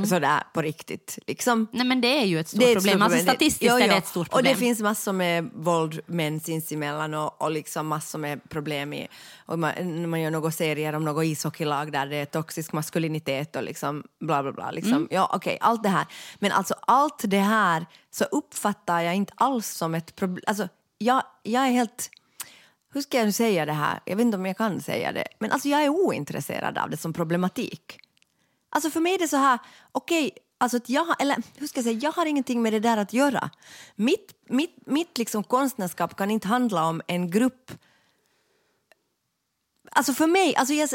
Sådär 0.06 0.43
på 0.54 0.62
riktigt. 0.62 1.19
Liksom. 1.28 1.67
Nej 1.72 1.86
men 1.88 2.02
det 2.02 2.22
är 2.22 2.26
ju 2.26 2.39
ett 2.39 2.48
stort 2.48 2.62
ett 2.63 2.74
problem. 2.74 2.82
stort 2.82 3.02
Alltså 3.02 3.17
problem. 3.17 3.36
statistiskt 3.36 3.72
Jo, 3.72 3.76
är 3.76 3.80
det 3.80 3.93
jo. 3.93 3.98
ett 3.98 4.08
stort 4.08 4.28
Och 4.28 4.34
problem. 4.34 4.54
det 4.54 4.60
finns 4.60 4.80
massor 4.80 5.13
med 5.13 5.50
våld 5.54 6.00
män 6.06 6.39
sinsemellan 6.39 7.13
och, 7.13 7.41
och 7.41 7.52
liksom 7.52 7.88
massor 7.88 8.19
med 8.19 8.50
problem 8.50 8.93
i, 8.93 9.08
och 9.46 9.60
man, 9.60 10.10
man 10.10 10.22
gör 10.22 10.32
några 10.32 10.52
serier 10.52 10.93
om 10.93 11.06
något 11.06 11.26
ishockeylag 11.26 11.91
där 11.91 12.06
det 12.06 12.15
är 12.15 12.26
toxisk 12.26 12.74
maskulinitet 12.74 13.56
och 13.56 13.63
liksom 13.63 14.04
bla 14.19 14.43
bla 14.43 14.52
bla. 14.52 14.72
Liksom. 14.72 14.93
Mm. 14.93 15.08
Ja, 15.12 15.32
okej, 15.34 15.58
allt 15.62 15.84
det 15.84 15.89
här. 15.89 16.06
Men 16.39 16.52
alltså 16.52 16.74
allt 16.82 17.22
det 17.24 17.39
här 17.39 17.86
så 18.12 18.24
uppfattar 18.24 19.02
jag 19.02 19.15
inte 19.15 19.34
alls 19.36 19.67
som 19.67 19.96
ett 19.96 20.15
problem. 20.15 20.43
Alltså, 20.48 20.67
jag, 20.98 21.24
jag 21.43 21.63
är 21.67 21.72
helt... 21.72 22.10
Hur 22.93 23.02
ska 23.02 23.17
jag 23.17 23.26
nu 23.26 23.32
säga 23.32 23.65
det 23.65 23.74
här? 23.74 24.00
Jag 24.06 24.15
vet 24.15 24.26
inte 24.26 24.38
om 24.38 24.46
jag 24.46 24.58
kan 24.58 24.82
säga 24.82 25.12
det. 25.12 25.28
Men 25.39 25.52
alltså 25.52 25.69
jag 25.69 25.84
är 25.84 25.89
ointresserad 25.89 26.78
av 26.78 26.89
det 26.89 26.98
som 26.98 27.13
problematik. 27.13 28.00
Alltså 28.73 28.89
för 28.89 28.99
mig 28.99 29.13
är 29.13 29.19
det 29.19 29.27
så 29.27 29.38
här, 29.38 29.59
okej, 29.91 30.31
alltså 30.57 30.77
att 30.77 30.89
jag, 30.89 31.21
eller 31.21 31.38
hur 31.57 31.67
ska 31.67 31.77
jag 31.77 31.86
säga, 31.86 31.99
jag 32.01 32.12
har 32.12 32.25
ingenting 32.25 32.62
med 32.62 32.73
det 32.73 32.79
där 32.79 32.97
att 32.97 33.13
göra. 33.13 33.49
Mitt, 33.95 34.33
mitt, 34.49 34.75
mitt 34.86 35.17
liksom 35.17 35.43
konstnärskap 35.43 36.15
kan 36.15 36.31
inte 36.31 36.47
handla 36.47 36.86
om 36.86 37.01
en 37.07 37.31
grupp 37.31 37.71
Alltså 39.95 40.13
för 40.13 40.27
mig, 40.27 40.55
alltså 40.55 40.73
jag, 40.73 40.89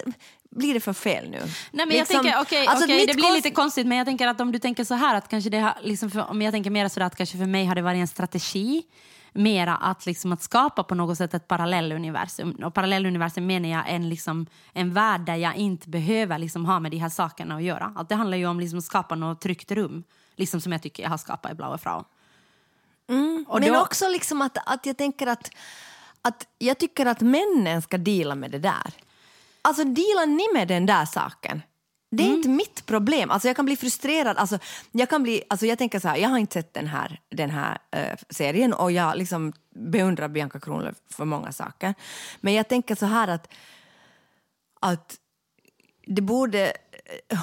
blir 0.50 0.74
det 0.74 0.80
för 0.80 0.92
fel 0.92 1.30
nu? 1.30 1.38
Nej, 1.38 1.48
men 1.72 1.88
Liksom, 1.88 2.14
jag 2.14 2.22
tänker, 2.22 2.40
okej, 2.40 2.66
alltså 2.66 2.86
mitt 2.86 3.08
det 3.08 3.14
blir 3.14 3.34
lite 3.34 3.50
konstigt 3.50 3.86
men 3.86 3.98
jag 3.98 4.06
tänker 4.06 4.26
att 4.26 4.40
om 4.40 4.52
du 4.52 4.58
tänker 4.58 4.84
så 4.84 4.94
här 4.94 5.14
att 5.14 5.28
kanske 5.28 5.50
det 5.50 5.58
har, 5.58 5.74
liksom 5.82 6.10
för, 6.10 6.30
om 6.30 6.42
jag 6.42 6.52
tänker 6.52 6.70
mer 6.70 6.88
sådär 6.88 7.06
att 7.06 7.16
kanske 7.16 7.38
för 7.38 7.46
mig 7.46 7.64
har 7.64 7.74
det 7.74 7.82
varit 7.82 8.00
en 8.00 8.08
strategi 8.08 8.82
mera 9.32 9.76
att, 9.76 10.06
liksom, 10.06 10.32
att 10.32 10.42
skapa 10.42 10.82
på 10.84 10.94
något 10.94 11.18
sätt 11.18 11.34
ett 11.34 11.48
parallelluniversum. 11.48 12.50
Och 12.50 12.74
parallelluniversum 12.74 13.46
menar 13.46 13.68
jag 13.68 13.84
en, 13.86 14.08
liksom, 14.08 14.46
en 14.72 14.92
värld 14.94 15.20
där 15.20 15.34
jag 15.36 15.56
inte 15.56 15.88
behöver 15.88 16.38
liksom, 16.38 16.64
ha 16.66 16.80
med 16.80 16.90
de 16.90 16.98
här 16.98 17.08
sakerna 17.08 17.56
att 17.56 17.62
göra. 17.62 17.92
Att 17.96 18.08
det 18.08 18.14
handlar 18.14 18.36
ju 18.38 18.46
om 18.46 18.60
liksom, 18.60 18.78
att 18.78 18.84
skapa 18.84 19.14
något 19.14 19.40
tryggt 19.40 19.70
rum, 19.72 20.04
liksom 20.36 20.60
som 20.60 20.72
jag 20.72 20.82
tycker 20.82 21.02
jag 21.02 21.10
har 21.10 21.18
skapat 21.18 21.52
i 21.52 21.54
Blaue 21.54 21.78
Frau. 21.78 22.04
Och 23.46 23.60
Men 23.60 23.72
då- 23.72 23.80
också 23.80 24.08
liksom 24.08 24.42
att, 24.42 24.58
att 24.66 24.86
jag 24.86 24.96
tänker 24.98 25.26
att, 25.26 25.50
att 26.22 26.46
jag 26.58 26.78
tycker 26.78 27.06
att 27.06 27.20
männen 27.20 27.82
ska 27.82 27.98
deala 27.98 28.34
med 28.34 28.50
det 28.50 28.58
där. 28.58 28.92
Alltså 29.62 29.84
dealar 29.84 30.26
ni 30.26 30.58
med 30.58 30.68
den 30.68 30.86
där 30.86 31.04
saken? 31.04 31.62
Det 32.10 32.22
är 32.22 32.26
Mm. 32.26 32.36
inte 32.38 32.48
mitt 32.48 32.86
problem. 32.86 33.30
Alltså 33.30 33.48
jag 33.48 33.56
kan 33.56 33.64
bli 33.64 33.76
frustrerad. 33.76 34.36
Alltså 34.36 34.58
jag, 34.92 35.10
kan 35.10 35.22
bli, 35.22 35.42
alltså 35.48 35.66
jag 35.66 35.78
tänker 35.78 36.00
så 36.00 36.08
här, 36.08 36.16
jag 36.16 36.28
har 36.28 36.38
inte 36.38 36.52
sett 36.52 36.74
den 36.74 36.86
här, 36.86 37.20
den 37.28 37.50
här 37.50 37.78
eh, 37.90 38.16
serien 38.30 38.72
och 38.72 38.92
jag 38.92 39.16
liksom 39.16 39.52
beundrar 39.74 40.28
Bianca 40.28 40.60
Kronlöf 40.60 40.96
för 41.10 41.24
många 41.24 41.52
saker. 41.52 41.94
Men 42.40 42.54
jag 42.54 42.68
tänker 42.68 42.94
så 42.94 43.06
här 43.06 43.28
att, 43.28 43.48
att 44.80 45.16
det 46.06 46.22
borde, 46.22 46.72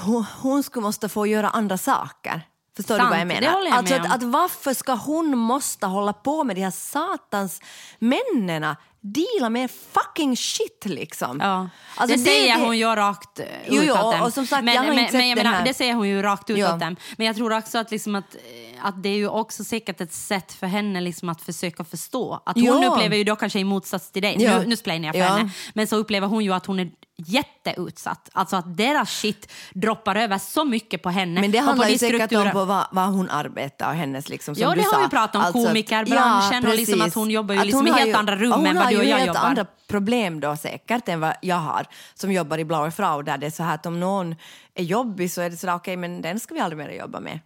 hon, 0.05 0.25
hon 0.41 0.63
skulle 0.63 0.83
måste 0.83 1.09
få 1.09 1.27
göra 1.27 1.49
andra 1.49 1.77
saker. 1.77 2.41
Förstår 2.75 2.97
Sant, 2.97 3.07
du 3.07 3.11
vad 3.11 3.19
jag 3.19 3.27
menar? 3.27 3.41
jag 3.65 3.73
alltså 3.73 3.93
med 3.93 4.05
att, 4.05 4.15
att 4.15 4.23
varför 4.23 4.73
ska 4.73 4.93
hon 4.93 5.37
måste 5.37 5.85
hålla 5.85 6.13
på 6.13 6.43
med 6.43 6.55
de 6.55 6.61
här 6.61 6.71
satans 6.71 7.61
männen? 7.99 8.75
Deala 9.07 9.49
med 9.49 9.71
fucking 9.71 10.37
shit 10.37 10.85
liksom. 10.85 11.39
Ja. 11.39 11.69
Alltså, 11.95 12.17
det, 12.17 12.23
säger 12.23 12.57
det- 12.57 12.63
hon 12.65 12.77
ju 12.77 12.85
rakt 12.85 13.39
eh, 13.39 13.45
Jo, 13.69 13.81
jo, 13.83 13.93
och- 13.93 14.11
dem. 14.13 14.21
och 14.21 14.33
som 14.33 14.47
sagt, 14.47 14.63
men, 14.63 14.73
jag 14.75 14.85
men, 14.95 15.07
men 15.11 15.35
menar. 15.37 15.65
Det 15.65 15.73
säger 15.73 15.93
hon 15.93 16.07
ju 16.09 16.21
rakt 16.21 16.49
utåt 16.49 16.59
Ja. 16.59 16.77
dem. 16.77 16.95
Men 17.17 17.27
jag 17.27 17.35
tror 17.35 17.53
också 17.57 17.77
att, 17.77 17.91
liksom 17.91 18.15
att, 18.15 18.35
eh, 18.35 18.85
att 18.85 19.03
det 19.03 19.09
är 19.09 19.15
ju 19.15 19.27
också 19.27 19.63
säkert 19.63 20.01
ett 20.01 20.13
sätt 20.13 20.53
för 20.53 20.67
henne 20.67 21.01
liksom 21.01 21.29
att 21.29 21.41
försöka 21.41 21.83
förstå. 21.83 22.41
Att 22.45 22.55
hon 22.55 22.63
Ja. 22.65 22.87
upplever 22.87 23.17
ju 23.17 23.23
då 23.23 23.35
kanske 23.35 23.59
i 23.59 23.63
motsats 23.63 24.11
till 24.11 24.21
dig, 24.21 24.37
nu, 24.37 24.63
nu 24.67 24.75
splainar 24.75 25.07
jag 25.07 25.15
för 25.15 25.35
henne, 25.37 25.49
men 25.73 25.87
så 25.87 25.95
upplever 25.95 26.27
hon 26.27 26.43
ju 26.45 26.53
att 26.53 26.65
hon 26.65 26.79
är 26.79 26.89
jätteutsatt. 27.17 28.29
Alltså 28.33 28.55
att 28.55 28.77
deras 28.77 29.09
shit 29.19 29.51
droppar 29.73 30.15
över 30.15 30.37
så 30.37 30.65
mycket 30.65 31.03
på 31.03 31.09
henne. 31.09 31.41
Men 31.41 31.51
det 31.51 31.57
handlar 31.57 31.87
ju 31.87 31.97
säkert 31.97 32.33
om 32.33 32.51
på 32.51 32.65
vad, 32.65 32.85
vad 32.91 33.05
hon 33.05 33.29
arbetar 33.29 33.89
och 33.89 33.95
hennes 33.95 34.29
liksom 34.29 34.55
som 34.55 34.61
Ja, 34.61 34.69
du 34.69 34.75
det 34.81 34.87
har 34.87 35.03
vi 35.03 35.09
pratat 35.09 35.35
om, 35.35 35.41
Alltså 35.41 35.65
komikerbranschen 35.67 36.65
och 36.67 36.75
liksom 36.75 37.01
att 37.01 37.13
hon 37.13 37.29
jobbar 37.31 37.53
ju 37.53 37.59
Att 37.59 37.65
liksom 37.65 37.79
hon 37.79 37.87
i 37.87 37.91
har 37.91 37.97
helt 37.97 38.09
ju- 38.09 38.13
andra 38.15 38.35
rum 38.35 38.49
ja, 38.49 38.55
hon 38.55 38.65
än 38.67 38.75
vad 38.75 38.83
har 38.83 38.91
du 38.91 38.97
och 38.97 39.03
ju 39.03 39.09
jag 39.09 39.17
helt 39.17 39.27
jobbar. 39.27 39.39
andra 39.41 39.65
problem 39.87 40.39
då 40.39 40.55
säkert 40.55 41.07
än 41.09 41.19
vad 41.19 41.33
jag 41.41 41.55
har 41.55 41.85
som 42.13 42.31
jobbar 42.31 42.57
i 42.57 42.65
Blaue 42.65 42.91
Frau 42.91 43.21
där 43.21 43.37
det 43.37 43.45
är 43.45 43.51
så 43.51 43.63
här 43.63 43.75
att 43.75 43.85
om 43.85 43.99
någon 43.99 44.35
är 44.75 44.83
jobbig 44.83 45.31
så 45.31 45.41
är 45.41 45.49
det 45.49 45.57
sådär 45.57 45.75
okej 45.75 45.97
men 45.97 46.21
den 46.21 46.39
ska 46.39 46.53
vi 46.53 46.59
aldrig 46.59 46.77
mer 46.77 46.89
jobba 46.89 47.19
med. 47.19 47.39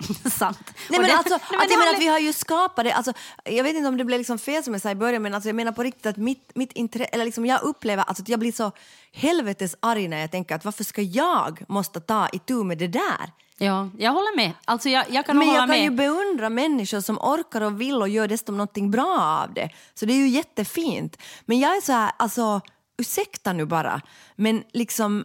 Sant. 0.30 0.58
Nej, 0.90 1.00
men 1.00 1.02
det- 1.10 1.16
alltså, 1.16 1.34
nej, 1.34 1.40
men 1.50 1.60
att 1.60 1.70
jag 1.70 1.78
menar 1.78 1.94
att 1.94 2.00
vi 2.00 2.06
har 2.06 2.18
ju 2.18 2.32
skapat 2.32 2.84
det. 2.84 2.92
Alltså, 2.92 3.12
jag 3.44 3.64
vet 3.64 3.76
inte 3.76 3.88
om 3.88 3.96
det 3.96 4.04
blev 4.04 4.18
liksom 4.18 4.38
fel 4.38 4.64
som 4.64 4.74
jag 4.74 4.82
sa 4.82 4.90
i 4.90 4.94
början, 4.94 5.22
men 5.22 5.34
alltså, 5.34 5.48
jag 5.48 5.56
menar 5.56 5.72
på 5.72 5.82
riktigt 5.82 6.06
att 6.06 6.16
mitt, 6.16 6.50
mitt 6.54 6.72
intre- 6.72 7.04
eller 7.04 7.24
liksom 7.24 7.46
jag 7.46 7.62
upplever 7.62 8.02
alltså, 8.06 8.22
att 8.22 8.28
jag 8.28 8.40
blir 8.40 8.52
så 8.52 8.72
helvetes 9.12 9.76
arg 9.80 10.08
när 10.08 10.18
jag 10.20 10.30
tänker 10.30 10.54
att 10.54 10.64
varför 10.64 10.84
ska 10.84 11.02
jag 11.02 11.64
måste 11.68 12.00
ta 12.00 12.28
itu 12.28 12.64
med 12.64 12.78
det 12.78 12.86
där? 12.88 13.30
Ja, 13.58 13.88
jag 13.98 14.12
håller 14.12 14.36
med. 14.36 14.52
Alltså 14.64 14.88
jag, 14.88 15.04
jag 15.10 15.26
kan 15.26 15.38
Men 15.38 15.48
jag 15.48 15.56
kan 15.56 15.68
med. 15.68 15.82
ju 15.82 15.90
beundra 15.90 16.48
människor 16.48 17.00
som 17.00 17.18
orkar 17.18 17.60
och 17.60 17.80
vill 17.80 17.94
och 18.02 18.08
gör 18.08 18.28
dessutom 18.28 18.56
någonting 18.56 18.90
bra 18.90 19.40
av 19.44 19.54
det. 19.54 19.70
Så 19.94 20.06
det 20.06 20.12
är 20.12 20.16
ju 20.16 20.28
jättefint. 20.28 21.16
Men 21.46 21.58
jag 21.60 21.76
är 21.76 21.80
så 21.80 21.92
här, 21.92 22.12
alltså, 22.16 22.60
ursäkta 22.98 23.52
nu 23.52 23.64
bara, 23.66 24.00
men 24.36 24.62
liksom 24.72 25.24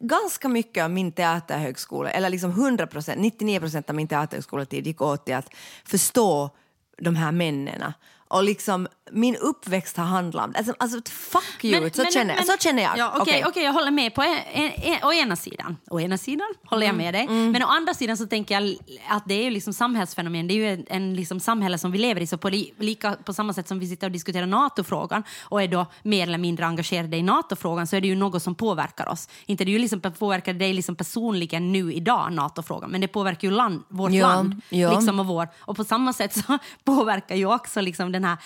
ganska 0.00 0.48
mycket 0.48 0.84
av 0.84 0.90
min 0.90 1.12
teaterhögskola, 1.12 2.10
eller 2.10 2.30
liksom 2.30 2.50
100 2.50 2.86
procent, 2.86 3.20
99 3.20 3.60
procent 3.60 3.90
av 3.90 3.96
min 3.96 4.08
teaterhögskoletid 4.08 4.86
gick 4.86 5.00
åt 5.00 5.24
till 5.24 5.34
att 5.34 5.54
förstå 5.84 6.50
de 6.98 7.16
här 7.16 7.32
männen. 7.32 7.92
Och 8.30 8.44
liksom 8.44 8.88
min 9.12 9.36
uppväxt 9.36 9.96
har 9.96 10.04
handlat 10.04 10.44
om 10.46 10.52
alltså, 10.56 10.74
alltså 10.78 11.10
fuck 11.12 11.64
you, 11.64 11.90
så, 11.90 12.04
känner, 12.04 12.34
jag. 12.36 12.46
så 12.46 12.56
känner 12.58 12.82
jag. 12.82 12.98
Ja, 12.98 13.08
Okej, 13.10 13.22
Okej. 13.22 13.44
okej, 13.48 13.64
jag 13.64 13.72
håller 13.72 13.90
med 13.90 14.14
på 14.14 14.22
en, 14.22 14.38
en, 14.52 14.70
en, 14.76 15.04
å 15.04 15.12
ena 15.12 15.36
sidan. 15.36 15.76
Å 15.90 16.00
ena 16.00 16.18
sidan 16.18 16.46
håller 16.66 16.86
jag 16.86 16.94
med 16.94 17.14
dig. 17.14 17.22
Mm, 17.22 17.50
Men 17.52 17.62
å 17.62 17.66
andra 17.66 17.94
sidan 17.94 18.16
så 18.16 18.26
tänker 18.26 18.54
jag 18.60 18.76
att 19.08 19.22
det 19.26 19.34
är 19.34 19.44
ju 19.44 19.50
liksom 19.50 19.72
samhällsfenomen. 19.72 20.46
Det 20.46 20.54
är 20.54 20.56
ju 20.56 20.68
en, 20.68 20.84
en 20.88 21.14
liksom 21.14 21.40
samhälle 21.40 21.78
som 21.78 21.92
vi 21.92 21.98
lever 21.98 22.20
i. 22.20 22.26
Så 22.26 22.38
på, 22.38 22.48
li, 22.48 22.72
lika, 22.78 23.12
på 23.24 23.32
samma 23.32 23.52
sätt 23.52 23.68
som 23.68 23.78
vi 23.78 23.86
sitter 23.88 24.06
och 24.06 24.12
diskuterar 24.12 24.46
NATO-frågan 24.46 25.22
och 25.42 25.62
är 25.62 25.68
då 25.68 25.86
mer 26.02 26.22
eller 26.26 26.38
mindre 26.38 26.66
engagerade 26.66 27.16
i 27.16 27.22
NATO-frågan 27.22 27.86
så 27.86 27.96
är 27.96 28.00
det 28.00 28.08
ju 28.08 28.16
något 28.16 28.42
som 28.42 28.54
påverkar 28.54 29.08
oss. 29.08 29.28
Inte 29.46 29.64
det 29.64 29.70
ju 29.70 29.78
liksom 29.78 30.00
påverkar 30.00 30.52
dig 30.52 30.72
liksom 30.72 30.96
personligen 30.96 31.72
nu 31.72 31.92
idag, 31.92 32.32
NATO-frågan, 32.32 32.90
men 32.90 33.00
det 33.00 33.08
påverkar 33.08 33.48
ju 33.48 33.54
land, 33.54 33.82
vårt 33.88 34.12
Ja, 34.12 34.28
land. 34.28 34.60
ja. 34.68 34.94
Liksom 34.94 35.20
och, 35.20 35.26
vår. 35.26 35.48
och 35.58 35.76
på 35.76 35.84
samma 35.84 36.12
sätt 36.12 36.34
så 36.46 36.58
påverkar 36.84 37.36
ju 37.36 37.46
också 37.46 37.80
liksom 37.80 38.12
den 38.12 38.19
här, 38.24 38.38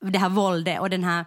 det 0.00 0.18
här 0.18 0.28
våldet 0.28 0.80
och 0.80 0.90
den 0.90 1.04
här 1.04 1.24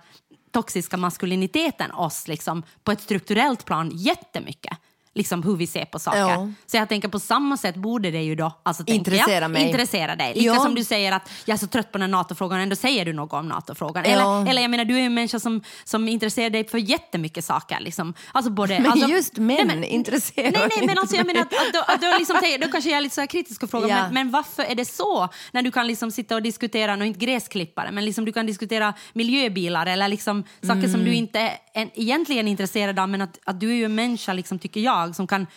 toxiska 0.52 0.98
maskuliniteten 0.98 1.92
oss 1.92 2.28
liksom, 2.28 2.64
på 2.84 2.92
ett 2.92 3.02
strukturellt 3.02 3.66
plan 3.66 3.92
jättemycket. 3.94 4.78
Liksom 5.18 5.44
hur 5.44 5.56
vi 5.56 5.68
ser 5.68 5.86
på 5.86 6.00
saker. 6.00 6.20
Ja. 6.20 6.50
Så 6.66 6.78
jag 6.78 6.90
tänker 6.90 7.08
på 7.08 7.20
samma 7.20 7.58
sätt 7.58 7.76
borde 7.76 8.12
det 8.12 8.22
ju 8.24 8.36
då 8.36 8.52
alltså, 8.64 8.84
Intressera 8.88 9.42
jag, 9.42 9.52
mig. 9.52 9.68
intressera 9.68 10.16
dig. 10.16 10.34
Lika 10.36 10.46
Ja. 10.46 10.56
som 10.56 10.76
du 10.76 10.84
säger 10.84 11.12
att 11.12 11.30
jag 11.46 11.54
är 11.56 11.60
så 11.60 11.68
trött 11.68 11.92
på 11.92 11.98
den 11.98 12.02
här 12.02 12.18
NATO-frågan, 12.18 12.60
ändå 12.60 12.76
säger 12.76 13.06
du 13.06 13.14
något 13.14 13.34
om 13.34 13.48
NATO-frågan. 13.48 14.04
Ja. 14.08 14.12
Eller, 14.12 14.50
eller 14.50 14.62
jag 14.62 14.72
menar, 14.72 14.86
du 14.86 14.94
är 14.96 15.00
ju 15.00 15.06
en 15.06 15.14
människa 15.14 15.40
som, 15.40 15.62
som 15.84 16.08
intresserar 16.08 16.50
dig 16.50 16.68
för 16.68 16.78
jättemycket 16.78 17.46
saker. 17.46 17.80
Liksom. 17.80 18.14
Alltså 18.32 18.52
både, 18.52 18.80
Men 18.80 18.92
alltså, 18.92 19.08
just 19.10 19.38
män 19.38 19.48
nej, 19.58 19.66
men- 19.66 19.84
intresserar 19.84 20.52
Nej, 20.52 20.54
nej, 20.54 20.70
men 20.80 20.90
inte 20.90 21.00
alltså 21.02 21.16
jag 21.16 21.26
menar 21.26 21.42
att, 21.42 21.54
att, 21.76 21.90
att 21.96 22.02
då, 22.02 22.08
liksom, 22.20 22.36
då 22.62 22.68
kanske 22.72 22.90
jag 22.90 22.98
är 22.98 23.02
lite 23.02 23.16
så 23.16 23.22
här 23.22 23.28
kritisk 23.28 23.64
och 23.64 23.70
frågar, 23.70 23.88
men, 24.04 24.14
men 24.14 24.32
varför 24.32 24.64
är 24.64 24.76
det 24.76 24.86
så? 24.86 25.30
När 25.52 25.62
du 25.62 25.72
kan 25.72 25.88
liksom 25.88 26.12
sitta 26.12 26.36
och 26.36 26.42
diskutera, 26.42 26.96
nu 26.96 27.08
inte 27.08 27.20
gräsklippare, 27.26 27.92
men 27.92 28.06
liksom 28.06 28.26
du 28.26 28.34
kan 28.34 28.46
diskutera 28.46 28.94
miljöbilar 29.14 29.86
eller 29.86 30.08
liksom 30.08 30.44
saker 30.62 30.82
som 30.82 30.96
Mm. 30.96 31.06
du 31.06 31.14
inte 31.14 31.40
är 31.40 31.52
en, 31.76 31.90
egentligen 31.94 32.48
intresserad 32.48 33.00
av, 33.00 33.10
men 33.10 33.22
att, 33.22 33.40
att 33.46 33.60
du 33.60 33.70
är 33.72 33.76
ju 33.76 33.86
en 33.86 33.96
människa, 33.96 34.34
liksom, 34.34 34.60
tycker 34.60 34.80
jag, 34.82 35.16
som 35.16 35.28
kan 35.28 35.48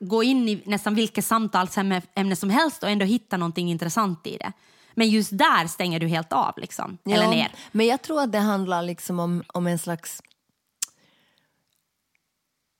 gå 0.00 0.22
in 0.22 0.48
i 0.48 0.62
nästan 0.66 0.94
vilket 0.94 1.24
samtalsämne 1.24 2.36
som 2.36 2.50
helst 2.50 2.82
och 2.82 2.90
ändå 2.90 3.04
hitta 3.04 3.36
någonting 3.36 3.70
intressant 3.70 4.26
i 4.26 4.36
det. 4.36 4.52
Men 4.94 5.08
just 5.08 5.38
där 5.38 5.66
stänger 5.66 6.00
du 6.00 6.06
helt 6.08 6.32
av, 6.32 6.52
liksom, 6.56 6.98
eller 7.06 7.22
Ja, 7.24 7.30
ner. 7.30 7.52
Men 7.72 7.86
jag 7.86 8.02
tror 8.02 8.20
att 8.22 8.32
det 8.32 8.38
handlar 8.38 8.82
liksom 8.82 9.20
om, 9.20 9.42
om 9.46 9.66
en 9.66 9.78
slags... 9.78 10.22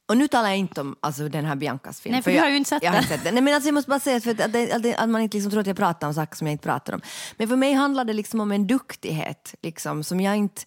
Och 0.08 0.16
nu 0.16 0.28
talar 0.28 0.48
jag 0.48 0.58
inte 0.58 0.80
om 0.80 0.96
alltså, 1.00 1.28
den 1.28 1.44
här 1.44 1.56
Biancas 1.56 2.00
film. 2.00 2.12
Nej, 2.12 2.22
för 2.22 2.30
du 2.30 2.36
jag, 2.36 2.42
har 2.44 2.50
ju 2.50 2.56
inte 2.56 2.68
sett 2.68 2.82
jag 2.82 2.94
inte 2.96 3.08
sett 3.08 3.24
den. 3.24 3.34
Nej, 3.34 3.42
men 3.42 3.54
alltså, 3.54 3.68
jag 3.68 3.74
måste 3.74 3.88
bara 3.88 4.00
säga 4.00 4.20
för 4.20 4.30
att, 4.30 4.40
att, 4.40 4.52
det- 4.52 4.72
att, 4.72 4.82
det- 4.82 4.96
att 4.96 5.08
man 5.08 5.20
inte 5.22 5.36
liksom 5.36 5.50
tror 5.50 5.60
att 5.60 5.66
jag 5.66 5.76
pratar 5.76 6.06
om 6.08 6.14
saker 6.14 6.36
som 6.36 6.46
jag 6.46 6.52
inte 6.52 6.62
pratar 6.64 6.92
om. 6.92 7.00
Men 7.36 7.48
för 7.48 7.56
mig 7.56 7.72
handlar 7.72 8.04
det 8.04 8.12
liksom 8.12 8.40
om 8.40 8.52
en 8.52 8.66
duktighet 8.66 9.54
liksom, 9.62 10.04
som 10.04 10.20
jag 10.20 10.36
inte... 10.36 10.62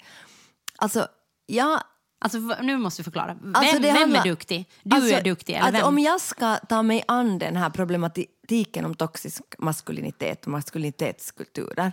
Alltså, 0.77 1.07
jag... 1.45 1.81
Alltså, 2.23 2.37
nu 2.39 2.77
måste 2.77 2.99
du 2.99 3.03
förklara. 3.03 3.33
Vem, 3.41 3.55
Alltså, 3.55 3.79
vem 3.79 3.95
handlar- 3.95 4.19
är 4.19 4.29
duktig? 4.29 4.69
Du 4.83 4.95
Alltså, 4.95 5.13
är 5.13 5.21
duktig, 5.23 5.53
eller 5.53 5.67
att 5.67 5.73
vem? 5.73 5.85
Om 5.87 5.99
jag 5.99 6.21
ska 6.21 6.55
ta 6.57 6.81
mig 6.83 7.03
an 7.07 7.39
den 7.39 7.55
här 7.57 7.69
problematiken 7.69 8.85
om 8.85 8.95
toxisk 8.95 9.41
maskulinitet 9.59 10.45
och 10.45 10.51
maskulinitetskulturer 10.51 11.91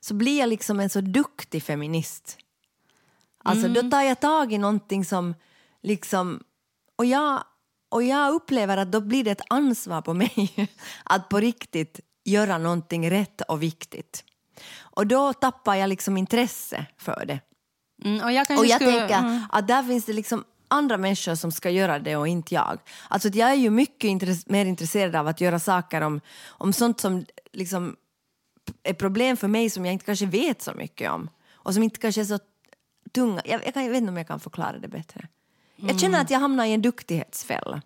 så 0.00 0.14
blir 0.14 0.38
jag 0.38 0.48
liksom 0.48 0.80
en 0.80 0.90
så 0.90 1.00
duktig 1.00 1.62
feminist. 1.62 2.38
Alltså 3.44 3.66
Mm. 3.66 3.84
då 3.84 3.90
tar 3.90 4.02
jag 4.02 4.20
tag 4.20 4.52
i 4.52 4.58
någonting 4.58 5.04
som 5.04 5.34
liksom... 5.82 6.40
Och 6.96 7.04
jag, 7.04 7.44
och 7.88 8.02
jag 8.02 8.32
upplever 8.34 8.76
att 8.76 8.92
då 8.92 9.00
blir 9.00 9.24
det 9.24 9.30
ett 9.30 9.42
ansvar 9.50 10.02
på 10.02 10.14
mig 10.14 10.68
att 11.04 11.28
på 11.28 11.40
riktigt 11.40 12.00
göra 12.24 12.58
någonting 12.58 13.10
rätt 13.10 13.40
och 13.40 13.62
viktigt. 13.62 14.24
Och 14.78 15.06
då 15.06 15.32
tappar 15.32 15.74
jag 15.74 15.88
liksom 15.88 16.16
intresse 16.16 16.86
för 16.98 17.24
det. 17.26 17.40
Mm, 18.04 18.24
och 18.24 18.32
jag, 18.32 18.46
Och 18.58 18.66
jag 18.66 18.80
skulle, 18.80 18.98
tänker 18.98 19.18
mm. 19.18 19.42
att 19.50 19.68
där 19.68 19.82
finns 19.82 20.04
det 20.04 20.12
liksom 20.12 20.44
andra 20.68 20.96
människor 20.96 21.34
som 21.34 21.52
ska 21.52 21.70
göra 21.70 21.98
det 21.98 22.16
och 22.16 22.28
inte 22.28 22.54
jag. 22.54 22.78
Alltså 23.08 23.28
jag 23.28 23.50
är 23.50 23.54
ju 23.54 23.70
mycket 23.70 24.08
intress- 24.08 24.44
mer 24.52 24.64
intresserad 24.64 25.16
av 25.16 25.28
att 25.28 25.40
göra 25.40 25.58
saker 25.58 26.00
om, 26.00 26.20
om 26.48 26.72
sånt 26.72 27.00
som 27.00 27.24
liksom 27.52 27.96
är 28.82 28.94
problem 28.94 29.36
för 29.36 29.48
mig 29.48 29.70
som 29.70 29.86
jag 29.86 29.92
inte 29.92 30.04
kanske 30.04 30.26
vet 30.26 30.62
så 30.62 30.72
mycket 30.72 31.10
om. 31.10 31.30
Och 31.52 31.74
som 31.74 31.82
inte 31.82 31.98
kanske 32.00 32.20
är 32.20 32.24
så 32.24 32.38
tunga. 33.12 33.42
Jag, 33.44 33.66
jag, 33.66 33.74
kan, 33.74 33.84
jag 33.84 33.90
vet 33.90 33.98
inte 33.98 34.10
om 34.10 34.16
jag 34.16 34.26
kan 34.26 34.40
förklara 34.40 34.78
det 34.78 34.88
bättre. 34.88 35.28
Jag 35.76 36.00
känner 36.00 36.20
att 36.20 36.30
jag 36.30 36.38
hamnar 36.38 36.64
i 36.64 36.72
en 36.72 36.82
duktighetsfälla. 36.82 37.82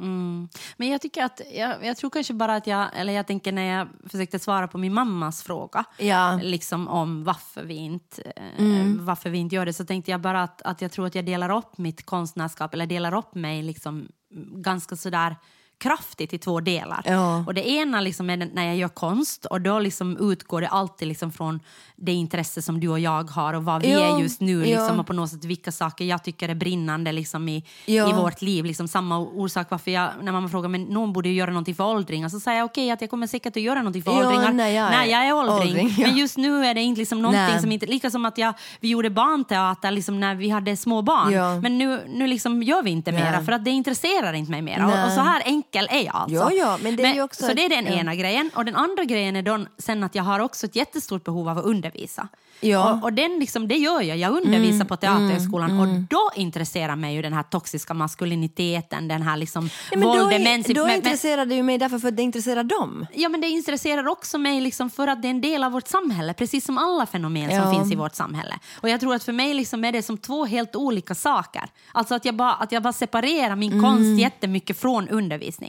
Mm. 0.00 0.48
Men 0.76 0.88
jag 0.88 1.00
tycker 1.00 1.24
att, 1.24 1.40
jag, 1.54 1.86
jag 1.86 1.96
tror 1.96 2.10
kanske 2.10 2.34
bara 2.34 2.54
att 2.56 2.66
jag, 2.66 2.88
eller 2.94 3.12
jag 3.12 3.26
tänker 3.26 3.52
när 3.52 3.62
jag 3.78 3.88
försökte 4.10 4.38
svara 4.38 4.68
på 4.68 4.78
min 4.78 4.94
mammas 4.94 5.42
fråga, 5.42 5.84
Ja. 5.98 6.38
liksom 6.42 6.88
om 6.88 7.24
varför 7.24 7.62
vi 7.64 7.74
inte, 7.74 8.22
eh, 8.36 8.64
Mm. 8.64 9.04
varför 9.04 9.30
vi 9.30 9.38
inte 9.38 9.54
gör 9.56 9.66
det, 9.66 9.72
så 9.72 9.84
tänkte 9.84 10.10
jag 10.10 10.20
bara 10.20 10.42
att, 10.42 10.62
att 10.62 10.82
jag 10.82 10.92
tror 10.92 11.06
att 11.06 11.14
jag 11.14 11.24
delar 11.24 11.50
upp 11.56 11.78
mitt 11.78 12.06
konstnärskap, 12.06 12.74
eller 12.74 12.86
delar 12.86 13.14
upp 13.14 13.34
mig 13.34 13.62
liksom 13.62 14.08
ganska 14.54 14.96
sådär 14.96 15.36
kraftigt 15.80 16.32
i 16.34 16.38
två 16.38 16.60
delar. 16.60 17.02
Ja. 17.04 17.44
Och 17.46 17.54
det 17.54 17.68
ena 17.70 18.00
liksom 18.00 18.30
är 18.30 18.36
när 18.36 18.66
jag 18.66 18.76
gör 18.76 18.88
konst 18.88 19.44
och 19.44 19.60
då 19.60 19.78
liksom 19.78 20.30
utgår 20.30 20.60
det 20.60 20.68
alltid 20.68 21.08
liksom 21.08 21.32
från 21.32 21.60
det 21.96 22.12
intresse 22.12 22.62
som 22.62 22.80
du 22.80 22.88
och 22.88 23.00
jag 23.00 23.30
har 23.30 23.54
och 23.54 23.64
vad 23.64 23.82
vi 23.82 23.92
Ja, 23.92 24.16
är 24.16 24.20
just 24.22 24.40
nu 24.40 24.66
ja. 24.66 24.80
liksom, 24.80 25.00
och 25.00 25.06
på 25.06 25.12
något 25.12 25.30
sätt 25.30 25.44
vilka 25.44 25.72
saker 25.72 26.04
jag 26.04 26.24
tycker 26.24 26.48
är 26.48 26.54
brinnande 26.54 27.12
liksom, 27.12 27.48
i, 27.48 27.64
Ja. 27.86 28.10
i 28.10 28.12
vårt 28.12 28.42
liv. 28.42 28.64
Liksom, 28.64 28.88
samma 28.88 29.18
orsak 29.18 29.66
varför 29.70 29.90
jag, 29.90 30.10
när 30.22 30.32
mamma 30.32 30.48
frågar 30.48 30.68
men 30.68 30.82
någon 30.84 31.12
borde 31.12 31.28
göra 31.28 31.50
någonting 31.50 31.74
för 31.74 31.84
åldringar 31.84 32.28
så 32.28 32.40
säger 32.40 32.58
jag 32.58 32.64
okej 32.64 32.90
att 32.90 33.00
jag 33.00 33.10
kommer 33.10 33.26
säkert 33.26 33.56
att 33.56 33.62
göra 33.62 33.78
någonting 33.78 34.02
för 34.02 34.10
Ja, 34.12 34.18
åldringar 34.18 34.52
när 34.52 34.68
jag 34.68 34.86
är 34.86 34.90
när 34.90 35.04
jag 35.04 35.26
är 35.26 35.32
åldring. 35.34 35.54
åldring, 35.68 35.94
ja. 35.98 36.06
Men 36.06 36.16
just 36.16 36.36
nu 36.36 36.64
är 36.66 36.74
det 36.74 36.80
inte 36.80 36.98
liksom 36.98 37.22
någonting 37.22 37.40
Nej. 37.42 37.60
som 37.60 37.72
inte, 37.72 37.86
lika 37.86 38.10
som 38.10 38.24
att 38.24 38.38
jag, 38.38 38.54
vi 38.80 38.88
gjorde 38.88 39.10
barnteater 39.10 39.90
liksom 39.90 40.20
när 40.20 40.34
vi 40.34 40.48
hade 40.50 40.76
små 40.76 41.02
barn. 41.02 41.32
Ja. 41.32 41.60
Men 41.60 41.78
nu, 41.78 42.04
nu 42.08 42.26
liksom 42.26 42.62
gör 42.62 42.82
vi 42.82 42.90
inte 42.90 43.12
Nej. 43.12 43.22
mera 43.24 43.44
för 43.44 43.52
att 43.52 43.64
det 43.64 43.70
intresserar 43.70 44.32
inte 44.32 44.50
mig 44.50 44.62
mera. 44.62 44.86
Och, 44.86 45.06
och 45.06 45.12
så 45.12 45.20
här 45.20 45.42
enkel 45.72 45.88
är 45.98 46.04
jag 46.04 46.14
alltså. 46.16 46.36
Ja, 46.36 46.52
ja, 46.52 46.78
men 46.82 46.96
det 46.96 47.02
är 47.04 47.14
ju 47.14 47.22
också 47.22 47.46
så 47.46 47.52
det 47.54 47.64
är 47.64 47.68
den 47.68 47.86
ja. 47.86 47.92
ena 47.92 48.14
grejen. 48.14 48.50
Och 48.54 48.64
den 48.64 48.76
andra 48.76 49.04
grejen 49.04 49.36
är 49.36 49.42
då 49.42 49.58
sen 49.78 50.04
att 50.04 50.14
jag 50.14 50.22
har 50.22 50.40
också 50.40 50.66
ett 50.66 50.76
jättestort 50.76 51.24
behov 51.24 51.48
av 51.48 51.58
att 51.58 51.64
undervisa. 51.64 52.28
Ja. 52.60 52.86
Mm, 52.88 52.98
Och, 52.98 53.04
och 53.04 53.12
den 53.12 53.38
liksom, 53.38 53.68
det 53.68 53.74
gör 53.76 54.00
jag. 54.02 54.16
Jag 54.18 54.32
undervisar 54.32 54.84
på 54.84 54.96
Teaterhögskolan 54.96 55.80
och 55.80 55.88
då 56.10 56.30
intresserar 56.36 56.96
mig 56.96 57.14
ju 57.14 57.22
den 57.22 57.32
här 57.32 57.42
toxiska 57.42 57.94
maskuliniteten, 57.94 59.08
den 59.08 59.22
här 59.22 59.36
liksom 59.36 59.64
Nej, 59.64 59.70
men 59.90 60.00
då, 60.00 60.14
då 60.14 60.26
men- 60.28 60.42
men- 60.42 60.94
intresserar 60.96 61.46
det 61.46 61.54
ju 61.54 61.62
mig 61.62 61.78
därför 61.78 61.98
för 61.98 62.08
att 62.08 62.16
det 62.16 62.22
intresserar 62.22 62.64
dem. 62.64 63.06
Ja, 63.14 63.28
men 63.28 63.40
det 63.40 63.48
intresserar 63.48 64.08
också 64.08 64.38
mig 64.38 64.60
liksom 64.60 64.90
för 64.90 65.06
att 65.08 65.22
det 65.22 65.28
är 65.28 65.30
en 65.30 65.40
del 65.40 65.64
av 65.64 65.72
vårt 65.72 65.88
samhälle, 65.88 66.34
precis 66.34 66.64
som 66.64 66.78
alla 66.78 67.06
fenomen 67.06 67.50
Ja. 67.50 67.62
som 67.62 67.74
finns 67.74 67.92
i 67.92 67.96
vårt 67.96 68.14
samhälle. 68.14 68.58
Och 68.80 68.88
jag 68.88 69.00
tror 69.00 69.14
att 69.14 69.24
för 69.24 69.32
mig 69.32 69.54
liksom 69.54 69.84
är 69.84 69.92
det 69.92 70.02
som 70.02 70.18
två 70.18 70.44
helt 70.44 70.76
olika 70.76 71.14
saker. 71.14 71.62
Alltså 71.92 72.14
att 72.14 72.24
jag 72.24 72.34
bara, 72.34 72.52
att 72.52 72.72
jag 72.72 72.82
bara 72.82 72.92
separerar 72.92 73.56
min 73.56 73.72
Mm. 73.72 73.84
konst 73.84 74.20
jättemycket 74.20 74.80
från 74.80 75.08
undervisning. 75.08 75.59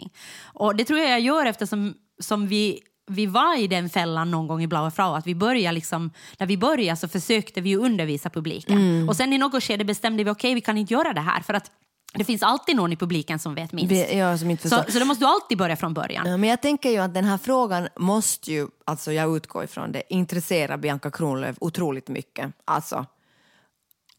Och 0.44 0.76
det 0.76 0.86
tror 0.86 1.00
jag 1.00 1.10
jag 1.10 1.20
gör 1.20 1.46
eftersom 1.46 1.94
som 2.20 2.48
vi 2.48 2.80
vi 3.08 3.26
var 3.26 3.60
i 3.60 3.68
den 3.68 3.90
fällan 3.90 4.32
någon 4.32 4.48
gång 4.48 4.64
i 4.64 4.68
Blaue 4.68 4.92
Frau, 4.92 5.14
att 5.14 5.28
vi 5.28 5.36
började 5.36 5.76
liksom, 5.76 6.12
när 6.38 6.48
vi 6.48 6.58
började 6.58 6.98
så 6.98 7.08
försökte 7.08 7.62
vi 7.62 7.76
undervisa 7.76 8.30
publiken. 8.30 8.78
Mm. 8.78 9.10
Och 9.10 9.16
sen 9.16 9.34
i 9.34 9.38
något 9.38 9.64
skede 9.64 9.84
bestämde 9.84 10.24
vi, 10.24 10.30
okej 10.30 10.54
vi 10.54 10.62
kan 10.62 10.78
inte 10.78 10.94
göra 10.94 11.14
det 11.14 11.22
här 11.22 11.42
för 11.42 11.54
att 11.54 11.72
det 12.14 12.24
finns 12.24 12.44
alltid 12.44 12.76
någon 12.76 12.94
i 12.94 12.96
publiken 12.96 13.40
som 13.40 13.56
vet 13.56 13.72
minst. 13.72 14.14
Ja, 14.14 14.38
som 14.38 14.50
inte 14.52 14.70
så, 14.70 14.84
så 14.90 15.00
då 15.00 15.06
måste 15.06 15.26
du 15.26 15.30
alltid 15.30 15.58
börja 15.58 15.76
från 15.76 15.94
början. 15.94 16.28
Ja, 16.28 16.38
men 16.38 16.50
jag 16.50 16.62
tänker 16.62 16.90
ju 16.90 16.98
att 16.98 17.14
den 17.14 17.26
här 17.26 17.38
frågan 17.38 17.88
måste 17.98 18.52
ju, 18.52 18.68
alltså 18.86 19.12
jag 19.12 19.36
utgår 19.36 19.64
ifrån 19.64 19.92
det, 19.92 20.04
intressera 20.10 20.78
Bianca 20.78 21.12
Kronlöf 21.12 21.56
otroligt 21.60 22.08
mycket. 22.08 22.52
Alltså, 22.66 23.06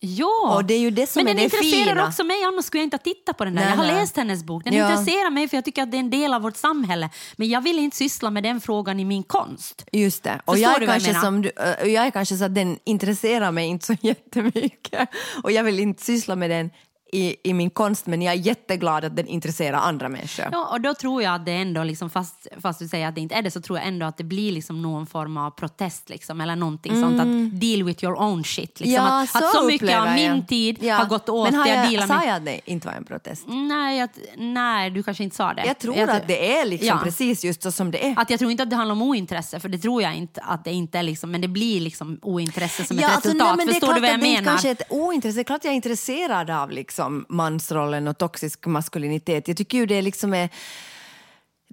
Ja, 0.05 0.55
Och 0.57 0.65
det 0.65 0.75
är 0.75 0.79
ju 0.79 0.91
det 0.91 1.07
som 1.07 1.21
men 1.25 1.31
är 1.31 1.35
den 1.41 1.49
det 1.51 1.57
intresserar 1.57 1.93
fina. 1.95 2.07
också 2.07 2.25
mig, 2.25 2.45
annars 2.45 2.65
skulle 2.65 2.81
jag 2.81 2.87
inte 2.87 2.95
ha 2.97 3.03
tittat 3.03 3.38
på 3.38 3.45
den 3.45 3.55
där. 3.55 3.61
Nej, 3.62 3.71
jag 3.71 3.77
har 3.77 3.85
nej. 3.87 3.95
läst 3.95 4.17
hennes 4.17 4.45
bok. 4.45 4.65
Den 4.65 4.75
Ja. 4.75 4.91
intresserar 4.91 5.31
mig 5.31 5.49
för 5.49 5.57
jag 5.57 5.65
tycker 5.65 5.83
att 5.83 5.91
det 5.91 5.97
är 5.97 6.01
en 6.01 6.11
del 6.11 6.35
av 6.35 6.43
vårt 6.43 6.57
samhälle. 6.57 7.11
Men 7.37 7.49
jag 7.49 7.61
vill 7.61 7.79
inte 7.79 7.97
syssla 7.97 8.31
med 8.31 8.43
den 8.43 8.61
frågan 8.61 9.01
i 9.01 9.05
min 9.05 9.23
konst. 9.23 9.85
just 9.93 10.23
det. 10.23 10.41
Och 10.45 10.59
jag 10.59 10.77
är, 10.77 10.81
jag 10.81 10.88
kanske 10.91 11.09
menar? 11.12 11.21
som 11.25 11.45
jag 11.91 12.07
är 12.07 12.11
kanske 12.11 12.37
så 12.37 12.45
att 12.45 12.55
den 12.55 12.79
intresserar 12.85 13.53
mig 13.53 13.67
inte 13.67 13.87
så 13.87 13.97
jättemycket. 14.01 15.09
Och 15.43 15.53
jag 15.53 15.65
vill 15.65 15.81
inte 15.81 16.03
syssla 16.05 16.37
med 16.37 16.51
den 16.51 16.71
i, 17.14 17.37
i 17.44 17.55
min 17.55 17.70
konst, 17.70 18.07
men 18.07 18.22
jag 18.22 18.35
är 18.35 18.38
jätteglad 18.38 19.05
att 19.05 19.16
den 19.16 19.27
intresserar 19.27 19.79
andra 19.79 20.09
människor. 20.09 20.46
Ja, 20.53 20.68
och 20.72 20.81
då 20.81 20.94
tror 20.94 21.22
jag 21.22 21.35
att 21.35 21.46
det 21.46 21.53
ändå, 21.53 21.85
liksom, 21.85 22.11
fast, 22.11 22.46
fast 22.62 22.79
du 22.79 22.88
säger 22.88 23.09
att 23.09 23.14
det 23.14 23.20
inte 23.20 23.35
är 23.35 23.42
det, 23.42 23.51
så 23.51 23.61
tror 23.61 23.79
jag 23.79 23.88
ändå 23.88 24.07
att 24.07 24.16
det 24.16 24.25
blir 24.25 24.53
liksom 24.53 24.83
någon 24.83 25.07
form 25.07 25.37
av 25.37 25.51
protest 25.51 26.09
liksom, 26.09 26.40
eller 26.40 26.57
någonting 26.57 27.01
sånt. 27.03 27.20
Att 27.20 27.61
deal 27.61 27.83
with 27.83 28.05
your 28.05 28.20
own 28.22 28.44
shit. 28.44 28.81
Liksom. 28.81 29.07
Mm. 29.07 29.12
Ja, 29.14 29.22
att, 29.22 29.37
att 29.42 29.53
så 29.53 29.62
mycket 29.66 29.83
av 29.96 30.03
upplever 30.03 30.22
jag. 30.22 30.35
min 30.35 30.46
tid 30.46 30.79
Ja. 30.81 30.94
har 30.94 31.05
gått 31.05 31.29
åt 31.29 31.51
Men 31.51 31.55
har 31.61 31.64
till 31.64 31.72
att 31.72 31.79
jag, 31.85 31.92
deala 31.92 32.07
sa 32.07 32.18
med... 32.18 32.29
jag 32.29 32.37
att 32.37 32.44
det 32.44 32.61
inte 32.70 32.87
var 32.87 32.94
en 32.94 33.05
protest? 33.05 33.44
Nej, 33.48 33.98
jag, 33.98 34.09
nej, 34.37 34.90
du 34.90 35.03
kanske 35.03 35.25
inte 35.25 35.37
sa 35.37 35.55
det. 35.55 35.64
Jag 35.66 35.79
tror 35.79 36.11
att 36.11 36.29
det 36.29 36.59
är 36.59 36.64
liksom 36.66 36.88
Ja. 36.88 37.01
precis 37.05 37.44
just 37.44 37.62
så 37.62 37.72
som 37.72 37.90
det 37.90 38.07
är. 38.07 38.14
Att 38.16 38.31
jag 38.31 38.38
tror 38.38 38.51
inte 38.51 38.62
att 38.62 38.70
det 38.70 38.77
handlar 38.77 38.92
om 38.92 39.03
ointresse, 39.03 39.61
för 39.61 39.68
det 39.68 39.79
tror 39.79 40.03
jag 40.03 40.14
inte 40.14 40.40
att 40.40 40.64
det 40.64 40.72
inte 40.72 40.98
är 40.98 41.03
liksom, 41.03 41.31
men 41.31 41.40
det 41.40 41.48
blir 41.48 41.81
liksom 41.81 42.18
ointresse 42.22 42.85
som 42.85 42.98
ett 42.98 43.05
alltså, 43.05 43.29
resultat. 43.29 43.46
nej, 43.48 43.57
men 43.57 43.66
det 43.66 43.70
är 43.70 43.75
Förstår 43.75 43.94
du 43.94 44.01
vad 44.01 44.09
jag 44.11 44.14
att 44.14 44.20
det 44.20 44.29
menar? 44.29 44.44
kanske 44.44 44.68
är 44.68 44.72
ett 44.72 44.83
ointresse. 44.88 45.37
Det 45.37 45.42
är 45.42 45.44
klart 45.44 45.64
jag 45.64 45.70
är 45.72 45.77
intresserad 45.77 46.51
av 46.51 46.70
liksom 46.70 47.02
mansrollen 47.29 48.09
och 48.09 48.19
toxisk 48.19 48.67
maskulinitet. 48.67 49.49
Jag 49.49 49.57
tycker 49.57 49.79
ju 49.79 49.87
det 49.87 50.03
liksom 50.03 50.35
är... 50.35 50.49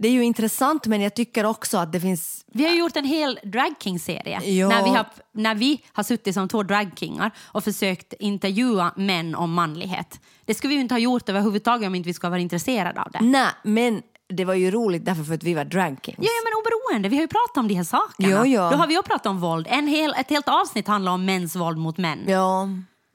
Det 0.01 0.07
är 0.07 0.11
ju 0.11 0.23
intressant, 0.23 0.87
men 0.87 1.01
jag 1.01 1.13
tycker 1.13 1.45
också 1.45 1.77
att 1.77 1.91
det 1.91 1.99
finns... 1.99 2.45
Vi 2.47 2.63
har 2.63 2.71
ju 2.71 2.79
gjort 2.79 2.95
en 2.95 3.05
hel 3.05 3.39
dragking-serie 3.43 4.39
när, 4.39 4.83
vi 4.83 4.89
har, 4.89 5.05
när 5.33 5.55
vi 5.55 5.81
har 5.93 6.03
suttit 6.03 6.33
som 6.33 6.47
två 6.47 6.63
dragkingar 6.63 7.31
och 7.45 7.63
försökt 7.63 8.13
intervjua 8.19 8.91
män 8.95 9.35
om 9.35 9.53
manlighet. 9.53 10.19
Det 10.45 10.53
skulle 10.53 10.69
vi 10.69 10.75
ju 10.75 10.81
inte 10.81 10.93
ha 10.93 10.99
gjort 10.99 11.29
överhuvudtaget 11.29 11.87
om 11.87 11.95
inte 11.95 12.07
vi 12.07 12.13
skulle 12.13 12.29
vara 12.29 12.39
intresserade 12.39 13.01
av 13.01 13.11
det. 13.11 13.19
Nej, 13.21 13.49
men 13.63 14.01
det 14.29 14.45
var 14.45 14.53
ju 14.53 14.71
roligt 14.71 15.05
därför 15.05 15.23
för 15.23 15.33
att 15.33 15.43
vi 15.43 15.53
var 15.53 15.65
drag 15.65 15.97
kings. 16.03 16.17
Ja, 16.21 16.23
ja, 16.23 16.41
men 16.43 16.53
oberoende, 16.59 17.09
vi 17.09 17.15
har 17.15 17.21
ju 17.21 17.27
pratat 17.27 17.57
om 17.57 17.67
de 17.67 17.73
här 17.73 17.83
sakerna. 17.83 18.29
Ja, 18.29 18.45
ja. 18.45 18.69
Då 18.71 18.77
har 18.77 18.87
vi 18.87 18.93
ju 18.93 19.01
pratat 19.01 19.25
om 19.25 19.39
våld. 19.39 19.67
En 19.69 19.87
hel, 19.87 20.13
ett 20.17 20.29
helt 20.29 20.49
avsnitt 20.49 20.87
handlar 20.87 21.11
om 21.11 21.25
mäns 21.25 21.55
våld 21.55 21.77
mot 21.77 21.97
män. 21.97 22.19
ja, 22.27 22.69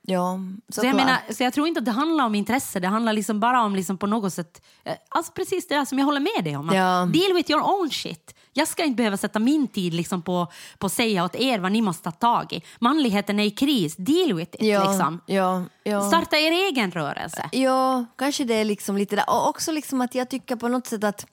ja 0.06 0.38
Så 0.68 0.84
jag, 0.84 0.92
såklart. 0.92 0.94
menar, 0.94 1.32
så 1.32 1.42
jag 1.42 1.52
tror 1.52 1.68
inte 1.68 1.78
att 1.78 1.84
det 1.84 1.90
handlar 1.90 2.24
om 2.24 2.34
intresse, 2.34 2.80
det 2.80 2.88
handlar 2.88 3.12
liksom 3.12 3.40
bara 3.40 3.62
om 3.62 3.74
liksom 3.76 3.98
på 3.98 4.06
något 4.06 4.32
sätt, 4.32 4.62
eh, 4.84 4.94
alltså 5.08 5.32
precis 5.32 5.68
det 5.68 5.86
som 5.86 5.98
jag 5.98 6.06
håller 6.06 6.20
med 6.20 6.44
dig 6.44 6.56
om. 6.56 6.70
Ja. 6.74 7.08
Deal 7.12 7.32
with 7.34 7.50
your 7.50 7.62
own 7.62 7.90
shit. 7.90 8.34
Jag 8.52 8.68
ska 8.68 8.84
inte 8.84 8.96
behöva 8.96 9.16
sätta 9.16 9.38
min 9.38 9.68
tid 9.68 9.94
liksom 9.94 10.22
på, 10.22 10.46
på 10.78 10.86
att 10.86 10.92
säga 10.92 11.24
åt 11.24 11.34
er 11.34 11.58
vad 11.58 11.72
ni 11.72 11.82
måste 11.82 12.02
ta 12.04 12.10
tag 12.10 12.52
i. 12.52 12.62
Manligheten 12.78 13.40
är 13.40 13.44
i 13.44 13.50
kris, 13.50 13.96
deal 13.96 14.32
with 14.34 14.54
it. 14.54 14.62
ja, 14.62 14.90
liksom. 14.90 15.20
ja, 15.26 15.62
ja. 15.82 16.08
Starta 16.08 16.36
er 16.36 16.52
egen 16.52 16.90
rörelse. 16.90 17.48
Ja, 17.52 18.04
kanske 18.18 18.44
det 18.44 18.54
är 18.54 18.64
liksom 18.64 18.96
lite 18.96 19.16
där. 19.16 19.24
Och 19.30 19.48
också 19.48 19.72
liksom 19.72 20.00
att 20.00 20.14
jag 20.14 20.30
tycker 20.30 20.56
på 20.56 20.68
något 20.68 20.86
sätt 20.86 21.04
att, 21.04 21.26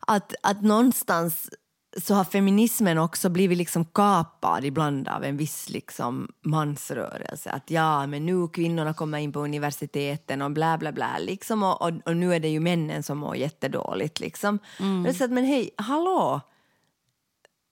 att, 0.00 0.34
att 0.42 0.62
någonstans 0.62 1.48
så 1.96 2.14
har 2.14 2.24
feminismen 2.24 2.98
också 2.98 3.28
blivit 3.28 3.58
liksom 3.58 3.84
kapad 3.84 4.64
ibland 4.64 5.08
av 5.08 5.24
en 5.24 5.36
viss 5.36 5.68
liksom 5.70 6.28
mansrörelse. 6.42 7.50
Att 7.50 7.70
ja, 7.70 8.06
men 8.06 8.26
nu 8.26 8.48
kvinnorna 8.48 8.94
kommer 8.94 9.18
in 9.18 9.32
på 9.32 9.40
universiteten 9.40 10.42
och 10.42 10.50
bla 10.50 10.78
bla 10.78 10.92
bla. 10.92 11.18
Liksom, 11.18 11.62
och, 11.62 11.82
och, 11.82 11.92
och 12.06 12.16
nu 12.16 12.34
är 12.34 12.40
det 12.40 12.48
ju 12.48 12.60
männen 12.60 13.02
som 13.02 13.18
mår 13.18 13.36
jättedåligt. 13.36 14.20
Liksom. 14.20 14.58
Mm. 14.80 15.06
Är 15.06 15.12
så 15.12 15.24
att, 15.24 15.30
men 15.30 15.44
hej, 15.44 15.70
hallå! 15.76 16.40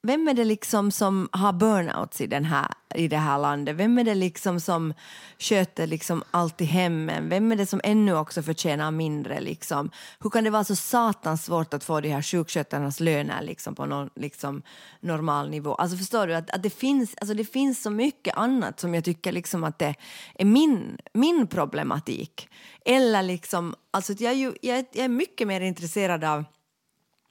Vem 0.03 0.29
är 0.29 0.35
det 0.35 0.45
liksom 0.45 0.91
som 0.91 1.29
har 1.33 1.53
burnouts 1.53 2.21
i, 2.21 2.27
den 2.27 2.45
här, 2.45 2.69
i 2.95 3.09
det 3.09 3.17
här 3.17 3.39
landet? 3.39 3.77
Vem 3.77 3.99
är 3.99 4.05
det 4.05 4.15
liksom 4.15 4.61
som 4.61 4.95
sköter 5.39 5.87
liksom 5.87 6.23
allt 6.31 6.61
i 6.61 6.65
hemmen? 6.65 7.29
Vem 7.29 7.53
är 7.53 7.57
det 7.57 7.67
som 7.67 7.81
ännu 7.85 8.17
också 8.17 8.43
förtjänar 8.43 8.91
mindre? 8.91 9.41
Liksom? 9.41 9.91
Hur 10.21 10.31
kan 10.31 10.45
det 10.45 10.51
vara 10.51 10.65
så 10.65 10.77
satans 10.77 11.45
svårt 11.45 11.75
att 11.75 11.85
få 11.85 12.01
de 12.01 12.09
här 12.09 12.23
sjukskötarnas 12.23 13.01
löner 13.01 13.43
liksom 13.43 13.75
på 13.75 13.87
någon 13.87 14.11
liksom, 14.17 14.63
normal 15.01 15.51
nivå? 15.51 15.75
Alltså 15.75 15.97
förstår 15.97 16.27
du 16.27 16.35
att, 16.35 16.51
att 16.51 16.63
det, 16.63 16.71
finns, 16.71 17.15
alltså 17.21 17.35
det 17.35 17.45
finns 17.45 17.83
så 17.83 17.91
mycket 17.91 18.37
annat 18.37 18.81
som 18.81 18.95
jag 18.95 19.05
tycker 19.05 19.33
liksom 19.33 19.65
att 19.65 19.79
det 19.79 19.95
är 20.35 20.45
min, 20.45 20.99
min 21.15 21.47
problematik. 21.47 22.49
Eller 22.85 23.23
liksom, 23.23 23.75
alltså 23.91 24.13
att 24.13 24.21
jag, 24.21 24.33
är 24.33 24.37
ju, 24.37 24.53
jag, 24.63 24.79
är- 24.79 24.87
jag 24.93 25.05
är 25.05 25.09
mycket 25.09 25.49
mer 25.49 25.61
intresserad 25.61 26.25
av 26.25 26.45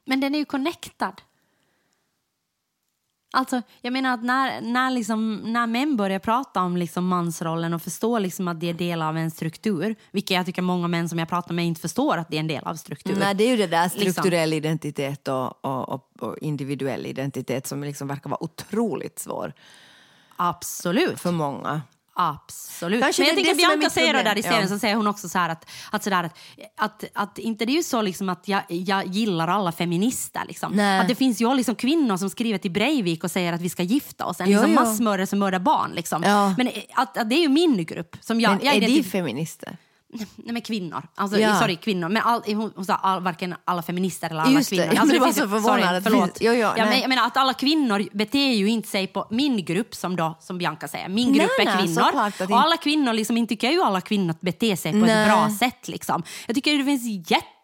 Men 0.06 0.20
den 0.20 0.34
är 0.34 0.38
ju 0.38 0.44
connectad. 0.44 1.20
Alltså, 3.32 3.62
jag 3.80 3.92
menar 3.92 4.14
att 4.14 4.22
när, 4.24 4.60
när, 4.60 4.90
liksom, 4.90 5.36
när 5.36 5.66
män 5.66 5.96
börjar 5.96 6.18
prata 6.18 6.62
om 6.62 6.76
liksom 6.76 7.06
mansrollen 7.06 7.74
och 7.74 7.82
förstår 7.82 8.20
liksom 8.20 8.48
att 8.48 8.60
det 8.60 8.68
är 8.68 8.74
del 8.74 9.02
av 9.02 9.16
en 9.16 9.30
struktur, 9.30 9.96
vilket 10.10 10.30
jag 10.30 10.46
tycker 10.46 10.62
många 10.62 10.88
män 10.88 11.08
som 11.08 11.18
jag 11.18 11.28
pratar 11.28 11.54
med 11.54 11.66
inte 11.66 11.80
förstår 11.80 12.16
att 12.16 12.28
det 12.28 12.36
är 12.36 12.40
en 12.40 12.46
del 12.46 12.64
av 12.64 12.74
struktur. 12.74 13.16
Nej, 13.18 13.34
det 13.34 13.44
är 13.44 13.50
ju 13.50 13.56
det 13.56 13.66
där 13.66 13.84
Liksom. 13.84 14.12
strukturell 14.12 14.52
identitet 14.52 15.28
och, 15.28 15.64
och, 15.64 15.88
och, 15.88 16.08
och 16.20 16.38
individuell 16.38 17.06
identitet 17.06 17.66
som 17.66 17.84
liksom 17.84 18.08
verkar 18.08 18.30
vara 18.30 18.42
otroligt 18.42 19.18
svår 19.18 19.52
Absolut. 20.36 21.20
för 21.20 21.32
många. 21.32 21.82
Absolut. 22.28 23.02
Kanske 23.02 23.22
Men 23.22 23.28
jag 23.36 23.46
är 23.46 23.50
är 23.50 23.54
Bianca 23.56 23.90
säger 23.90 24.06
det 24.12 24.18
problem. 24.18 24.34
där 24.34 24.38
i 24.40 24.42
serien 24.42 24.62
Ja. 24.62 24.68
så 24.68 24.78
säger 24.78 24.94
hon 24.94 25.06
också 25.06 25.28
så 25.28 25.38
här 25.38 25.48
att, 25.48 25.66
att, 25.90 26.04
sådär 26.04 26.24
att, 26.24 26.34
att, 26.76 27.04
att 27.14 27.38
inte 27.38 27.64
det 27.64 27.72
är 27.72 27.76
ju 27.76 27.82
så 27.82 28.02
liksom 28.02 28.28
att 28.28 28.48
jag, 28.48 28.62
jag 28.68 29.06
gillar 29.06 29.48
alla 29.48 29.72
feminister. 29.72 30.42
Liksom. 30.48 30.72
Nej. 30.72 31.00
Att 31.00 31.08
det 31.08 31.14
finns 31.14 31.40
ju 31.40 31.54
liksom 31.54 31.74
kvinnor 31.74 32.16
som 32.16 32.30
skriver 32.30 32.58
till 32.58 32.70
Breivik 32.70 33.24
och 33.24 33.30
säger 33.30 33.52
att 33.52 33.60
vi 33.60 33.68
ska 33.68 33.82
gifta 33.82 34.24
oss. 34.26 34.40
En 34.40 34.50
Jo, 34.50 34.52
liksom 34.60 34.74
massmördare 34.74 35.26
som 35.26 35.38
mördar 35.38 35.58
barn. 35.58 35.90
Liksom. 35.94 36.22
Ja. 36.22 36.54
Men 36.58 36.70
att, 36.94 37.16
att 37.18 37.30
det 37.30 37.34
är 37.36 37.40
ju 37.42 37.48
min 37.48 37.84
grupp. 37.86 38.16
Som 38.20 38.40
jag, 38.40 38.50
Men 38.56 38.66
jag 38.66 38.74
är 38.74 38.80
de 38.80 38.86
identif- 38.86 39.10
feminister? 39.10 39.76
Nej 40.12 40.52
men 40.52 40.62
kvinnor. 40.62 41.02
Alltså, 41.14 41.38
Ja. 41.38 41.54
Sorry, 41.58 41.76
kvinnor. 41.76 42.08
Men 42.08 42.22
all, 42.22 42.42
hon, 42.46 42.72
hon 42.76 42.84
sa 42.84 42.94
all, 42.94 43.22
varken 43.22 43.54
alla 43.64 43.82
feminister 43.82 44.30
eller 44.30 44.40
alla 44.40 44.50
Just 44.50 44.70
det. 44.70 44.76
kvinnor. 44.76 45.00
Alltså, 45.00 45.18
var 45.18 45.26
finns 45.26 45.36
så 45.38 45.48
förvånad 45.48 45.64
sorry, 45.64 45.82
att 45.96 46.04
det 46.04 46.10
förlåt. 46.10 46.38
jo, 46.40 46.52
jo, 46.52 46.58
ja, 46.76 46.84
men, 46.84 47.00
jag 47.00 47.08
menar 47.08 47.26
att 47.26 47.36
alla 47.36 47.54
kvinnor 47.54 48.08
beter 48.12 48.52
ju 48.52 48.68
inte 48.68 48.88
sig 48.88 49.06
på 49.06 49.26
min 49.30 49.64
grupp 49.64 49.94
som 49.94 50.16
då, 50.16 50.38
som 50.40 50.58
Bianca 50.58 50.88
säger. 50.88 51.08
Min 51.08 51.28
Nej, 51.30 51.38
grupp 51.40 51.50
är 51.60 51.64
nej, 51.64 51.76
kvinnor. 51.78 52.02
såklart 52.02 52.40
att 52.40 52.50
och 52.50 52.60
alla 52.60 52.76
kvinnor, 52.76 53.12
liksom, 53.12 53.36
inte 53.36 53.48
tycker 53.54 53.66
jag 53.66 53.74
ju 53.74 53.82
alla 53.82 54.00
kvinnor 54.00 54.34
beter 54.40 54.76
sig 54.76 54.92
på 54.92 54.98
Nej. 54.98 55.22
ett 55.22 55.28
bra 55.28 55.50
sätt. 55.60 55.88
Liksom. 55.88 56.22
Jag 56.46 56.54
tycker 56.54 56.78
det 56.78 56.84
finns 56.84 57.06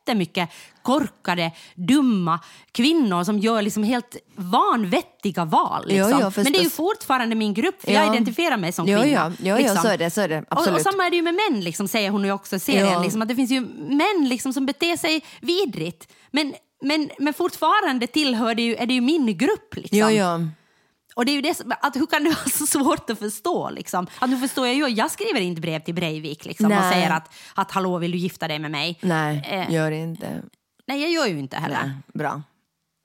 jättemycket 0.06 0.48
korkade, 0.82 1.50
dumma 1.74 2.40
kvinnor 2.72 3.24
som 3.24 3.38
gör 3.38 3.62
liksom 3.62 3.82
helt 3.82 4.16
vanvettiga 4.36 5.44
val. 5.44 5.84
Liksom. 5.86 6.10
Jo, 6.10 6.18
jo, 6.22 6.42
men 6.42 6.52
det 6.52 6.58
är 6.58 6.62
ju 6.62 6.70
fortfarande 6.70 7.34
min 7.36 7.54
grupp, 7.54 7.82
för 7.82 7.92
Ja. 7.92 8.00
jag 8.04 8.14
identifierar 8.14 8.56
mig 8.56 8.72
som 8.72 8.86
kvinna. 8.86 9.06
jo, 9.40 9.46
jo, 9.48 9.56
jo, 9.60 9.74
så 9.82 9.88
är 9.88 9.98
det, 9.98 10.10
så 10.10 10.20
är 10.20 10.28
det, 10.28 10.38
Och, 10.38 10.52
och 10.52 10.58
absolut. 10.58 10.82
samma 10.82 11.06
är 11.06 11.10
det 11.10 11.16
ju 11.16 11.22
med 11.22 11.34
män, 11.34 11.60
liksom, 11.60 11.88
säger 11.88 12.10
hon 12.10 12.24
ju 12.24 12.32
också 12.32 12.56
i 12.56 12.58
serien. 12.58 13.02
Liksom, 13.02 13.22
att 13.22 13.28
det 13.28 13.34
finns 13.36 13.50
ju 13.50 13.60
män 13.60 14.28
liksom, 14.28 14.52
som 14.52 14.66
beter 14.66 14.96
sig 14.96 15.24
vidrigt. 15.40 16.08
Men, 16.30 16.54
men, 16.82 17.10
men 17.18 17.34
fortfarande 17.34 18.06
tillhör 18.06 18.54
det 18.54 18.62
ju, 18.62 18.74
är 18.76 18.86
det 18.86 18.94
ju 18.94 19.00
min 19.00 19.38
grupp. 19.38 19.74
Liksom. 19.76 19.98
Och 21.16 21.24
det 21.26 21.32
är 21.32 21.34
ju 21.34 21.40
det 21.40 21.54
som, 21.54 21.72
att 21.80 21.96
hur 21.96 22.06
kan 22.06 22.24
det 22.24 22.30
vara 22.44 22.48
så 22.48 22.66
svårt 22.66 23.10
att 23.10 23.18
förstå? 23.18 23.70
Liksom? 23.70 24.06
Att 24.18 24.30
nu 24.30 24.38
förstår 24.38 24.66
jag 24.66 24.76
ju, 24.76 24.88
jag 24.88 25.10
skriver 25.10 25.40
inte 25.40 25.60
brev 25.60 25.80
till 25.80 25.94
Breivik 25.94 26.44
liksom, 26.44 26.66
och 26.72 26.84
säger 26.92 27.10
att, 27.10 27.34
att 27.54 27.70
hallå 27.70 27.98
vill 27.98 28.10
du 28.10 28.18
gifta 28.18 28.48
dig 28.48 28.58
med 28.58 28.70
mig? 28.70 28.98
Nej, 29.02 29.42
Eh, 29.50 29.74
gör 29.74 29.90
inte. 29.90 30.42
Nej, 30.86 31.00
jag 31.02 31.10
gör 31.10 31.26
ju 31.26 31.38
inte 31.38 31.56
heller. 31.56 31.82
Nej, 31.84 31.90
bra. 32.14 32.42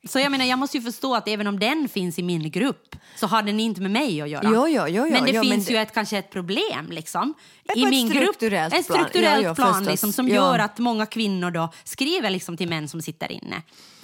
Så 0.07 0.20
jag 0.20 0.32
menar, 0.32 0.45
jag 0.45 0.59
måste 0.59 0.78
ju 0.78 0.84
förstå 0.84 1.16
att 1.16 1.28
även 1.28 1.47
om 1.47 1.59
den 1.59 1.89
finns 1.89 2.20
i 2.20 2.24
min 2.24 2.51
grupp 2.51 2.95
så 3.16 3.28
har 3.28 3.41
den 3.41 3.59
inte 3.59 3.82
med 3.82 3.91
mig 3.91 4.22
att 4.22 4.30
göra. 4.30 4.49
Jo, 4.53 4.68
jo, 4.68 4.84
jo, 4.88 5.03
men 5.12 5.24
det 5.26 5.32
finns 5.41 5.68
men 5.68 5.76
ju 5.76 5.82
ett, 5.82 5.93
kanske 5.93 6.18
ett 6.18 6.30
problem 6.32 6.88
liksom, 6.89 7.34
i 7.76 7.84
ett 7.84 7.89
min 7.89 8.09
grupp. 8.09 8.24
strukturellt 8.24 8.74
Ett 8.74 8.88
plan. 8.88 8.99
strukturellt 8.99 9.55
plan 9.55 9.74
förstås. 9.74 9.88
liksom, 9.91 10.14
som 10.14 10.28
gör 10.28 10.59
att 10.59 10.78
många 10.80 11.05
kvinnor 11.05 11.51
då 11.51 11.70
skriver 11.84 12.30
liksom 12.30 12.57
till 12.57 12.70
män 12.70 12.88
som 12.89 13.01
sitter 13.01 13.32
inne. 13.32 13.62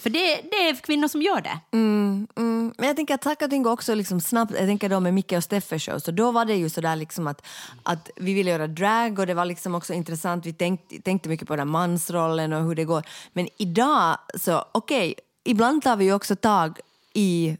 För 0.07 0.11
det, 0.11 0.41
det 0.51 0.69
är 0.69 0.75
kvinnor 0.75 1.07
som 1.07 1.21
gör 1.21 1.41
det. 1.41 1.59
Mm, 1.71 2.27
mm. 2.37 2.73
men 2.77 2.87
jag 2.87 2.95
tänker 2.95 3.13
att 3.13 3.23
saker 3.23 3.45
och 3.45 3.49
ting 3.49 3.63
går 3.63 3.71
också 3.71 3.95
liksom 3.95 4.21
snabbt. 4.21 4.51
Jag 4.51 4.67
tänker 4.67 4.89
då 4.89 4.99
med 4.99 5.13
Micke 5.13 5.31
och 5.31 5.43
Steffe 5.43 5.79
show, 5.79 5.99
så 5.99 6.11
då 6.11 6.31
var 6.31 6.45
det 6.45 6.55
ju 6.55 6.69
sådär 6.69 6.95
liksom 6.95 7.27
att, 7.27 7.45
att 7.83 8.09
vi 8.15 8.33
ville 8.33 8.51
göra 8.51 8.67
drag 8.67 9.19
och 9.19 9.27
det 9.27 9.33
var 9.33 9.45
liksom 9.45 9.75
också 9.75 9.93
intressant. 9.93 10.45
Vi 10.45 10.53
tänkte, 10.53 11.01
tänkte 11.01 11.29
mycket 11.29 11.47
på 11.47 11.55
den 11.55 11.67
mansrollen 11.67 12.53
och 12.53 12.63
hur 12.63 12.75
det 12.75 12.85
går. 12.85 13.03
Men 13.33 13.47
idag 13.57 14.17
så, 14.39 14.65
okej, 14.71 15.15
ibland 15.43 15.83
tar 15.83 15.95
vi 15.95 16.05
ju 16.05 16.13
också 16.13 16.35
tag 16.35 16.79
i 17.13 17.57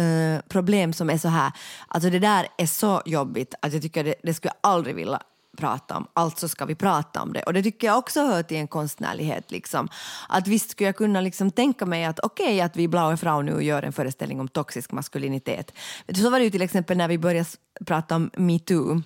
Uh, 0.00 0.40
problem 0.48 0.92
som 0.92 1.10
är 1.10 1.18
så 1.18 1.28
här, 1.28 1.52
alltså 1.88 2.10
det 2.10 2.18
där 2.18 2.46
är 2.58 2.66
så 2.66 3.02
jobbigt 3.04 3.54
att 3.62 3.72
jag 3.72 3.82
tycker 3.82 4.04
det, 4.04 4.14
det 4.22 4.34
skulle 4.34 4.52
jag 4.62 4.70
aldrig 4.70 4.94
vilja 4.94 5.22
prata 5.56 5.96
om, 5.96 6.06
alltså 6.12 6.48
ska 6.48 6.64
vi 6.64 6.74
prata 6.74 7.22
om 7.22 7.32
det. 7.32 7.42
Och 7.42 7.52
det 7.52 7.62
tycker 7.62 7.86
jag 7.86 7.98
också 7.98 8.26
hör 8.26 8.42
till 8.42 8.56
en 8.56 8.68
konstnärlighet. 8.68 9.50
Liksom. 9.50 9.88
Att 10.28 10.48
visst 10.48 10.70
skulle 10.70 10.88
jag 10.88 10.96
kunna 10.96 11.20
liksom 11.20 11.50
tänka 11.50 11.86
mig 11.86 12.04
att 12.04 12.20
okej 12.20 12.60
att 12.60 12.76
vi 12.76 12.88
Blaue 12.88 13.16
Frau 13.16 13.42
nu 13.42 13.62
gör 13.62 13.82
en 13.82 13.92
föreställning 13.92 14.40
om 14.40 14.48
toxisk 14.48 14.92
maskulinitet. 14.92 15.72
Så 16.14 16.30
var 16.30 16.38
det 16.38 16.44
ju 16.44 16.50
till 16.50 16.62
exempel 16.62 16.96
när 16.96 17.08
vi 17.08 17.18
började 17.18 17.48
prata 17.86 18.16
om 18.16 18.30
metoo. 18.36 19.02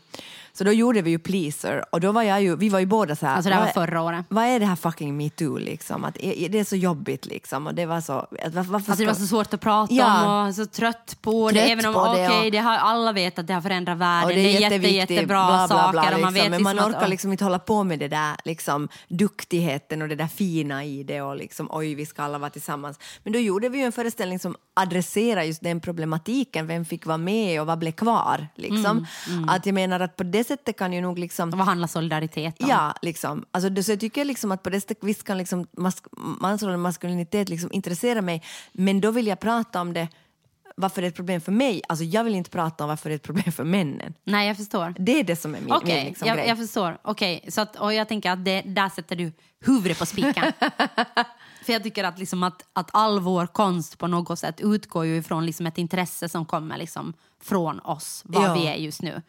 Så 0.59 0.65
då 0.65 0.73
gjorde 0.73 1.03
vi 1.03 1.11
ju 1.11 1.19
Pleaser 1.19 1.85
och 1.91 2.01
då 2.01 2.13
var 2.13 2.23
jag 2.23 2.43
ju, 2.43 2.57
vi 2.57 2.69
var 2.69 2.79
ju 2.79 2.87
båda 2.87 3.17
så 3.17 3.27
här. 3.27 3.35
Alltså 3.35 3.49
det 3.49 3.55
här 3.55 3.63
var 3.63 3.69
är- 3.69 3.73
förra 3.73 4.03
året. 4.03 4.27
Vad 4.29 4.45
är 4.45 4.61
det 4.61 4.67
här 4.67 4.77
fucking 4.77 5.17
metoo 5.17 5.59
liksom? 5.59 6.05
Att, 6.05 6.17
är- 6.17 6.49
det 6.49 6.59
är 6.59 6.65
så 6.65 6.77
jobbigt 6.77 7.27
liksom. 7.27 7.67
Och 7.67 7.75
det 7.75 7.87
var 7.87 8.01
så, 8.01 8.13
att 8.13 8.55
varför, 8.55 8.75
Alltså 8.75 8.95
det 8.95 9.07
var 9.07 9.15
så 9.15 9.27
svårt 9.27 9.55
att 9.55 9.61
prata 9.61 9.95
Ja. 9.95 10.43
om 10.43 10.49
och 10.49 10.55
så 10.55 10.67
trött 10.67 11.19
på 11.23 11.51
Trött 11.51 11.65
det. 11.65 11.73
Även 11.73 11.87
om 11.87 11.95
på 11.95 12.05
det, 12.05 12.11
okej, 12.29 12.45
ja. 12.45 12.51
det 12.51 12.59
har 12.59 12.77
alla 12.77 13.13
vet 13.13 13.39
att 13.39 13.47
det 13.47 13.55
har 13.55 13.61
förändrat 13.61 13.99
världen. 13.99 14.29
Och 14.29 14.35
det 14.35 14.41
är, 14.41 14.61
jätte, 14.61 14.63
jätteviktigt, 14.75 15.11
jättebra 15.11 15.47
bla, 15.47 15.67
bla, 15.69 15.91
bla, 15.93 16.03
saker. 16.03 16.15
och 16.15 16.21
man 16.21 16.33
liksom. 16.35 16.51
vet 16.51 16.51
men 16.51 16.63
man 16.63 16.77
liksom 16.77 16.91
orkar 16.91 17.03
att, 17.05 17.11
liksom 17.11 17.33
inte 17.33 17.45
hålla 17.45 17.59
på 17.59 17.85
med 17.85 17.99
det 17.99 18.09
där 18.09 18.37
liksom, 18.45 18.89
duktigheten 19.09 20.03
och 20.03 20.09
det 20.09 20.15
där 20.15 20.27
fina 20.27 20.85
i 20.85 21.03
det 21.03 21.23
och 21.23 21.37
liksom 21.37 21.69
oj, 21.73 21.95
vi 21.95 22.07
ska 22.07 22.23
alla 22.23 22.39
vara 22.39 22.51
tillsammans. 22.51 22.99
Men 23.23 23.33
då 23.33 23.39
gjorde 23.39 23.69
vi 23.69 23.79
ju 23.79 23.85
en 23.85 23.93
föreställning 23.93 24.39
som 24.39 24.57
adresserar 24.75 25.43
just 25.43 25.63
den 25.63 25.81
problematiken. 25.81 26.67
Vem 26.67 26.85
fick 26.85 27.07
vara 27.07 27.19
med 27.19 27.61
och 27.61 27.67
vad 27.67 27.79
blev 27.79 27.93
kvar? 27.93 28.49
Liksom. 28.55 29.07
Mm, 29.29 29.49
Att 29.49 29.67
jag 29.67 29.75
menar 29.75 30.01
att 30.01 30.17
på 30.17 30.23
det 30.23 30.45
sättet 30.49 30.77
kan 30.79 30.93
ju 30.93 31.01
nog 31.01 31.19
liksom 31.19 31.51
vad 31.51 31.61
handlar 31.67 31.89
solidaritet 31.89 32.63
om? 32.63 32.69
Ja, 32.69 32.95
liksom. 33.03 33.45
Alltså, 33.51 33.71
det, 33.71 33.83
så 33.83 33.93
jag 33.93 34.01
tycker 34.01 34.25
liksom 34.25 34.53
att 34.53 34.63
på 34.63 34.71
det 34.71 34.81
sättet 34.81 34.99
visst 35.01 35.25
kan 35.25 35.39
liksom 35.39 35.67
mask, 35.73 36.05
mansroll 36.17 36.73
och 36.73 36.81
maskulinitet 36.81 37.49
liksom 37.49 37.73
intressera 37.73 38.23
mig, 38.23 38.43
men 38.73 39.01
då 39.01 39.11
vill 39.11 39.27
jag 39.27 39.41
prata 39.41 39.81
om 39.81 39.93
det 39.93 40.09
varför 40.81 41.01
det 41.03 41.07
är 41.07 41.09
ett 41.09 41.17
problem 41.17 41.41
för 41.41 41.53
mig. 41.53 41.83
Alltså 41.89 42.05
jag 42.05 42.25
vill 42.25 42.35
inte 42.35 42.51
prata 42.51 42.85
om 42.85 42.89
varför 42.89 43.09
det 43.09 43.15
är 43.15 43.17
ett 43.17 43.23
problem 43.23 43.53
för 43.53 43.65
männen. 43.65 44.15
Nej, 44.25 44.49
jag 44.49 44.57
förstår. 44.57 44.95
Det 44.99 45.21
är 45.21 45.25
det 45.25 45.37
som 45.37 45.55
är 45.55 45.61
min, 45.61 45.73
Okej, 45.73 45.97
min 45.97 46.05
liksom, 46.05 46.29
jag, 46.29 46.37
grej. 46.37 46.49
jag 46.49 46.59
förstår. 46.59 46.99
Okej, 47.03 47.45
så 47.49 47.61
att, 47.61 47.77
och 47.77 47.95
jag 47.95 48.09
tänker 48.09 48.31
att 48.31 48.45
det, 48.45 48.63
där 48.63 48.89
sätter 48.89 49.17
du 49.17 49.33
huvudet 49.61 49.99
på 49.99 50.07
spiken. 50.07 50.53
För 51.65 51.73
jag 51.73 51.83
tycker 51.83 52.05
att, 52.05 52.19
liksom 52.19 52.43
att, 52.43 52.65
att 52.73 52.91
all 52.93 53.21
vår 53.21 53.47
konst 53.47 53.99
på 53.99 54.07
något 54.07 54.39
sätt 54.39 54.61
utgår 54.61 55.05
ju 55.07 55.17
ifrån 55.17 55.47
liksom 55.47 55.67
ett 55.67 55.79
intresse 55.79 56.29
som 56.29 56.45
kommer 56.45 56.79
liksom 56.79 57.13
från 57.43 57.81
oss, 57.81 58.23
vad 58.27 58.45
Ja. 58.45 58.55
vi 58.55 58.67
är 58.67 58.75
just 58.75 59.03
nu. 59.03 59.23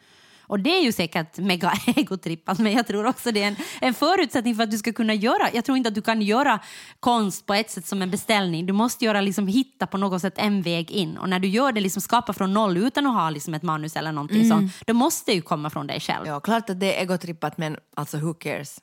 Och 0.50 0.60
det 0.60 0.78
är 0.78 0.84
ju 0.84 0.92
säkert 0.92 1.38
mega 1.38 1.74
egotrippat, 1.86 2.60
men 2.60 2.74
jag 2.74 2.88
tror 2.88 3.06
också 3.06 3.32
det 3.32 3.44
är 3.44 3.48
en, 3.48 3.56
en 3.82 3.94
förutsättning 3.94 4.56
för 4.56 4.64
att 4.64 4.72
du 4.72 4.78
ska 4.78 4.94
kunna 4.94 5.14
göra, 5.14 5.50
jag 5.54 5.66
tror 5.66 5.78
inte 5.78 5.88
att 5.88 5.96
du 5.96 6.02
kan 6.02 6.22
göra 6.22 6.60
konst 7.00 7.46
på 7.46 7.54
ett 7.54 7.72
sätt 7.72 7.88
som 7.88 8.02
en 8.02 8.12
beställning. 8.12 8.66
Du 8.66 8.74
måste 8.74 9.06
göra, 9.06 9.22
liksom, 9.22 9.48
hitta 9.48 9.88
på 9.88 9.98
något 9.98 10.22
sätt 10.22 10.34
en 10.38 10.62
väg 10.62 10.92
in. 10.92 11.18
Och 11.18 11.30
när 11.30 11.40
du 11.40 11.48
gör 11.48 11.72
det, 11.72 11.82
liksom 11.82 12.02
skapa 12.02 12.34
från 12.34 12.54
noll 12.54 12.78
utan 12.78 13.08
att 13.08 13.14
ha 13.14 13.30
liksom, 13.30 13.54
ett 13.54 13.64
manus 13.64 13.96
eller 13.96 14.12
någonting 14.12 14.50
sånt, 14.50 14.74
då 14.86 14.94
måste 14.94 15.32
det 15.32 15.36
ju 15.36 15.42
komma 15.42 15.70
från 15.70 15.88
dig 15.88 16.00
själv. 16.00 16.28
Ja, 16.28 16.40
klart 16.40 16.70
att 16.70 16.80
det 16.80 16.98
är 16.98 17.02
egotrippat, 17.02 17.58
men 17.58 17.78
alltså 17.96 18.18
who 18.18 18.34
cares? 18.34 18.80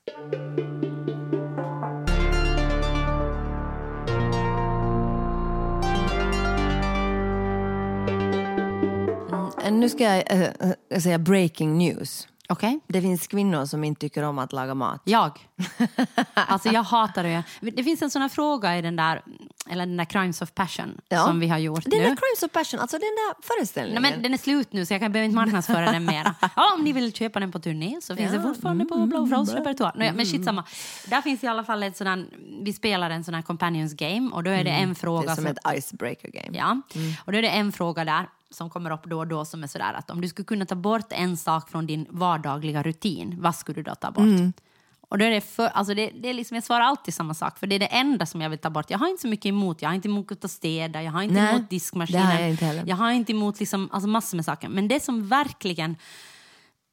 Nu 9.71 9.89
ska 9.89 10.05
jag 10.05 10.25
äh, 10.91 11.01
säga 11.01 11.19
breaking 11.19 11.79
news. 11.79 12.29
Okej? 12.49 12.81
Det 12.89 13.01
finns 13.01 13.27
kvinnor 13.27 13.65
som 13.67 13.85
inte 13.85 14.01
tycker 14.01 14.23
om 14.23 14.39
att 14.39 14.53
laga 14.53 14.75
mat. 14.75 15.01
Jag. 15.05 15.39
Alltså 16.35 16.69
jag 16.69 16.83
hatar 16.83 17.23
det. 17.23 17.43
Det 17.61 17.85
finns 17.85 18.03
en 18.03 18.11
sån 18.11 18.23
här 18.23 18.29
fråga 18.29 18.79
i 18.79 18.83
den 18.83 18.97
där, 18.97 19.23
eller 19.71 19.87
den 19.87 19.97
där 19.97 20.05
Crimes 20.05 20.43
of 20.43 20.55
Passion 20.55 21.01
som 21.25 21.41
vi 21.41 21.49
har 21.49 21.59
gjort 21.59 21.83
Den 21.85 21.91
nu. 21.99 22.05
där 22.05 22.17
Crimes 22.17 22.43
of 22.43 22.53
Passion, 22.53 22.81
alltså 22.81 22.97
den 22.97 23.01
där 23.01 23.43
föreställningen. 23.43 24.03
Nej, 24.03 24.13
men 24.13 24.23
den 24.23 24.35
är 24.35 24.39
slut 24.39 24.73
nu 24.73 24.87
så 24.87 24.95
jag 24.95 25.01
kan 25.01 25.13
behöver 25.13 25.25
inte 25.25 25.35
marknadsföra 25.37 25.93
den 25.93 26.05
mer. 26.05 26.33
Ja, 26.57 26.75
om 26.75 26.85
ni 26.85 26.93
vill 26.93 27.13
köpa 27.13 27.41
den 27.41 27.53
på 27.53 27.59
turné 27.59 27.99
så 28.03 28.17
finns 28.17 28.33
Ja. 28.33 28.39
det 28.39 28.43
fortfarande 28.45 28.85
på 28.85 29.07
Blow 29.07 29.27
Frost 29.27 29.55
repertoar. 29.55 29.93
Nej, 29.97 30.13
men 30.13 30.27
shit 30.27 30.45
samma. 30.45 30.65
Där 31.07 31.23
finns 31.23 31.45
i 31.45 31.47
alla 31.47 31.65
fall 31.65 31.83
ett 31.83 31.97
sådant, 31.97 32.29
vi 32.63 32.73
spelar 32.73 33.11
en 33.11 33.25
sån 33.25 33.35
här 33.35 33.43
companions 33.43 33.93
game 33.95 34.31
och 34.33 34.43
då 34.43 34.51
är 34.51 34.65
det 34.65 34.71
en 34.71 34.95
fråga 34.95 35.27
det 35.27 35.33
är 35.33 35.35
som 35.35 35.45
som- 35.45 35.53
ett 35.73 35.79
icebreaker 35.79 36.29
game. 36.31 36.59
Ja, 36.59 36.81
och 37.25 37.33
då 37.33 37.39
är 37.39 37.43
det 37.43 37.49
en 37.49 37.73
fråga 37.73 38.05
där 38.05 38.29
som 38.51 38.71
kommer 38.71 38.91
upp 38.91 39.05
då 39.05 39.19
och 39.19 39.27
då 39.27 39.45
som 39.45 39.63
är 39.63 39.67
sådär 39.67 39.93
att 39.95 40.11
om 40.11 40.21
du 40.21 40.29
skulle 40.29 40.47
kunna 40.47 40.67
ta 40.67 40.75
bort 40.75 41.07
en 41.11 41.37
sak 41.37 41.71
från 41.71 41.87
din 41.87 42.07
vardagliga 42.11 42.83
rutin, 42.83 43.35
vad 43.41 43.55
skulle 43.55 43.75
du 43.75 43.83
då 43.83 43.95
ta 43.95 44.11
bort? 44.11 44.55
Och 45.09 45.19
då 45.19 45.25
är 45.25 45.31
det, 45.31 45.41
för, 45.41 45.67
alltså 45.67 45.95
det, 45.95 46.11
det 46.23 46.29
är 46.29 46.35
liksom, 46.35 46.55
jag 46.55 46.65
svarar 46.65 46.85
alltid 46.85 47.15
samma 47.15 47.35
sak, 47.35 47.59
för 47.59 47.67
det 47.67 47.75
är 47.75 47.79
det 47.79 47.87
enda 47.87 48.27
som 48.27 48.41
jag 48.41 48.51
vill 48.51 48.59
ta 48.59 48.71
bort. 48.71 48.91
Jag 48.91 48.99
har 48.99 49.09
inte 49.09 49.23
så 49.23 49.29
mycket 49.29 49.47
emot, 49.47 49.83
jag 49.83 49.89
har 49.89 49.95
inte 49.95 50.09
emot 50.09 50.45
att 50.45 50.51
städa, 50.51 51.03
jag 51.03 51.13
har 51.13 51.23
inte 51.23 51.35
Nej, 51.35 51.55
emot 51.55 51.71
diskmaskinen. 51.71 52.23
det 52.27 52.33
har 52.35 52.41
jag 52.41 52.51
inte. 52.51 52.83
Jag 52.87 52.97
har 52.97 53.11
inte 53.11 53.33
emot 53.33 53.61
liksom, 53.61 53.89
alltså 53.93 54.09
massor 54.09 54.37
med 54.37 54.45
saker. 54.45 54.69
Men 54.69 54.89
det 54.89 55.03
som 55.03 55.29
verkligen 55.29 55.97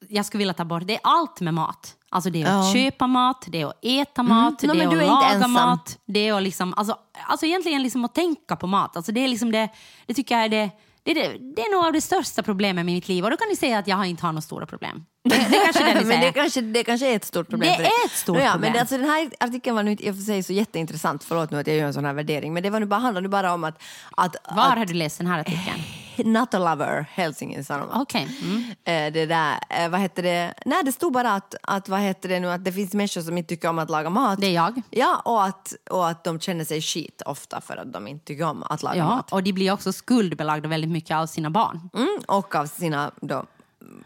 jag 0.10 0.26
skulle 0.26 0.40
vilja 0.40 0.54
ta 0.54 0.66
bort, 0.66 0.88
det 0.88 0.94
är 0.94 1.00
allt 1.04 1.42
med 1.42 1.54
mat. 1.54 1.96
Alltså 2.10 2.30
det 2.30 2.42
är 2.42 2.46
att 2.60 2.66
Ja. 2.66 2.74
köpa 2.74 3.08
mat, 3.08 3.46
det 3.48 3.62
är 3.62 3.66
att 3.66 3.86
äta 3.86 4.24
mat, 4.24 4.62
Nej, 4.64 4.78
det 4.78 4.86
men 4.88 4.98
är 4.98 5.02
att 5.02 5.08
laga 5.08 5.28
ensam. 5.30 5.52
mat. 5.52 6.00
Det 6.06 6.28
är 6.28 6.34
att 6.34 6.44
liksom, 6.44 6.74
alltså, 6.78 6.98
alltså 7.28 7.46
egentligen 7.46 7.84
liksom 7.84 8.06
att 8.06 8.16
tänka 8.16 8.56
på 8.56 8.68
mat. 8.68 8.98
Alltså 8.98 9.12
det, 9.12 9.20
är 9.24 9.28
liksom 9.28 9.52
det, 9.52 9.70
det 10.06 10.14
tycker 10.14 10.36
jag 10.36 10.44
är 10.46 10.50
det, 10.50 10.70
det, 11.06 11.12
är 11.12 11.16
det, 11.16 11.38
det 11.56 11.62
är 11.62 11.72
nog 11.72 11.86
av 11.86 11.94
det 11.94 12.02
största 12.02 12.44
problemet 12.44 12.86
med 12.86 12.96
mitt 12.96 13.08
liv. 13.08 13.24
Och 13.24 13.32
då 13.32 13.38
kan 13.38 13.48
ni 13.50 13.56
säga 13.56 13.78
att 13.78 13.88
jag 13.88 14.06
inte 14.06 14.26
har 14.26 14.32
några 14.32 14.42
stora 14.42 14.66
problem. 14.66 15.06
Det, 15.24 15.36
det 15.36 15.62
kanske 15.64 15.84
är 15.84 15.94
det 15.94 16.00
ni 16.00 16.06
men 16.08 16.22
det 16.22 16.32
kanske, 16.32 16.62
det 16.62 16.84
kanske 16.84 17.12
är 17.12 17.16
ett 17.16 17.26
stort 17.26 17.50
problem. 17.50 17.76
Det 17.78 17.86
är 17.86 18.06
ett 18.06 18.12
stort 18.12 18.38
ja, 18.38 18.52
problem. 18.52 18.62
Men 18.62 18.74
det, 18.74 18.80
alltså, 18.80 18.98
den 18.98 19.10
här 19.10 19.30
artikeln 19.40 19.76
var 19.76 19.84
nu 19.84 19.92
i 19.92 20.12
och 20.12 20.16
för 20.16 20.22
sig 20.22 20.44
så 20.44 20.54
jätteintressant, 20.54 21.24
förlåt 21.24 21.52
nu 21.52 21.60
att 21.60 21.68
jag 21.68 21.76
gör 21.76 21.86
en 21.86 21.94
sån 21.94 22.06
här 22.06 22.14
värdering, 22.14 22.54
men 22.54 22.64
det 22.64 22.70
var 22.70 22.80
nu 22.80 22.86
bara, 22.86 23.00
handlade 23.00 23.24
nu 23.24 23.30
bara 23.30 23.54
om 23.54 23.64
att, 23.64 23.82
att, 24.12 24.36
Var 24.56 24.76
har 24.76 24.86
du 24.86 24.94
läst 24.94 25.18
den 25.18 25.28
här 25.28 25.40
artikeln? 25.40 25.80
Not 26.18 26.54
a 26.54 26.60
lover, 26.60 27.06
Helsingin 27.12 27.64
Sanomat. 27.64 28.02
Okej. 28.02 28.28
Mm. 28.42 28.64
Eh, 28.84 29.14
det 29.14 29.26
där, 29.26 29.60
eh, 29.70 29.90
vad 29.90 30.00
heter 30.00 30.24
det, 30.24 30.54
nej 30.66 30.84
det 30.84 30.92
stod 30.92 31.14
bara 31.14 31.34
att, 31.34 31.56
att, 31.62 31.90
vad 31.90 32.00
heter 32.00 32.30
det 32.30 32.40
nu, 32.40 32.52
att 32.52 32.64
det 32.66 32.72
finns 32.72 32.94
människor 32.94 33.22
som 33.22 33.38
inte 33.38 33.50
tycker 33.50 33.70
om 33.70 33.80
att 33.80 33.90
laga 33.90 34.10
mat. 34.10 34.42
Det 34.42 34.48
är 34.48 34.52
jag. 34.54 34.82
Ja, 34.90 35.22
och 35.26 35.44
att, 35.44 35.74
och 35.90 36.10
att 36.10 36.24
de 36.24 36.40
känner 36.40 36.66
sig 36.66 36.82
skit 36.82 37.22
ofta 37.26 37.62
för 37.62 37.78
att 37.78 37.94
de 37.94 38.08
inte 38.08 38.26
tycker 38.26 38.44
om 38.44 38.64
att 38.64 38.84
laga 38.84 38.98
Ja, 38.98 39.06
mat. 39.06 39.32
och 39.32 39.44
de 39.44 39.54
blir 39.54 39.72
också 39.74 39.94
skuldbelagda 39.94 40.70
väldigt 40.70 40.92
mycket 40.92 41.16
av 41.18 41.26
sina 41.28 41.50
barn. 41.50 41.90
Mm, 41.94 42.18
och 42.28 42.56
av 42.56 42.66
sina, 42.66 43.12
då, 43.22 43.46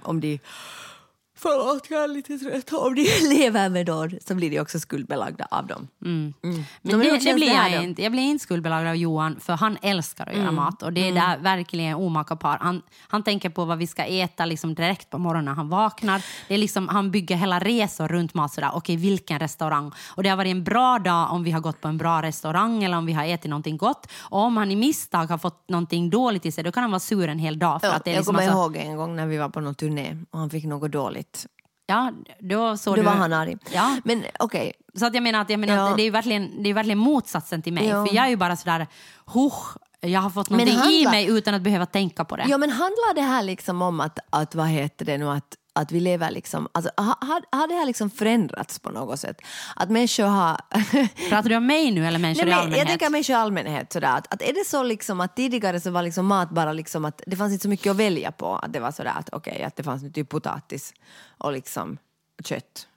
om 0.03 0.21
de 0.21 0.39
Förlåt, 1.39 1.87
jag 1.89 2.03
är 2.03 2.07
lite 2.07 2.37
trött. 2.37 2.73
Om 2.73 2.95
de 2.95 3.03
lever 3.29 3.69
med 3.69 3.85
dem 3.85 4.09
så 4.27 4.35
blir 4.35 4.49
de 4.49 4.59
också 4.59 4.79
skuldbelagda 4.79 5.47
av 5.51 5.67
dem. 5.67 5.87
Men 5.99 6.33
Men 6.41 6.99
det, 6.99 7.17
det 7.19 7.33
blir 7.33 7.49
det 7.49 7.69
jag 7.71 7.83
inte. 7.83 8.03
Jag 8.03 8.11
blir 8.11 8.21
inte 8.23 8.43
skuldbelagd 8.43 8.87
av 8.87 8.95
Johan 8.95 9.39
för 9.39 9.53
han 9.53 9.77
älskar 9.81 10.29
att 10.29 10.35
göra 10.37 10.51
mat. 10.51 10.83
Och 10.83 10.93
det 10.93 11.07
är 11.07 11.13
där 11.13 11.37
verkligen 11.37 11.95
omaka 11.95 12.35
par. 12.35 12.57
Han, 12.61 12.81
han 13.07 13.23
tänker 13.23 13.49
på 13.49 13.65
vad 13.65 13.77
vi 13.77 13.87
ska 13.87 14.03
äta 14.05 14.45
liksom 14.45 14.75
direkt 14.75 15.09
på 15.09 15.17
morgonen 15.17 15.45
när 15.45 15.53
han 15.53 15.69
vaknar. 15.69 16.25
Det 16.47 16.53
är 16.53 16.57
liksom, 16.57 16.87
han 16.87 17.11
bygger 17.11 17.35
hela 17.35 17.59
resor 17.59 18.07
runt 18.07 18.33
mat 18.33 18.53
sådär. 18.53 18.71
Okej, 18.73 18.95
vilken 18.97 19.39
restaurang? 19.39 19.91
Och 20.15 20.23
det 20.23 20.29
har 20.29 20.37
varit 20.37 20.51
en 20.51 20.63
bra 20.63 20.99
dag 20.99 21.31
om 21.31 21.43
vi 21.43 21.51
har 21.51 21.59
gått 21.59 21.81
på 21.81 21.87
en 21.87 21.97
bra 21.97 22.21
restaurang 22.21 22.83
eller 22.83 22.97
om 22.97 23.05
vi 23.05 23.13
har 23.13 23.25
ätit 23.25 23.49
någonting 23.49 23.77
gott. 23.77 24.07
Och 24.19 24.39
om 24.39 24.57
han 24.57 24.71
i 24.71 24.75
misstag 24.75 25.25
har 25.27 25.37
fått 25.37 25.69
någonting 25.69 26.09
dåligt 26.09 26.45
i 26.45 26.51
sig, 26.51 26.63
då 26.63 26.71
kan 26.71 26.83
han 26.83 26.91
vara 26.91 26.99
sur 26.99 27.27
en 27.29 27.39
hel 27.39 27.59
dag. 27.59 27.81
För 27.81 27.87
Ja, 27.87 27.93
att 27.93 28.03
det 28.03 28.09
är 28.11 28.13
jag 28.13 28.19
liksom 28.19 28.35
kommer 28.35 28.47
alltså- 28.47 28.63
ihåg 28.63 28.75
en 28.91 28.97
gång 28.97 29.15
när 29.15 29.25
vi 29.25 29.37
var 29.37 29.49
på 29.49 29.59
någon 29.59 29.75
turné 29.75 30.17
och 30.31 30.39
han 30.39 30.49
fick 30.49 30.63
något 30.65 30.91
dåligt. 30.91 31.36
Ja, 31.89 32.11
då 32.39 32.77
såg 32.77 32.95
Då 32.95 33.01
du... 33.01 33.05
var 33.05 33.13
han 33.15 33.33
arg. 33.33 33.57
Ja, 33.73 33.97
Men 34.03 34.23
okej, 34.39 34.73
Så 34.95 35.05
att 35.05 35.13
jag 35.13 35.23
menar 35.23 35.41
att, 35.41 35.49
jag 35.49 35.59
menar 35.59 35.75
Ja. 35.75 35.89
att 35.89 35.97
det, 35.97 36.03
är 36.03 36.11
verkligen, 36.11 36.63
det 36.63 36.69
är 36.69 36.73
verkligen 36.73 36.97
motsatsen 36.97 37.61
till 37.61 37.73
mig. 37.73 37.87
Ja. 37.87 38.05
För 38.05 38.15
jag 38.15 38.25
är 38.25 38.29
ju 38.29 38.35
bara 38.35 38.55
sådär, 38.55 38.87
husch, 39.25 39.77
jag 40.01 40.19
har 40.21 40.29
fått 40.29 40.49
någonting 40.49 40.75
i 40.75 40.79
handla- 40.79 41.11
mig 41.11 41.27
utan 41.29 41.53
att 41.53 41.61
behöva 41.61 41.85
tänka 41.85 42.25
på 42.25 42.35
det. 42.35 42.45
Ja, 42.47 42.57
men 42.57 42.69
handlar 42.69 43.13
det 43.15 43.21
här 43.21 43.43
liksom 43.43 43.81
om 43.81 43.99
att, 43.99 44.19
att 44.29 44.55
vad 44.55 44.67
heter 44.67 45.05
det 45.05 45.17
nu, 45.17 45.29
att, 45.29 45.55
att 45.77 45.91
vi 45.91 45.99
lever 45.99 46.31
liksom, 46.31 46.67
alltså 46.71 46.91
har, 46.97 47.15
har- 47.51 47.67
det 47.67 47.73
här 47.75 47.85
liksom 47.85 48.09
förändrats 48.09 48.79
på 48.79 48.89
något 48.89 49.19
sätt? 49.19 49.41
Att 49.75 49.89
människor 49.89 50.23
har... 50.23 50.57
Pratar 51.29 51.49
du 51.49 51.55
om 51.55 51.65
mig 51.65 51.91
nu 51.91 52.05
eller 52.07 52.19
människor 52.19 52.45
Nej, 52.45 52.51
i 52.51 52.55
men 52.55 52.59
allmänhet? 52.59 52.79
jag 52.79 52.87
tänker 52.87 53.09
människor 53.09 53.33
i 53.33 53.37
allmänhet 53.39 53.93
sådär, 53.93 54.17
att, 54.17 54.33
att 54.33 54.41
är 54.41 54.53
det 54.53 54.65
så 54.65 54.83
liksom 54.83 55.21
att 55.21 55.35
tidigare 55.35 55.79
så 55.79 55.91
var 55.91 56.01
liksom 56.03 56.25
mat 56.25 56.49
bara 56.49 56.73
liksom 56.73 57.05
att 57.05 57.21
det 57.27 57.35
fanns 57.35 57.53
inte 57.53 57.63
så 57.63 57.69
mycket 57.69 57.91
att 57.91 57.97
välja 57.97 58.31
på, 58.31 58.55
att 58.55 58.73
det 58.73 58.79
var 58.79 58.91
sådär 58.91 59.13
att 59.15 59.29
okej, 59.31 59.63
att 59.63 59.75
det 59.75 59.83
fanns 59.83 60.03
nu 60.03 60.09
typ 60.11 60.29
potatis 60.29 60.93
och 61.37 61.51
liksom 61.51 61.97
kött. 62.43 62.87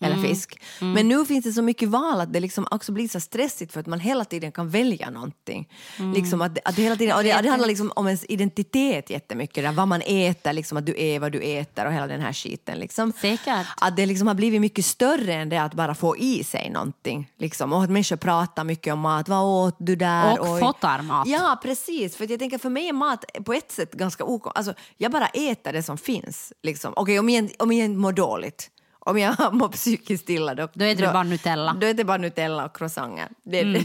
Eller 0.00 0.16
Mm. 0.16 0.28
fisk. 0.28 0.60
Men 0.80 1.08
nu 1.08 1.24
finns 1.24 1.44
det 1.44 1.52
så 1.52 1.62
mycket 1.62 1.88
val 1.88 2.20
att 2.20 2.32
det 2.32 2.40
liksom 2.40 2.66
också 2.70 2.92
blir 2.92 3.08
så 3.08 3.20
stressigt 3.20 3.72
för 3.72 3.80
att 3.80 3.86
man 3.86 4.00
hela 4.00 4.24
tiden 4.24 4.52
kan 4.52 4.68
välja 4.70 5.10
någonting. 5.10 5.68
Mm. 5.98 6.12
Liksom 6.12 6.42
att, 6.42 6.58
att 6.64 6.76
det 6.76 6.82
hela 6.82 6.96
tiden, 6.96 7.16
och 7.16 7.22
det, 7.22 7.40
det 7.42 7.48
handlar 7.48 7.68
liksom 7.68 7.92
om 7.96 8.06
ens 8.06 8.24
identitet 8.28 9.10
jättemycket, 9.10 9.64
där, 9.64 9.72
vad 9.72 9.88
man 9.88 10.02
äter, 10.06 10.52
liksom 10.52 10.78
att 10.78 10.86
du 10.86 10.94
är 10.98 11.20
vad 11.20 11.32
du 11.32 11.40
äter 11.40 11.86
och 11.86 11.92
hela 11.92 12.06
den 12.06 12.20
här 12.20 12.32
skiten. 12.32 12.78
Liksom. 12.78 13.12
Säkert. 13.20 13.66
Att 13.80 13.96
det 13.96 14.06
liksom 14.06 14.26
har 14.26 14.34
blivit 14.34 14.60
mycket 14.60 14.84
större 14.84 15.34
än 15.34 15.48
det 15.48 15.62
att 15.62 15.74
bara 15.74 15.94
få 15.94 16.16
i 16.16 16.44
sig 16.44 16.70
någonting. 16.70 17.30
Liksom. 17.38 17.72
Och 17.72 17.82
att 17.82 17.90
människor 17.90 18.16
pratar 18.16 18.64
mycket 18.64 18.92
om 18.92 19.00
mat, 19.00 19.28
vad 19.28 19.42
åt 19.68 19.76
du 19.78 19.96
där? 19.96 20.38
Och 20.40 20.48
Oj. 20.54 20.60
fotar 20.60 21.02
mat. 21.02 21.26
Ja, 21.28 21.60
precis. 21.62 22.16
För 22.16 22.30
jag 22.30 22.38
tänker 22.38 22.58
för 22.58 22.70
mig 22.70 22.88
är 22.88 22.92
mat 22.92 23.24
på 23.44 23.52
ett 23.52 23.72
sätt 23.72 23.92
ganska 23.92 24.24
ok. 24.24 24.46
Alltså, 24.54 24.74
jag 24.96 25.12
bara 25.12 25.26
äter 25.26 25.72
det 25.72 25.82
som 25.82 25.98
finns. 25.98 26.52
Liksom. 26.62 26.92
Okej, 26.96 27.18
om, 27.18 27.28
jag, 27.30 27.50
om 27.58 27.72
jag 27.72 27.90
mår 27.90 28.12
dåligt. 28.12 28.70
Om 29.10 29.18
jag 29.18 29.36
mår 29.54 29.68
psykiskt 29.68 30.30
illa 30.30 30.54
då, 30.54 30.68
Då 30.72 30.84
äter 30.84 31.06
du 31.06 31.12
bara 31.12 31.22
Nutella. 31.22 31.72
Då 31.80 31.86
äter 31.86 31.98
jag 31.98 32.06
bara 32.06 32.16
Nutella 32.18 32.64
och 32.64 32.76
croissanter. 32.76 33.28
Det, 33.44 33.62
det, 33.72 33.78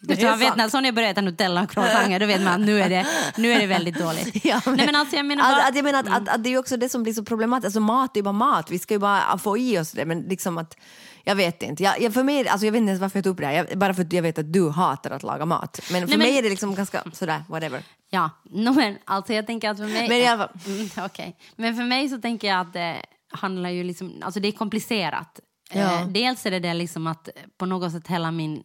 Du 0.00 0.14
det 0.14 0.20
jag 0.22 0.36
vet 0.36 0.46
sant. 0.48 0.56
när 0.56 0.68
Sonja 0.68 0.92
börjar 0.92 1.10
äta 1.10 1.20
Nutella 1.20 1.62
och 1.62 1.70
croissanter, 1.70 2.20
då 2.20 2.26
vet 2.26 2.42
man 2.42 2.52
att 2.52 2.60
nu 2.66 2.80
är 2.82 2.88
det, 2.88 3.06
nu 3.36 3.52
är 3.52 3.60
det 3.60 3.66
väldigt 3.66 3.98
dåligt. 3.98 4.44
Ja, 4.44 4.60
Nej, 4.66 4.86
men 4.86 4.96
alltså, 4.96 5.16
jag 5.16 5.26
menar 5.26 5.42
bara, 5.44 5.62
att, 5.62 5.68
att 5.68 5.76
jag 5.76 5.84
menar 5.84 5.98
att, 6.00 6.08
att, 6.22 6.28
att 6.28 6.42
det 6.44 6.48
är 6.48 6.50
ju 6.50 6.58
också 6.58 6.76
det 6.76 6.88
som 6.88 7.02
blir 7.02 7.12
så 7.12 7.24
problematiskt. 7.24 7.64
Alltså 7.64 7.80
mat 7.80 8.16
är 8.16 8.18
ju 8.18 8.22
bara 8.22 8.32
mat, 8.32 8.70
vi 8.70 8.78
ska 8.78 8.94
ju 8.94 8.98
bara 9.00 9.38
få 9.38 9.58
i 9.58 9.78
oss 9.78 9.92
det. 9.92 10.04
Men 10.04 10.20
liksom 10.22 10.58
att, 10.58 10.76
jag 11.24 11.34
vet 11.34 11.62
inte. 11.62 11.82
Jag, 11.82 12.00
jag, 12.00 12.14
för 12.14 12.22
mig, 12.22 12.48
alltså 12.48 12.66
jag 12.66 12.72
vet 12.72 12.78
inte 12.78 12.88
ens 12.90 13.00
varför 13.00 13.18
jag 13.18 13.24
tog 13.24 13.32
upp 13.32 13.40
det 13.40 13.46
här. 13.46 13.52
Jag, 13.70 13.78
bara 13.78 13.94
för 13.94 14.02
att 14.02 14.12
jag 14.12 14.22
vet 14.22 14.38
att 14.38 14.52
du 14.52 14.70
hatar 14.70 15.10
att 15.10 15.22
laga 15.22 15.46
mat. 15.46 15.80
Men 15.92 16.00
för 16.02 16.08
Nej, 16.08 16.18
men- 16.18 16.26
mig 16.28 16.38
är 16.38 16.42
det 16.42 16.48
liksom 16.50 16.74
ganska 16.74 17.02
sådär, 17.12 17.44
whatever. 17.48 17.82
Ja, 18.10 18.30
no, 18.50 18.72
men 18.72 18.98
alltså 19.04 19.32
jag 19.32 19.46
tänker 19.46 19.70
att 19.70 19.76
för 19.76 19.84
mig... 19.84 20.08
Men 20.08 20.38
fall- 20.38 20.48
Mm, 20.66 20.88
okej. 21.06 21.36
Men 21.56 21.76
för 21.76 21.82
mig 21.84 22.08
så 22.08 22.18
tänker 22.20 22.48
jag 22.48 22.60
att 22.60 22.72
det 22.72 22.96
handlar 23.34 23.70
ju 23.70 23.84
liksom... 23.84 24.12
Alltså 24.22 24.40
det 24.40 24.48
är 24.48 24.52
komplicerat. 24.52 25.40
Ja. 25.72 26.00
Eh, 26.00 26.08
dels 26.08 26.46
är 26.46 26.50
det 26.50 26.58
det 26.58 26.74
liksom 26.74 27.06
att 27.06 27.28
på 27.58 27.66
något 27.66 27.92
sätt 27.92 28.08
hela 28.08 28.30
min, 28.30 28.62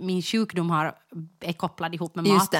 min 0.00 0.22
sjukdom 0.22 0.70
har, 0.70 0.94
är 1.40 1.52
kopplad 1.52 1.94
ihop 1.94 2.14
med 2.14 2.24
mat. 2.26 2.54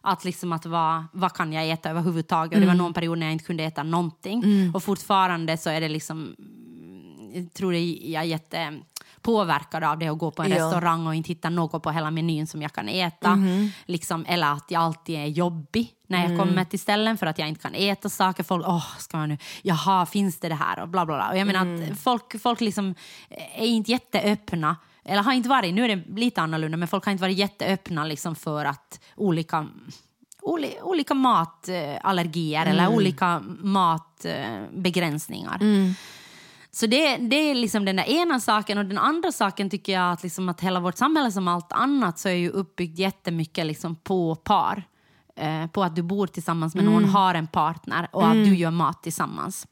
Att 0.00 0.24
liksom 0.24 0.52
att 0.52 0.66
vad, 0.66 1.04
vad 1.12 1.32
kan 1.32 1.52
jag 1.52 1.70
äta 1.70 1.90
överhuvudtaget? 1.90 2.54
Och 2.54 2.60
Det 2.60 2.66
var 2.66 2.72
Mm. 2.74 2.84
någon 2.84 2.92
period 2.94 3.18
när 3.18 3.26
jag 3.26 3.32
inte 3.32 3.44
kunde 3.44 3.64
äta 3.64 3.82
någonting. 3.82 4.42
Och 4.74 4.82
fortfarande 4.82 5.56
så 5.56 5.70
är 5.70 5.80
det 5.80 5.88
liksom... 5.88 6.36
Jag 7.32 7.52
tror 7.52 7.72
det 7.72 7.80
jag 7.84 8.22
är 8.22 8.26
jätte 8.26 8.80
påverkad 9.26 9.84
av 9.84 9.98
det 9.98 10.08
att 10.08 10.18
gå 10.18 10.30
på 10.30 10.42
en 10.42 10.50
Ja. 10.50 10.56
restaurang 10.56 11.06
och 11.06 11.14
inte 11.14 11.28
hitta 11.28 11.50
något 11.50 11.82
på 11.82 11.90
hela 11.90 12.10
menyn 12.10 12.46
som 12.46 12.62
jag 12.62 12.72
kan 12.72 12.88
äta. 12.88 13.36
Mhm. 13.36 13.70
Liksom, 13.86 14.24
eller 14.28 14.52
att 14.52 14.70
jag 14.70 14.82
alltid 14.82 15.16
är 15.18 15.26
jobbig 15.26 15.92
när 16.08 16.18
jag 16.18 16.26
Mm. 16.30 16.38
kommer 16.38 16.64
till 16.64 16.80
ställen 16.80 17.18
för 17.18 17.26
att 17.26 17.38
jag 17.38 17.48
inte 17.48 17.60
kan 17.60 17.74
äta 17.74 18.08
saker. 18.08 18.42
Folk, 18.42 18.64
åh, 18.68 18.86
ska 18.98 19.16
man 19.16 19.28
nu, 19.28 19.38
jaha, 19.62 20.06
finns 20.06 20.40
det 20.40 20.48
det 20.48 20.54
här? 20.54 20.82
Och 20.82 20.88
bla 20.88 21.06
bla 21.06 21.16
bla. 21.16 21.28
Och 21.30 21.38
jag 21.38 21.46
menar 21.46 21.60
Mm. 21.62 21.92
att 21.92 21.98
folk, 22.00 22.40
folk 22.42 22.60
liksom 22.60 22.94
är 23.54 23.66
inte 23.66 23.90
jätteöppna. 23.90 24.76
Eller 25.04 25.22
har 25.22 25.32
inte 25.32 25.48
varit, 25.48 25.74
nu 25.74 25.84
är 25.84 25.88
det 25.96 26.02
lite 26.20 26.42
annorlunda, 26.42 26.76
men 26.76 26.88
folk 26.88 27.04
har 27.04 27.12
inte 27.12 27.22
varit 27.22 27.38
jätteöppna 27.38 28.04
liksom 28.04 28.36
för 28.36 28.64
att 28.64 29.00
olika 29.16 29.66
oli- 30.42 30.80
olika 30.82 31.14
matallergier 31.14 32.66
eller 32.66 32.82
Mm. 32.84 32.94
olika 32.96 33.42
matbegränsningar. 33.58 35.58
Så 36.76 36.86
det, 36.86 37.16
det 37.16 37.36
är 37.36 37.54
liksom 37.54 37.84
den 37.84 37.96
där 37.96 38.04
ena 38.04 38.40
saken. 38.40 38.78
Och 38.78 38.86
den 38.86 38.98
andra 38.98 39.32
saken 39.32 39.70
tycker 39.70 39.92
jag 39.92 40.12
att, 40.12 40.22
liksom 40.22 40.48
att 40.48 40.60
hela 40.60 40.80
vårt 40.80 40.96
samhälle 40.96 41.32
som 41.32 41.48
allt 41.48 41.72
annat 41.72 42.18
så 42.18 42.28
är 42.28 42.32
ju 42.32 42.50
uppbyggt 42.50 42.98
jättemycket 42.98 43.66
liksom 43.66 43.96
på 43.96 44.34
par. 44.34 44.82
Eh, 45.36 45.66
på 45.66 45.82
att 45.82 45.96
du 45.96 46.02
bor 46.02 46.26
tillsammans 46.26 46.74
med 46.74 46.84
någon, 46.84 47.04
har 47.04 47.34
en 47.34 47.46
partner 47.46 48.08
och 48.12 48.28
att 48.28 48.34
du 48.34 48.56
gör 48.56 48.70
mat 48.70 49.02
tillsammans. 49.02 49.66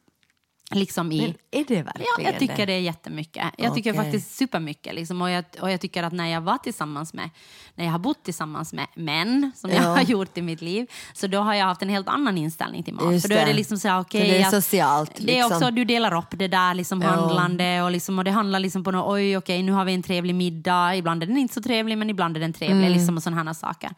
Liksom 0.71 1.13
i... 1.13 1.35
Är 1.61 1.65
det 1.69 1.83
verkligen 1.83 2.07
Ja, 2.19 2.25
jag 2.31 2.39
tycker 2.39 2.67
det 2.67 2.73
är 2.73 2.81
jättemycket. 2.81 3.45
Jag 3.59 3.75
tycker 3.75 3.91
Okej. 3.93 4.03
faktiskt 4.05 4.37
supermycket. 4.37 4.95
Liksom. 4.95 5.23
Och, 5.23 5.31
jag, 5.31 5.45
och 5.61 5.71
jag 5.71 5.81
tycker 5.81 6.03
att 6.03 6.13
när 6.13 6.27
jag 6.29 6.41
var 6.41 6.59
tillsammans 6.59 7.15
med, 7.15 7.31
när 7.75 7.85
jag 7.85 7.93
har 7.93 7.99
bott 7.99 8.23
tillsammans 8.25 8.73
med 8.73 8.87
män, 8.95 9.53
som 9.57 9.71
jag 9.71 9.83
Ja. 9.85 9.89
har 9.89 10.03
gjort 10.03 10.39
i 10.39 10.43
mitt 10.43 10.63
liv, 10.63 10.87
så 11.13 11.27
då 11.27 11.39
har 11.39 11.55
jag 11.55 11.67
haft 11.67 11.83
en 11.83 11.89
helt 11.89 12.09
annan 12.09 12.39
inställning 12.39 12.83
till 12.83 12.95
mat. 12.95 13.23
För 13.23 13.29
då 13.29 13.35
är 13.35 13.47
det 13.47 13.53
liksom 13.53 13.79
så 13.79 13.89
här, 13.89 14.05
För 14.11 14.19
det 14.19 14.39
är 14.43 14.45
att- 14.45 14.51
socialt, 14.51 15.13
Det 15.17 15.23
är 15.23 15.27
liksom. 15.43 15.57
också, 15.57 15.71
du 15.71 15.85
delar 15.85 16.17
upp 16.19 16.27
det 16.31 16.49
där 16.49 16.75
liksom 16.75 17.03
Ja. 17.03 17.09
handlande 17.09 17.83
och, 17.83 17.91
liksom, 17.91 18.19
och 18.19 18.25
det 18.25 18.31
handlar 18.31 18.61
liksom 18.61 18.85
på 18.85 18.91
något, 18.91 19.13
oj 19.13 19.37
okej 19.37 19.63
nu 19.63 19.73
har 19.73 19.85
vi 19.85 19.95
en 19.95 20.03
trevlig 20.03 20.35
middag, 20.35 20.97
ibland 20.97 21.23
är 21.23 21.27
den 21.27 21.37
inte 21.37 21.55
så 21.55 21.63
trevlig 21.63 21.99
men 21.99 22.11
ibland 22.11 22.37
är 22.37 22.41
den 22.41 22.53
trevlig 22.53 22.87
Mm. 22.87 22.93
liksom, 22.93 23.17
och 23.17 23.23
sådana 23.23 23.43
här 23.45 23.53
saker. 23.55 23.91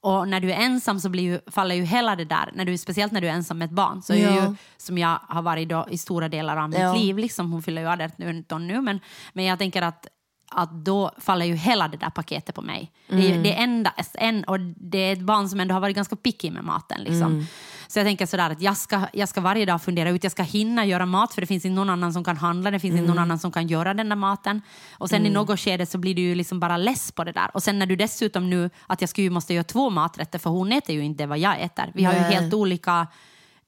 Och 0.00 0.28
när 0.28 0.40
du 0.40 0.52
är 0.52 0.56
ensam 0.56 1.00
så 1.00 1.08
blir 1.08 1.22
ju, 1.22 1.40
faller 1.50 1.74
ju 1.74 1.84
hela 1.84 2.16
det 2.16 2.24
där, 2.24 2.50
när 2.54 2.64
du, 2.64 2.78
speciellt 2.78 3.12
när 3.12 3.20
du 3.20 3.28
är 3.28 3.32
ensam 3.32 3.58
med 3.58 3.66
ett 3.66 3.72
barn, 3.72 4.02
så 4.02 4.12
är 4.12 4.18
Ja. 4.18 4.34
ju, 4.34 4.54
som 4.76 4.98
jag 4.98 5.18
har 5.28 5.42
varit 5.42 5.68
då, 5.68 5.86
i 5.90 5.98
stora 5.98 6.28
delar 6.28 6.56
av 6.56 6.68
mitt 6.70 6.78
Ja. 6.78 6.92
Liv, 6.98 7.18
liksom, 7.18 7.52
hon 7.52 7.62
fyller 7.62 7.82
ju 7.82 7.88
18 8.40 8.66
nu, 8.66 8.80
men, 8.80 9.00
men 9.32 9.44
jag 9.44 9.58
tänker 9.58 9.82
att 9.82 10.06
att 10.50 10.70
då 10.84 11.10
faller 11.18 11.46
ju 11.46 11.54
hela 11.54 11.88
det 11.88 11.96
där 11.96 12.10
paketet 12.10 12.54
på 12.54 12.62
mig. 12.62 12.92
Det, 13.08 13.14
är, 13.14 13.18
Mm. 13.20 13.32
ju- 13.36 13.42
det, 13.42 13.52
är 13.58 13.62
enda, 13.62 13.92
en, 14.14 14.44
och 14.44 14.60
det 14.60 14.98
är 14.98 15.12
ett 15.12 15.20
barn 15.20 15.48
som 15.48 15.60
ändå 15.60 15.74
har 15.74 15.80
varit 15.80 15.96
ganska 15.96 16.16
picky 16.16 16.50
med 16.50 16.64
maten. 16.64 17.00
Liksom. 17.00 17.22
Mm. 17.32 17.46
Så 17.88 17.98
jag 17.98 18.06
tänker 18.06 18.26
sådär 18.26 18.50
att 18.50 18.60
jag 18.62 18.76
ska, 18.76 19.00
jag 19.12 19.28
ska 19.28 19.40
varje 19.40 19.64
dag 19.66 19.82
fundera 19.82 20.10
ut, 20.10 20.22
jag 20.24 20.32
ska 20.32 20.42
hinna 20.42 20.84
göra 20.84 21.06
mat 21.06 21.34
för 21.34 21.40
det 21.40 21.46
finns 21.46 21.64
inte 21.64 21.74
någon 21.74 21.90
annan 21.90 22.12
som 22.12 22.24
kan 22.24 22.36
handla, 22.36 22.70
det 22.70 22.78
finns 22.80 22.92
inte 22.92 23.04
Mm. 23.04 23.10
någon 23.16 23.22
annan 23.22 23.38
som 23.38 23.52
kan 23.52 23.66
göra 23.68 23.94
den 23.94 24.08
där 24.08 24.16
maten. 24.16 24.62
Och 24.92 25.08
sen 25.08 25.26
i 25.26 25.30
något 25.30 25.60
skede 25.60 25.86
så 25.86 25.98
blir 25.98 26.14
du 26.14 26.22
ju 26.22 26.34
liksom 26.34 26.60
bara 26.60 26.76
less 26.76 27.12
på 27.12 27.24
det 27.24 27.32
där. 27.32 27.50
Och 27.54 27.62
sen 27.62 27.78
när 27.78 27.86
du 27.86 27.96
dessutom 27.96 28.50
nu, 28.50 28.70
att 28.86 29.00
jag 29.00 29.10
skulle 29.10 29.24
ju 29.24 29.30
måste 29.30 29.54
göra 29.54 29.64
två 29.64 29.90
maträtter 29.90 30.38
för 30.38 30.50
hon 30.50 30.72
äter 30.72 30.94
ju 30.94 31.04
inte 31.04 31.26
vad 31.26 31.38
jag 31.38 31.60
äter. 31.60 31.90
Vi 31.94 32.04
har 32.04 32.12
ju 32.12 32.20
Nej. 32.20 32.34
helt 32.34 32.54
olika 32.54 33.06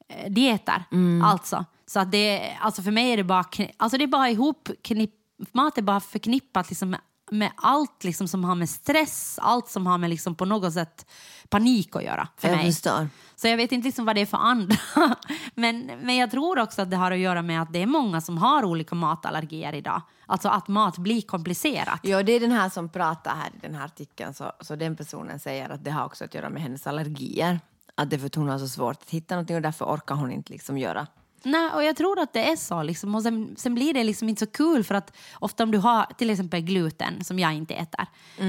eh, 0.09 0.31
dieter. 0.31 0.83
Mm. 0.91 1.21
Alltså. 1.23 1.65
Så 1.91 1.99
att 1.99 2.11
det, 2.11 2.57
alltså 2.61 2.81
för 2.81 2.91
mig 2.91 3.11
är 3.11 3.17
det 3.17 3.23
bara, 3.23 3.45
alltså 3.77 3.97
det 3.97 4.03
är 4.03 4.07
bara 4.07 4.29
ihop 4.29 4.69
knipp, 4.81 5.13
mat 5.51 5.77
är 5.77 5.81
bara 5.81 5.99
förknippat 5.99 6.69
liksom 6.69 6.89
med, 6.89 6.99
med 7.31 7.51
allt 7.55 8.03
liksom 8.03 8.27
som 8.27 8.43
har 8.43 8.55
med 8.55 8.69
stress, 8.69 9.39
allt 9.41 9.69
som 9.69 9.87
har 9.87 9.97
med 9.97 10.09
liksom 10.09 10.35
på 10.35 10.45
något 10.45 10.73
sätt 10.73 11.05
panik 11.49 11.95
att 11.95 12.03
göra 12.03 12.27
för 12.37 12.47
Jag 12.47 12.57
mig. 12.57 12.65
förstår. 12.65 13.09
Så 13.35 13.47
jag 13.47 13.57
vet 13.57 13.71
inte 13.71 13.85
liksom 13.85 14.05
vad 14.05 14.15
det 14.15 14.21
är 14.21 14.25
för 14.25 14.37
andra. 14.37 14.75
men, 15.55 15.85
men 15.85 16.17
jag 16.17 16.31
tror 16.31 16.59
också 16.59 16.81
att 16.81 16.91
det 16.91 16.97
har 16.97 17.11
att 17.11 17.19
göra 17.19 17.41
med 17.41 17.61
att 17.61 17.73
det 17.73 17.81
är 17.81 17.87
många 17.87 18.21
som 18.21 18.37
har 18.37 18.63
olika 18.65 18.95
matallergier 18.95 19.73
idag. 19.73 20.01
Alltså 20.25 20.49
att 20.49 20.67
mat 20.67 20.97
blir 20.97 21.21
komplicerat. 21.21 21.99
Ja, 22.03 22.23
det 22.23 22.31
är 22.31 22.39
den 22.39 22.51
här 22.51 22.69
som 22.69 22.89
pratar 22.89 23.35
här 23.35 23.47
i 23.47 23.59
den 23.61 23.75
här 23.75 23.85
artikeln. 23.85 24.33
Så, 24.33 24.51
så 24.59 24.75
den 24.75 24.95
personen 24.95 25.39
säger 25.39 25.69
att 25.69 25.83
det 25.83 25.91
har 25.91 26.05
också 26.05 26.23
att 26.23 26.33
göra 26.33 26.49
med 26.49 26.61
hennes 26.61 26.87
allergier. 26.87 27.59
Att 27.95 28.09
det 28.09 28.15
är 28.15 28.17
för 28.17 28.27
att 28.27 28.35
hon 28.35 28.49
har 28.49 28.59
så 28.59 28.69
svårt 28.69 29.01
att 29.01 29.09
hitta 29.09 29.35
någonting 29.35 29.55
och 29.55 29.61
därför 29.61 29.85
orkar 29.85 30.15
hon 30.15 30.31
inte 30.31 30.53
liksom 30.53 30.77
göra. 30.77 31.07
Nej, 31.43 31.69
och 31.73 31.83
jag 31.83 31.95
tror 31.95 32.19
att 32.19 32.33
det 32.33 32.51
är 32.51 32.55
så. 32.55 32.83
Liksom. 32.83 33.15
Och 33.15 33.23
sen, 33.23 33.55
sen 33.57 33.75
blir 33.75 33.93
det 33.93 34.03
liksom 34.03 34.29
inte 34.29 34.39
så 34.39 34.51
kul 34.51 34.83
för 34.83 34.95
att 34.95 35.17
ofta 35.33 35.63
om 35.63 35.71
du 35.71 35.77
har 35.77 36.05
till 36.17 36.29
exempel 36.29 36.61
gluten 36.61 37.23
som 37.23 37.39
jag 37.39 37.53
inte 37.53 37.73
äter. 37.73 38.05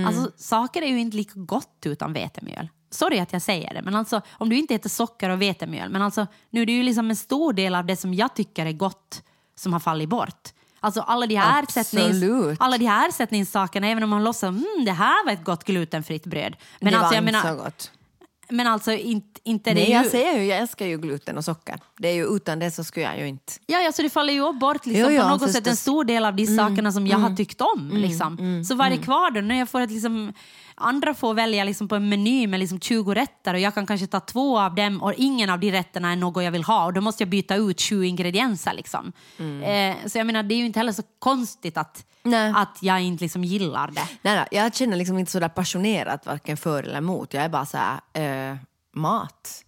Alltså 0.07 0.31
saker 0.37 0.83
är 0.83 0.87
ju 0.87 1.01
inte 1.01 1.17
lika 1.17 1.33
gott 1.35 1.83
utan 1.85 2.13
vetemjöl. 2.13 2.69
Sorry 2.91 3.19
att 3.19 3.33
jag 3.33 3.43
säger 3.43 3.75
det, 3.75 3.83
men 3.83 3.95
alltså 3.95 4.21
om 4.31 4.49
du 4.49 4.57
inte 4.57 4.75
äter 4.75 4.91
socker 4.91 5.31
och 5.31 5.43
vetemjöl. 5.43 5.91
Men 5.91 6.03
alltså 6.03 6.27
nu 6.51 6.63
är 6.63 6.67
det 6.67 6.73
ju 6.73 6.83
liksom 6.83 7.11
en 7.11 7.17
stor 7.17 7.53
del 7.53 7.75
av 7.75 7.87
det 7.87 7.97
som 7.97 8.15
jag 8.15 8.35
tycker 8.35 8.67
är 8.67 8.73
gott 8.73 9.23
som 9.55 9.73
har 9.73 9.81
fallit 9.81 10.09
bort. 10.09 10.49
Alltså 10.81 11.01
alla 11.01 11.27
de 11.27 11.37
här, 11.37 11.63
ersättnings, 11.63 12.61
alla 12.61 12.79
de 12.79 12.87
här 12.87 13.09
ersättningssakerna, 13.09 13.87
även 13.87 14.03
om 14.03 14.11
man 14.11 14.25
låtsas 14.25 14.49
mm, 14.49 14.85
det 14.85 14.93
här 14.93 15.25
var 15.25 15.33
ett 15.33 15.45
gott 15.45 15.65
glutenfritt 15.65 16.27
bröd. 16.27 16.57
Men 16.81 16.93
det 16.93 16.99
alltså, 16.99 17.09
var 17.09 17.15
jag 17.15 17.23
inte 17.23 17.33
menar, 17.33 17.57
så 17.57 17.65
gott. 17.65 17.91
Men 18.49 18.67
alltså 18.67 18.93
inte, 18.93 19.41
inte 19.45 19.71
är 19.71 19.75
det 19.75 19.81
Nej, 19.81 19.91
ju... 19.91 19.97
jag 19.97 20.07
säger 20.07 20.39
ju, 20.39 20.45
jag 20.45 20.59
älskar 20.59 20.87
ju 20.87 20.99
gluten 20.99 21.39
och 21.39 21.45
socker. 21.45 21.81
Det 21.99 22.09
är 22.09 22.13
ju 22.15 22.25
utan 22.37 22.59
det 22.59 22.71
så 22.71 22.85
skulle 22.85 23.07
jag 23.07 23.19
ju 23.19 23.27
inte. 23.29 23.53
Ja, 23.67 23.79
ja, 23.79 23.93
så 23.93 24.03
det 24.03 24.11
faller 24.11 24.33
ju 24.33 24.53
bort 24.53 24.87
liksom, 24.87 25.05
Jo, 25.13 25.17
ja, 25.17 25.23
på 25.23 25.29
något 25.29 25.41
sätt 25.41 25.51
förstås. 25.53 25.69
en 25.71 25.77
stor 25.77 26.05
del 26.05 26.25
av 26.25 26.37
de 26.37 26.47
sakerna 26.47 26.93
som 26.93 27.07
jag 27.07 27.19
har 27.19 27.37
tyckt 27.37 27.61
om. 27.61 27.91
liksom. 27.95 28.65
så 28.69 28.75
vad 28.75 28.87
är 28.87 28.91
det 28.91 29.03
kvar 29.03 29.31
då? 29.31 29.41
När 29.41 29.59
jag 29.59 29.69
får 29.69 29.81
ett, 29.81 29.91
liksom, 29.91 30.33
andra 30.75 31.15
får 31.15 31.35
välja 31.35 31.65
liksom, 31.65 31.89
på 31.89 31.97
en 31.97 32.09
meny 32.09 32.47
med 32.47 32.61
liksom, 32.61 32.81
20 32.81 33.15
rätter 33.15 33.55
och 33.55 33.61
jag 33.61 33.75
kan 33.75 33.87
kanske 33.87 34.07
ta 34.07 34.21
två 34.21 34.59
av 34.59 34.75
dem 34.75 35.03
och 35.03 35.15
ingen 35.17 35.51
av 35.51 35.61
de 35.61 35.71
rätterna 35.73 36.13
är 36.13 36.17
något 36.17 36.45
jag 36.45 36.51
vill 36.51 36.65
ha 36.65 36.85
och 36.85 36.93
då 36.93 37.01
måste 37.01 37.23
jag 37.23 37.29
byta 37.29 37.57
ut 37.57 37.81
20 37.81 38.07
ingredienser. 38.07 38.73
Liksom. 38.73 39.13
Eh, 39.65 39.97
så 40.07 40.19
jag 40.19 40.27
menar, 40.27 40.43
det 40.43 40.55
är 40.55 40.57
ju 40.57 40.67
inte 40.67 40.79
heller 40.79 40.93
så 40.93 41.03
konstigt 41.19 41.77
att, 41.77 42.07
Nej. 42.23 42.53
att 42.57 42.79
jag 42.81 43.03
inte 43.03 43.25
liksom, 43.25 43.45
gillar 43.45 43.87
det. 43.87 44.09
Nej, 44.23 44.37
nej, 44.37 44.47
jag 44.51 44.75
känner 44.75 44.97
liksom 44.97 45.19
inte 45.19 45.33
så 45.33 45.41
där 45.41 45.49
passionerat 45.49 46.27
varken 46.27 46.57
för 46.57 46.83
eller 46.83 46.99
emot. 46.99 47.35
Jag 47.35 47.45
är 47.45 47.49
bara 47.49 47.67
så 47.67 47.79
här, 47.79 48.51
eh, 48.51 48.57
mat. 48.95 49.65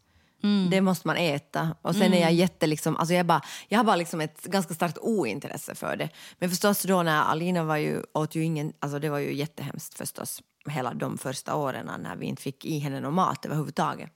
Det 0.71 0.81
måste 0.81 1.07
man 1.09 1.17
äta. 1.17 1.77
Och 1.83 1.95
sen 1.97 2.15
är 2.15 2.21
jag 2.21 2.33
jätte 2.33 2.67
liksom, 2.67 2.97
alltså 2.97 3.15
jag, 3.15 3.27
bara, 3.27 3.41
jag 3.69 3.79
har 3.79 3.85
bara 3.85 3.97
liksom 3.97 4.21
ett 4.21 4.43
ganska 4.43 4.75
starkt 4.75 4.99
ointresse 4.99 5.75
för 5.75 5.97
det. 5.97 6.09
Men 6.39 6.51
förstås 6.51 6.83
då 6.83 7.03
när 7.03 7.23
Alina 7.23 7.65
var 7.65 7.77
ju, 7.77 8.03
åt 8.15 8.35
ju 8.35 8.45
ingen, 8.45 8.73
alltså 8.81 8.99
det 8.99 9.09
var 9.09 9.19
ju 9.19 9.35
jättehemskt 9.35 9.95
förstås. 9.95 10.43
Hela 10.69 10.95
de 10.95 11.19
första 11.19 11.55
åren 11.55 11.91
när 12.03 12.17
vi 12.17 12.27
inte 12.27 12.43
fick 12.43 12.65
i 12.65 12.79
henne 12.79 13.01
någon 13.01 13.15
mat 13.15 13.45
överhuvudtaget. 13.47 14.11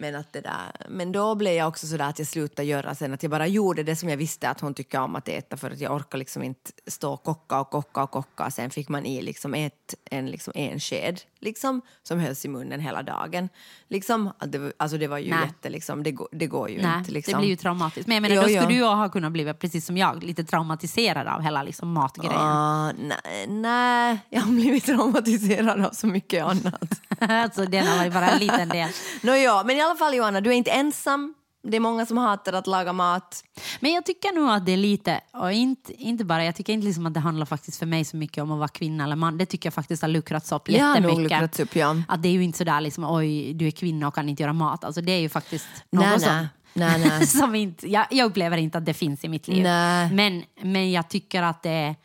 Men, 0.00 0.14
att 0.14 0.32
det 0.32 0.40
där, 0.40 0.86
men 0.88 1.12
då 1.12 1.34
blev 1.34 1.54
jag 1.54 1.68
också 1.68 1.86
sådär 1.86 2.08
att 2.08 2.18
jag 2.18 2.28
slutade 2.28 2.68
göra 2.68 2.94
sen, 2.94 3.14
att 3.14 3.22
jag 3.22 3.30
bara 3.30 3.46
gjorde 3.46 3.82
det 3.82 3.96
som 3.96 4.08
jag 4.08 4.16
visste 4.16 4.48
att 4.48 4.60
hon 4.60 4.74
tycker 4.74 5.00
om 5.00 5.16
att 5.16 5.28
äta 5.28 5.56
för 5.56 5.70
att 5.70 5.80
jag 5.80 5.94
orkar 5.94 6.18
liksom 6.18 6.42
inte 6.42 6.70
stå 6.86 7.12
och 7.12 7.22
kocka 7.22 7.60
och 7.60 7.70
kocka 7.70 8.02
och 8.02 8.10
kocka. 8.10 8.50
Sen 8.50 8.70
fick 8.70 8.88
man 8.88 9.06
i 9.06 9.22
liksom 9.22 9.54
ett, 9.54 9.94
en, 10.10 10.26
liksom 10.26 10.52
en 10.56 10.80
sked 10.80 11.20
liksom, 11.40 11.82
som 12.02 12.20
hölls 12.20 12.44
i 12.44 12.48
munnen 12.48 12.80
hela 12.80 13.02
dagen. 13.02 13.48
Liksom, 13.88 14.32
det, 14.46 14.72
alltså 14.76 14.98
det 14.98 15.06
var 15.06 15.18
ju 15.18 15.30
Nej. 15.30 15.40
jätte, 15.46 15.68
liksom, 15.68 16.02
det, 16.02 16.12
går, 16.12 16.28
det 16.32 16.46
går 16.46 16.70
ju 16.70 16.82
Nej, 16.82 16.98
inte. 16.98 17.10
Liksom. 17.10 17.32
det 17.32 17.38
blir 17.38 17.48
ju 17.48 17.56
traumatiskt. 17.56 18.06
Men 18.06 18.14
jag 18.14 18.22
menar, 18.22 18.34
Jo, 18.34 18.42
då 18.42 18.48
skulle 18.48 18.78
jo. 18.78 18.86
du 18.86 18.94
ha 18.94 19.08
kunnat 19.08 19.32
bli 19.32 19.54
precis 19.54 19.86
som 19.86 19.96
jag, 19.96 20.22
lite 20.22 20.44
traumatiserad 20.44 21.26
av 21.26 21.42
hela 21.42 21.62
liksom, 21.62 21.92
matgrejen. 21.92 22.36
Ah, 22.36 22.92
nej, 22.92 23.46
nej, 23.48 24.18
jag 24.30 24.40
har 24.40 24.52
blivit 24.52 24.84
traumatiserad 24.84 25.84
av 25.84 25.90
så 25.90 26.06
mycket 26.06 26.44
annat. 26.44 27.00
alltså, 27.18 27.64
den 27.64 27.86
har 27.86 27.96
varit 27.96 28.12
bara 28.12 28.30
en 28.30 28.38
liten 28.38 28.68
del. 28.68 28.90
Nå, 29.22 29.34
ja, 29.34 29.62
men 29.66 29.76
i 29.76 29.82
alla 29.88 29.98
fall 29.98 30.14
Johanna, 30.14 30.40
du 30.40 30.50
är 30.50 30.54
inte 30.54 30.70
ensam. 30.70 31.34
Det 31.62 31.76
är 31.76 31.80
många 31.80 32.06
som 32.06 32.18
hatar 32.18 32.52
att 32.52 32.66
laga 32.66 32.92
mat. 32.92 33.44
Men 33.80 33.92
jag 33.92 34.06
tycker 34.06 34.32
nog 34.32 34.50
att 34.50 34.66
det 34.66 34.72
är 34.72 34.76
lite, 34.76 35.20
och 35.32 35.52
inte, 35.52 35.92
inte 35.92 36.24
bara, 36.24 36.44
jag 36.44 36.54
tycker 36.54 36.72
inte 36.72 36.86
liksom 36.86 37.06
att 37.06 37.14
det 37.14 37.20
handlar 37.20 37.46
faktiskt 37.46 37.78
för 37.78 37.86
mig 37.86 38.04
så 38.04 38.16
mycket 38.16 38.42
om 38.42 38.50
att 38.52 38.58
vara 38.58 38.68
kvinna 38.68 39.04
eller 39.04 39.16
man. 39.16 39.38
Det 39.38 39.46
tycker 39.46 39.66
jag 39.66 39.74
faktiskt 39.74 40.02
har 40.02 40.08
luckrats 40.08 40.52
upp 40.52 40.68
jättemycket. 40.68 41.18
luckrats 41.18 41.60
upp, 41.60 41.76
ja. 41.76 41.96
Att 42.08 42.22
det 42.22 42.28
är 42.28 42.32
ju 42.32 42.44
inte 42.44 42.58
sådär 42.58 42.80
liksom, 42.80 43.04
oj, 43.04 43.54
du 43.54 43.66
är 43.66 43.70
kvinna 43.70 44.08
och 44.08 44.14
kan 44.14 44.28
inte 44.28 44.42
göra 44.42 44.52
mat. 44.52 44.84
Alltså 44.84 45.00
det 45.00 45.12
är 45.12 45.20
ju 45.20 45.28
faktiskt 45.28 45.68
något 45.90 46.04
Nej, 46.04 46.20
som, 46.20 46.34
nej. 46.34 46.48
Nej, 46.72 47.08
nej. 47.08 47.26
som 47.40 47.54
inte, 47.54 47.92
jag, 47.92 48.06
jag 48.10 48.26
upplever 48.26 48.56
inte 48.56 48.78
att 48.78 48.86
det 48.86 48.94
finns 48.94 49.24
i 49.24 49.28
mitt 49.28 49.48
liv. 49.48 49.62
Nej. 49.62 50.12
Men, 50.12 50.44
men 50.62 50.92
jag 50.92 51.08
tycker 51.08 51.42
att 51.42 51.62
det 51.62 51.70
är 51.70 51.96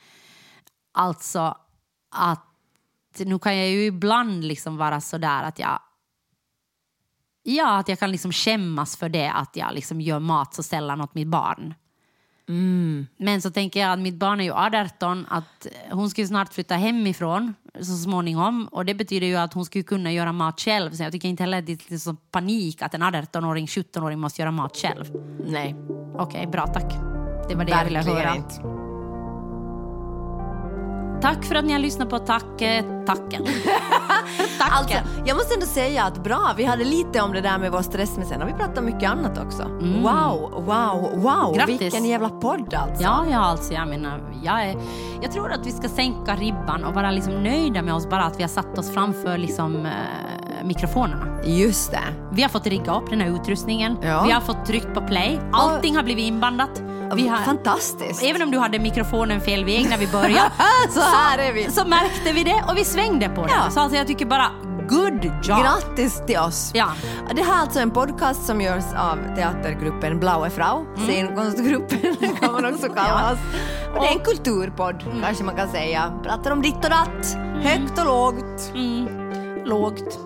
alltså 0.94 1.58
att 2.16 2.50
nu 3.18 3.40
kan 3.40 3.58
jag 3.58 3.70
ju 3.70 3.86
ibland 3.86 4.44
liksom 4.44 4.78
vara 4.78 5.02
sådär 5.02 5.44
att 5.44 5.60
jag 5.60 5.80
Ja, 7.44 7.78
att 7.78 7.90
jag 7.90 8.00
kan 8.00 8.12
liksom 8.12 8.32
skämmas 8.32 8.98
för 8.98 9.10
det 9.10 9.32
att 9.32 9.56
jag 9.56 9.74
liksom 9.74 10.02
gör 10.02 10.20
mat 10.20 10.54
så 10.54 10.64
sällan 10.64 11.02
åt 11.02 11.16
mitt 11.16 11.28
barn. 11.28 11.74
Men 13.18 13.42
så 13.42 13.52
tänker 13.52 13.80
jag 13.80 13.92
att 13.92 14.00
mitt 14.00 14.16
barn 14.16 14.40
är 14.40 14.44
ju 14.44 14.52
18, 14.52 15.26
att 15.30 15.68
hon 15.92 16.10
ska 16.10 16.22
ju 16.22 16.28
snart 16.28 16.54
flytta 16.54 16.76
hemifrån 16.76 17.54
så 17.80 17.96
småningom 17.98 18.68
och 18.68 18.86
det 18.86 18.94
betyder 18.94 19.28
ju 19.28 19.36
att 19.36 19.54
hon 19.54 19.66
skulle 19.66 19.84
kunna 19.84 20.12
göra 20.12 20.32
mat 20.32 20.60
själv. 20.62 20.92
Så 20.92 21.04
jag 21.04 21.12
tycker 21.12 21.28
inte 21.30 21.44
heller 21.44 21.60
att 21.60 21.66
det 21.66 21.92
är 21.92 21.98
så 21.98 22.14
panik 22.14 22.82
att 22.82 22.94
en 22.94 23.04
18-åring, 23.04 23.66
17-åring 23.66 24.20
måste 24.20 24.42
göra 24.42 24.52
mat 24.52 24.78
själv. 24.78 25.06
Nej, 25.46 25.76
Okej, 26.16 26.48
bra 26.48 26.68
tack. 26.68 26.94
Det 27.50 27.56
var 27.56 27.66
det 27.66 27.72
jag 27.72 27.86
ville 27.86 28.00
verkligen 28.00 28.18
höra. 28.18 28.36
inte. 28.36 28.83
Tack 31.24 31.46
för 31.46 31.56
att 31.56 31.66
ni 31.66 31.72
har 31.74 31.80
lyssnat 31.80 32.10
på 32.10 32.20
Tack, 32.20 32.62
eh, 32.62 32.84
Tacken. 33.06 33.46
tacken. 34.60 34.72
Alltså, 34.72 34.98
jag 35.26 35.38
måste 35.38 35.54
ändå 35.54 35.66
säga 35.66 36.04
att 36.04 36.24
bra, 36.24 36.54
vi 36.58 36.64
hade 36.64 36.84
lite 36.84 37.22
om 37.22 37.34
det 37.34 37.42
där 37.42 37.58
med 37.58 37.72
vår 37.72 37.82
stress, 37.82 38.18
men 38.18 38.26
sen 38.26 38.42
har 38.42 38.48
vi 38.48 38.54
pratat 38.54 38.78
om 38.78 38.86
mycket 38.86 39.10
annat 39.12 39.38
också. 39.46 39.64
Wow, 39.82 40.52
wow, 40.66 41.10
wow, 41.16 41.44
Mm. 41.44 41.54
Grattis. 41.58 41.82
vilken 41.82 42.06
jävla 42.06 42.30
podd 42.30 42.74
alltså. 42.74 43.04
Ja, 43.04 43.26
ja, 43.32 43.38
alltså 43.40 43.74
jag 43.74 43.88
menar, 43.88 44.22
jag, 44.44 44.64
är, 44.66 44.76
jag 45.22 45.32
tror 45.32 45.52
att 45.52 45.66
vi 45.68 45.72
ska 45.72 45.90
sänka 45.90 46.36
ribban 46.36 46.84
och 46.84 46.94
vara 46.94 47.12
liksom 47.12 47.44
nöjda 47.44 47.82
med 47.82 47.94
oss 47.94 48.10
bara 48.10 48.24
att 48.24 48.40
vi 48.40 48.44
har 48.44 48.50
satt 48.50 48.78
oss 48.78 48.94
framför 48.94 49.38
liksom, 49.38 49.86
eh, 49.86 49.92
mikrofonerna. 50.64 51.28
Just 51.46 51.92
det. 51.92 52.00
Vi 52.32 52.42
har 52.42 52.50
fått 52.50 52.68
rigga 52.68 52.96
upp 52.98 53.10
den 53.10 53.22
här 53.22 53.28
utrustningen, 53.30 53.98
Ja. 54.02 54.24
vi 54.26 54.32
har 54.32 54.42
fått 54.42 54.66
tryckt 54.66 54.94
på 54.94 55.02
play, 55.02 55.40
allting 55.54 55.96
har 55.96 56.04
blivit 56.04 56.26
inbandat. 56.26 56.82
Vi 57.16 57.28
har, 57.28 57.38
Fantastiskt. 57.38 58.24
även 58.24 58.42
om 58.42 58.52
du 58.52 58.58
hade 58.60 58.80
mikrofonen 58.80 59.42
fel 59.42 59.66
väg 59.66 59.90
när 59.90 59.98
vi 59.98 60.08
började 60.08 60.52
så 60.90 61.02
här 61.02 61.38
är 61.38 61.54
vi. 61.54 61.72
så 61.72 61.88
märkte 61.88 62.32
vi 62.34 62.44
det 62.44 62.64
och 62.70 62.78
vi 62.78 62.86
svängde 62.86 63.30
på 63.30 63.42
det. 63.46 63.52
Ja. 63.52 63.72
Så 63.72 63.80
alltså 63.80 63.98
jag 63.98 64.08
tycker 64.08 64.26
bara, 64.26 64.52
good 64.90 65.26
job! 65.44 65.60
Grattis 65.62 66.22
till 66.28 66.38
oss. 66.38 66.72
Ja. 66.74 66.88
Det 67.36 67.42
här 67.44 67.58
är 67.58 67.62
alltså 67.62 67.80
en 67.80 67.92
podcast 67.92 68.46
som 68.46 68.62
görs 68.62 68.84
av 68.98 69.36
teatergruppen 69.36 70.20
Blaue 70.20 70.50
Frau. 70.50 70.86
Scenkonstgruppen 71.08 72.16
kan 72.42 72.54
man 72.54 72.66
också 72.74 72.88
kalla 72.96 73.32
oss. 73.34 73.40
Och 73.96 74.02
det 74.02 74.08
är 74.08 74.14
en 74.14 74.26
kulturpodd 74.26 75.04
kanske 75.24 75.44
man 75.44 75.56
kan 75.56 75.70
säga. 75.70 76.14
Pratar 76.24 76.52
om 76.52 76.62
ditt 76.62 76.76
och 76.84 76.90
datt, 76.90 77.36
högt 77.64 78.00
och 78.00 78.06
lågt. 78.06 78.72
Mm. 78.76 79.23
Lågt. 79.66 80.20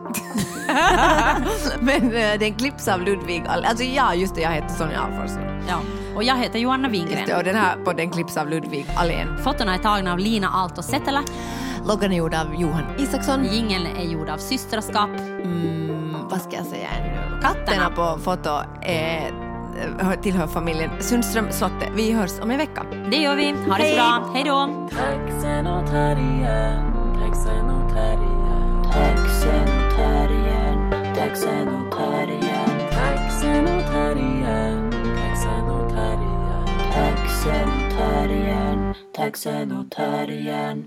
Men 1.80 2.14
eh, 2.16 2.40
den 2.40 2.54
klipps 2.54 2.88
av 2.88 3.02
Ludvig 3.02 3.44
All- 3.48 3.66
Alltså 3.66 3.84
ja, 3.84 4.14
just 4.14 4.36
det, 4.36 4.42
jag 4.42 4.52
heter 4.52 4.70
Sonja 4.76 5.00
Alforsson. 5.00 5.44
Ja. 5.70 5.76
Och 6.16 6.24
jag 6.24 6.38
heter 6.38 6.60
Johanna 6.60 6.90
Just 6.90 7.04
Wingren. 7.10 7.28
det, 7.28 7.36
och 7.36 7.44
den 7.44 7.56
här 7.56 7.76
podden 7.86 8.10
klipps 8.10 8.38
av 8.38 8.50
Ludvig 8.50 8.86
Allén. 8.96 9.38
Fotona 9.44 9.74
är 9.74 9.78
tagna 9.78 10.12
av 10.12 10.20
Lina 10.20 10.48
Aalto 10.50 10.82
Setälä. 10.82 11.24
Loggan 11.86 12.12
är 12.12 12.16
gjord 12.18 12.34
av 12.34 12.56
Johan 12.56 12.84
Isaksson. 12.98 13.46
Jingeln 13.46 13.86
är 13.98 14.04
gjord 14.04 14.30
av 14.30 14.38
Systraskap. 14.38 15.10
Mm, 15.44 16.16
vad 16.30 16.42
ska 16.42 16.56
jag 16.56 16.66
säga 16.66 16.88
ännu? 16.90 17.42
Katterna 17.42 17.90
på 17.90 18.20
foto 18.20 18.50
är, 18.82 19.32
hör- 20.00 20.16
tillhör 20.16 20.48
familjen 20.48 20.90
Sundström 21.00 21.52
Slotte. 21.52 21.90
Vi 21.96 22.12
hörs 22.12 22.32
om 22.42 22.52
en 22.52 22.58
vecka. 22.58 22.84
Det 23.12 23.18
gör 23.18 23.36
vi. 23.36 23.52
Ha 23.52 23.78
det 23.78 23.84
Hej. 23.84 23.92
så 23.92 23.98
bra. 23.98 24.32
Hej 24.34 24.44
då! 24.44 24.88
Taxenotarien, 28.94 30.78
taxenotarien, 31.16 32.72
Taxenotarien, 36.94 38.80
taxenotarien, 39.14 40.78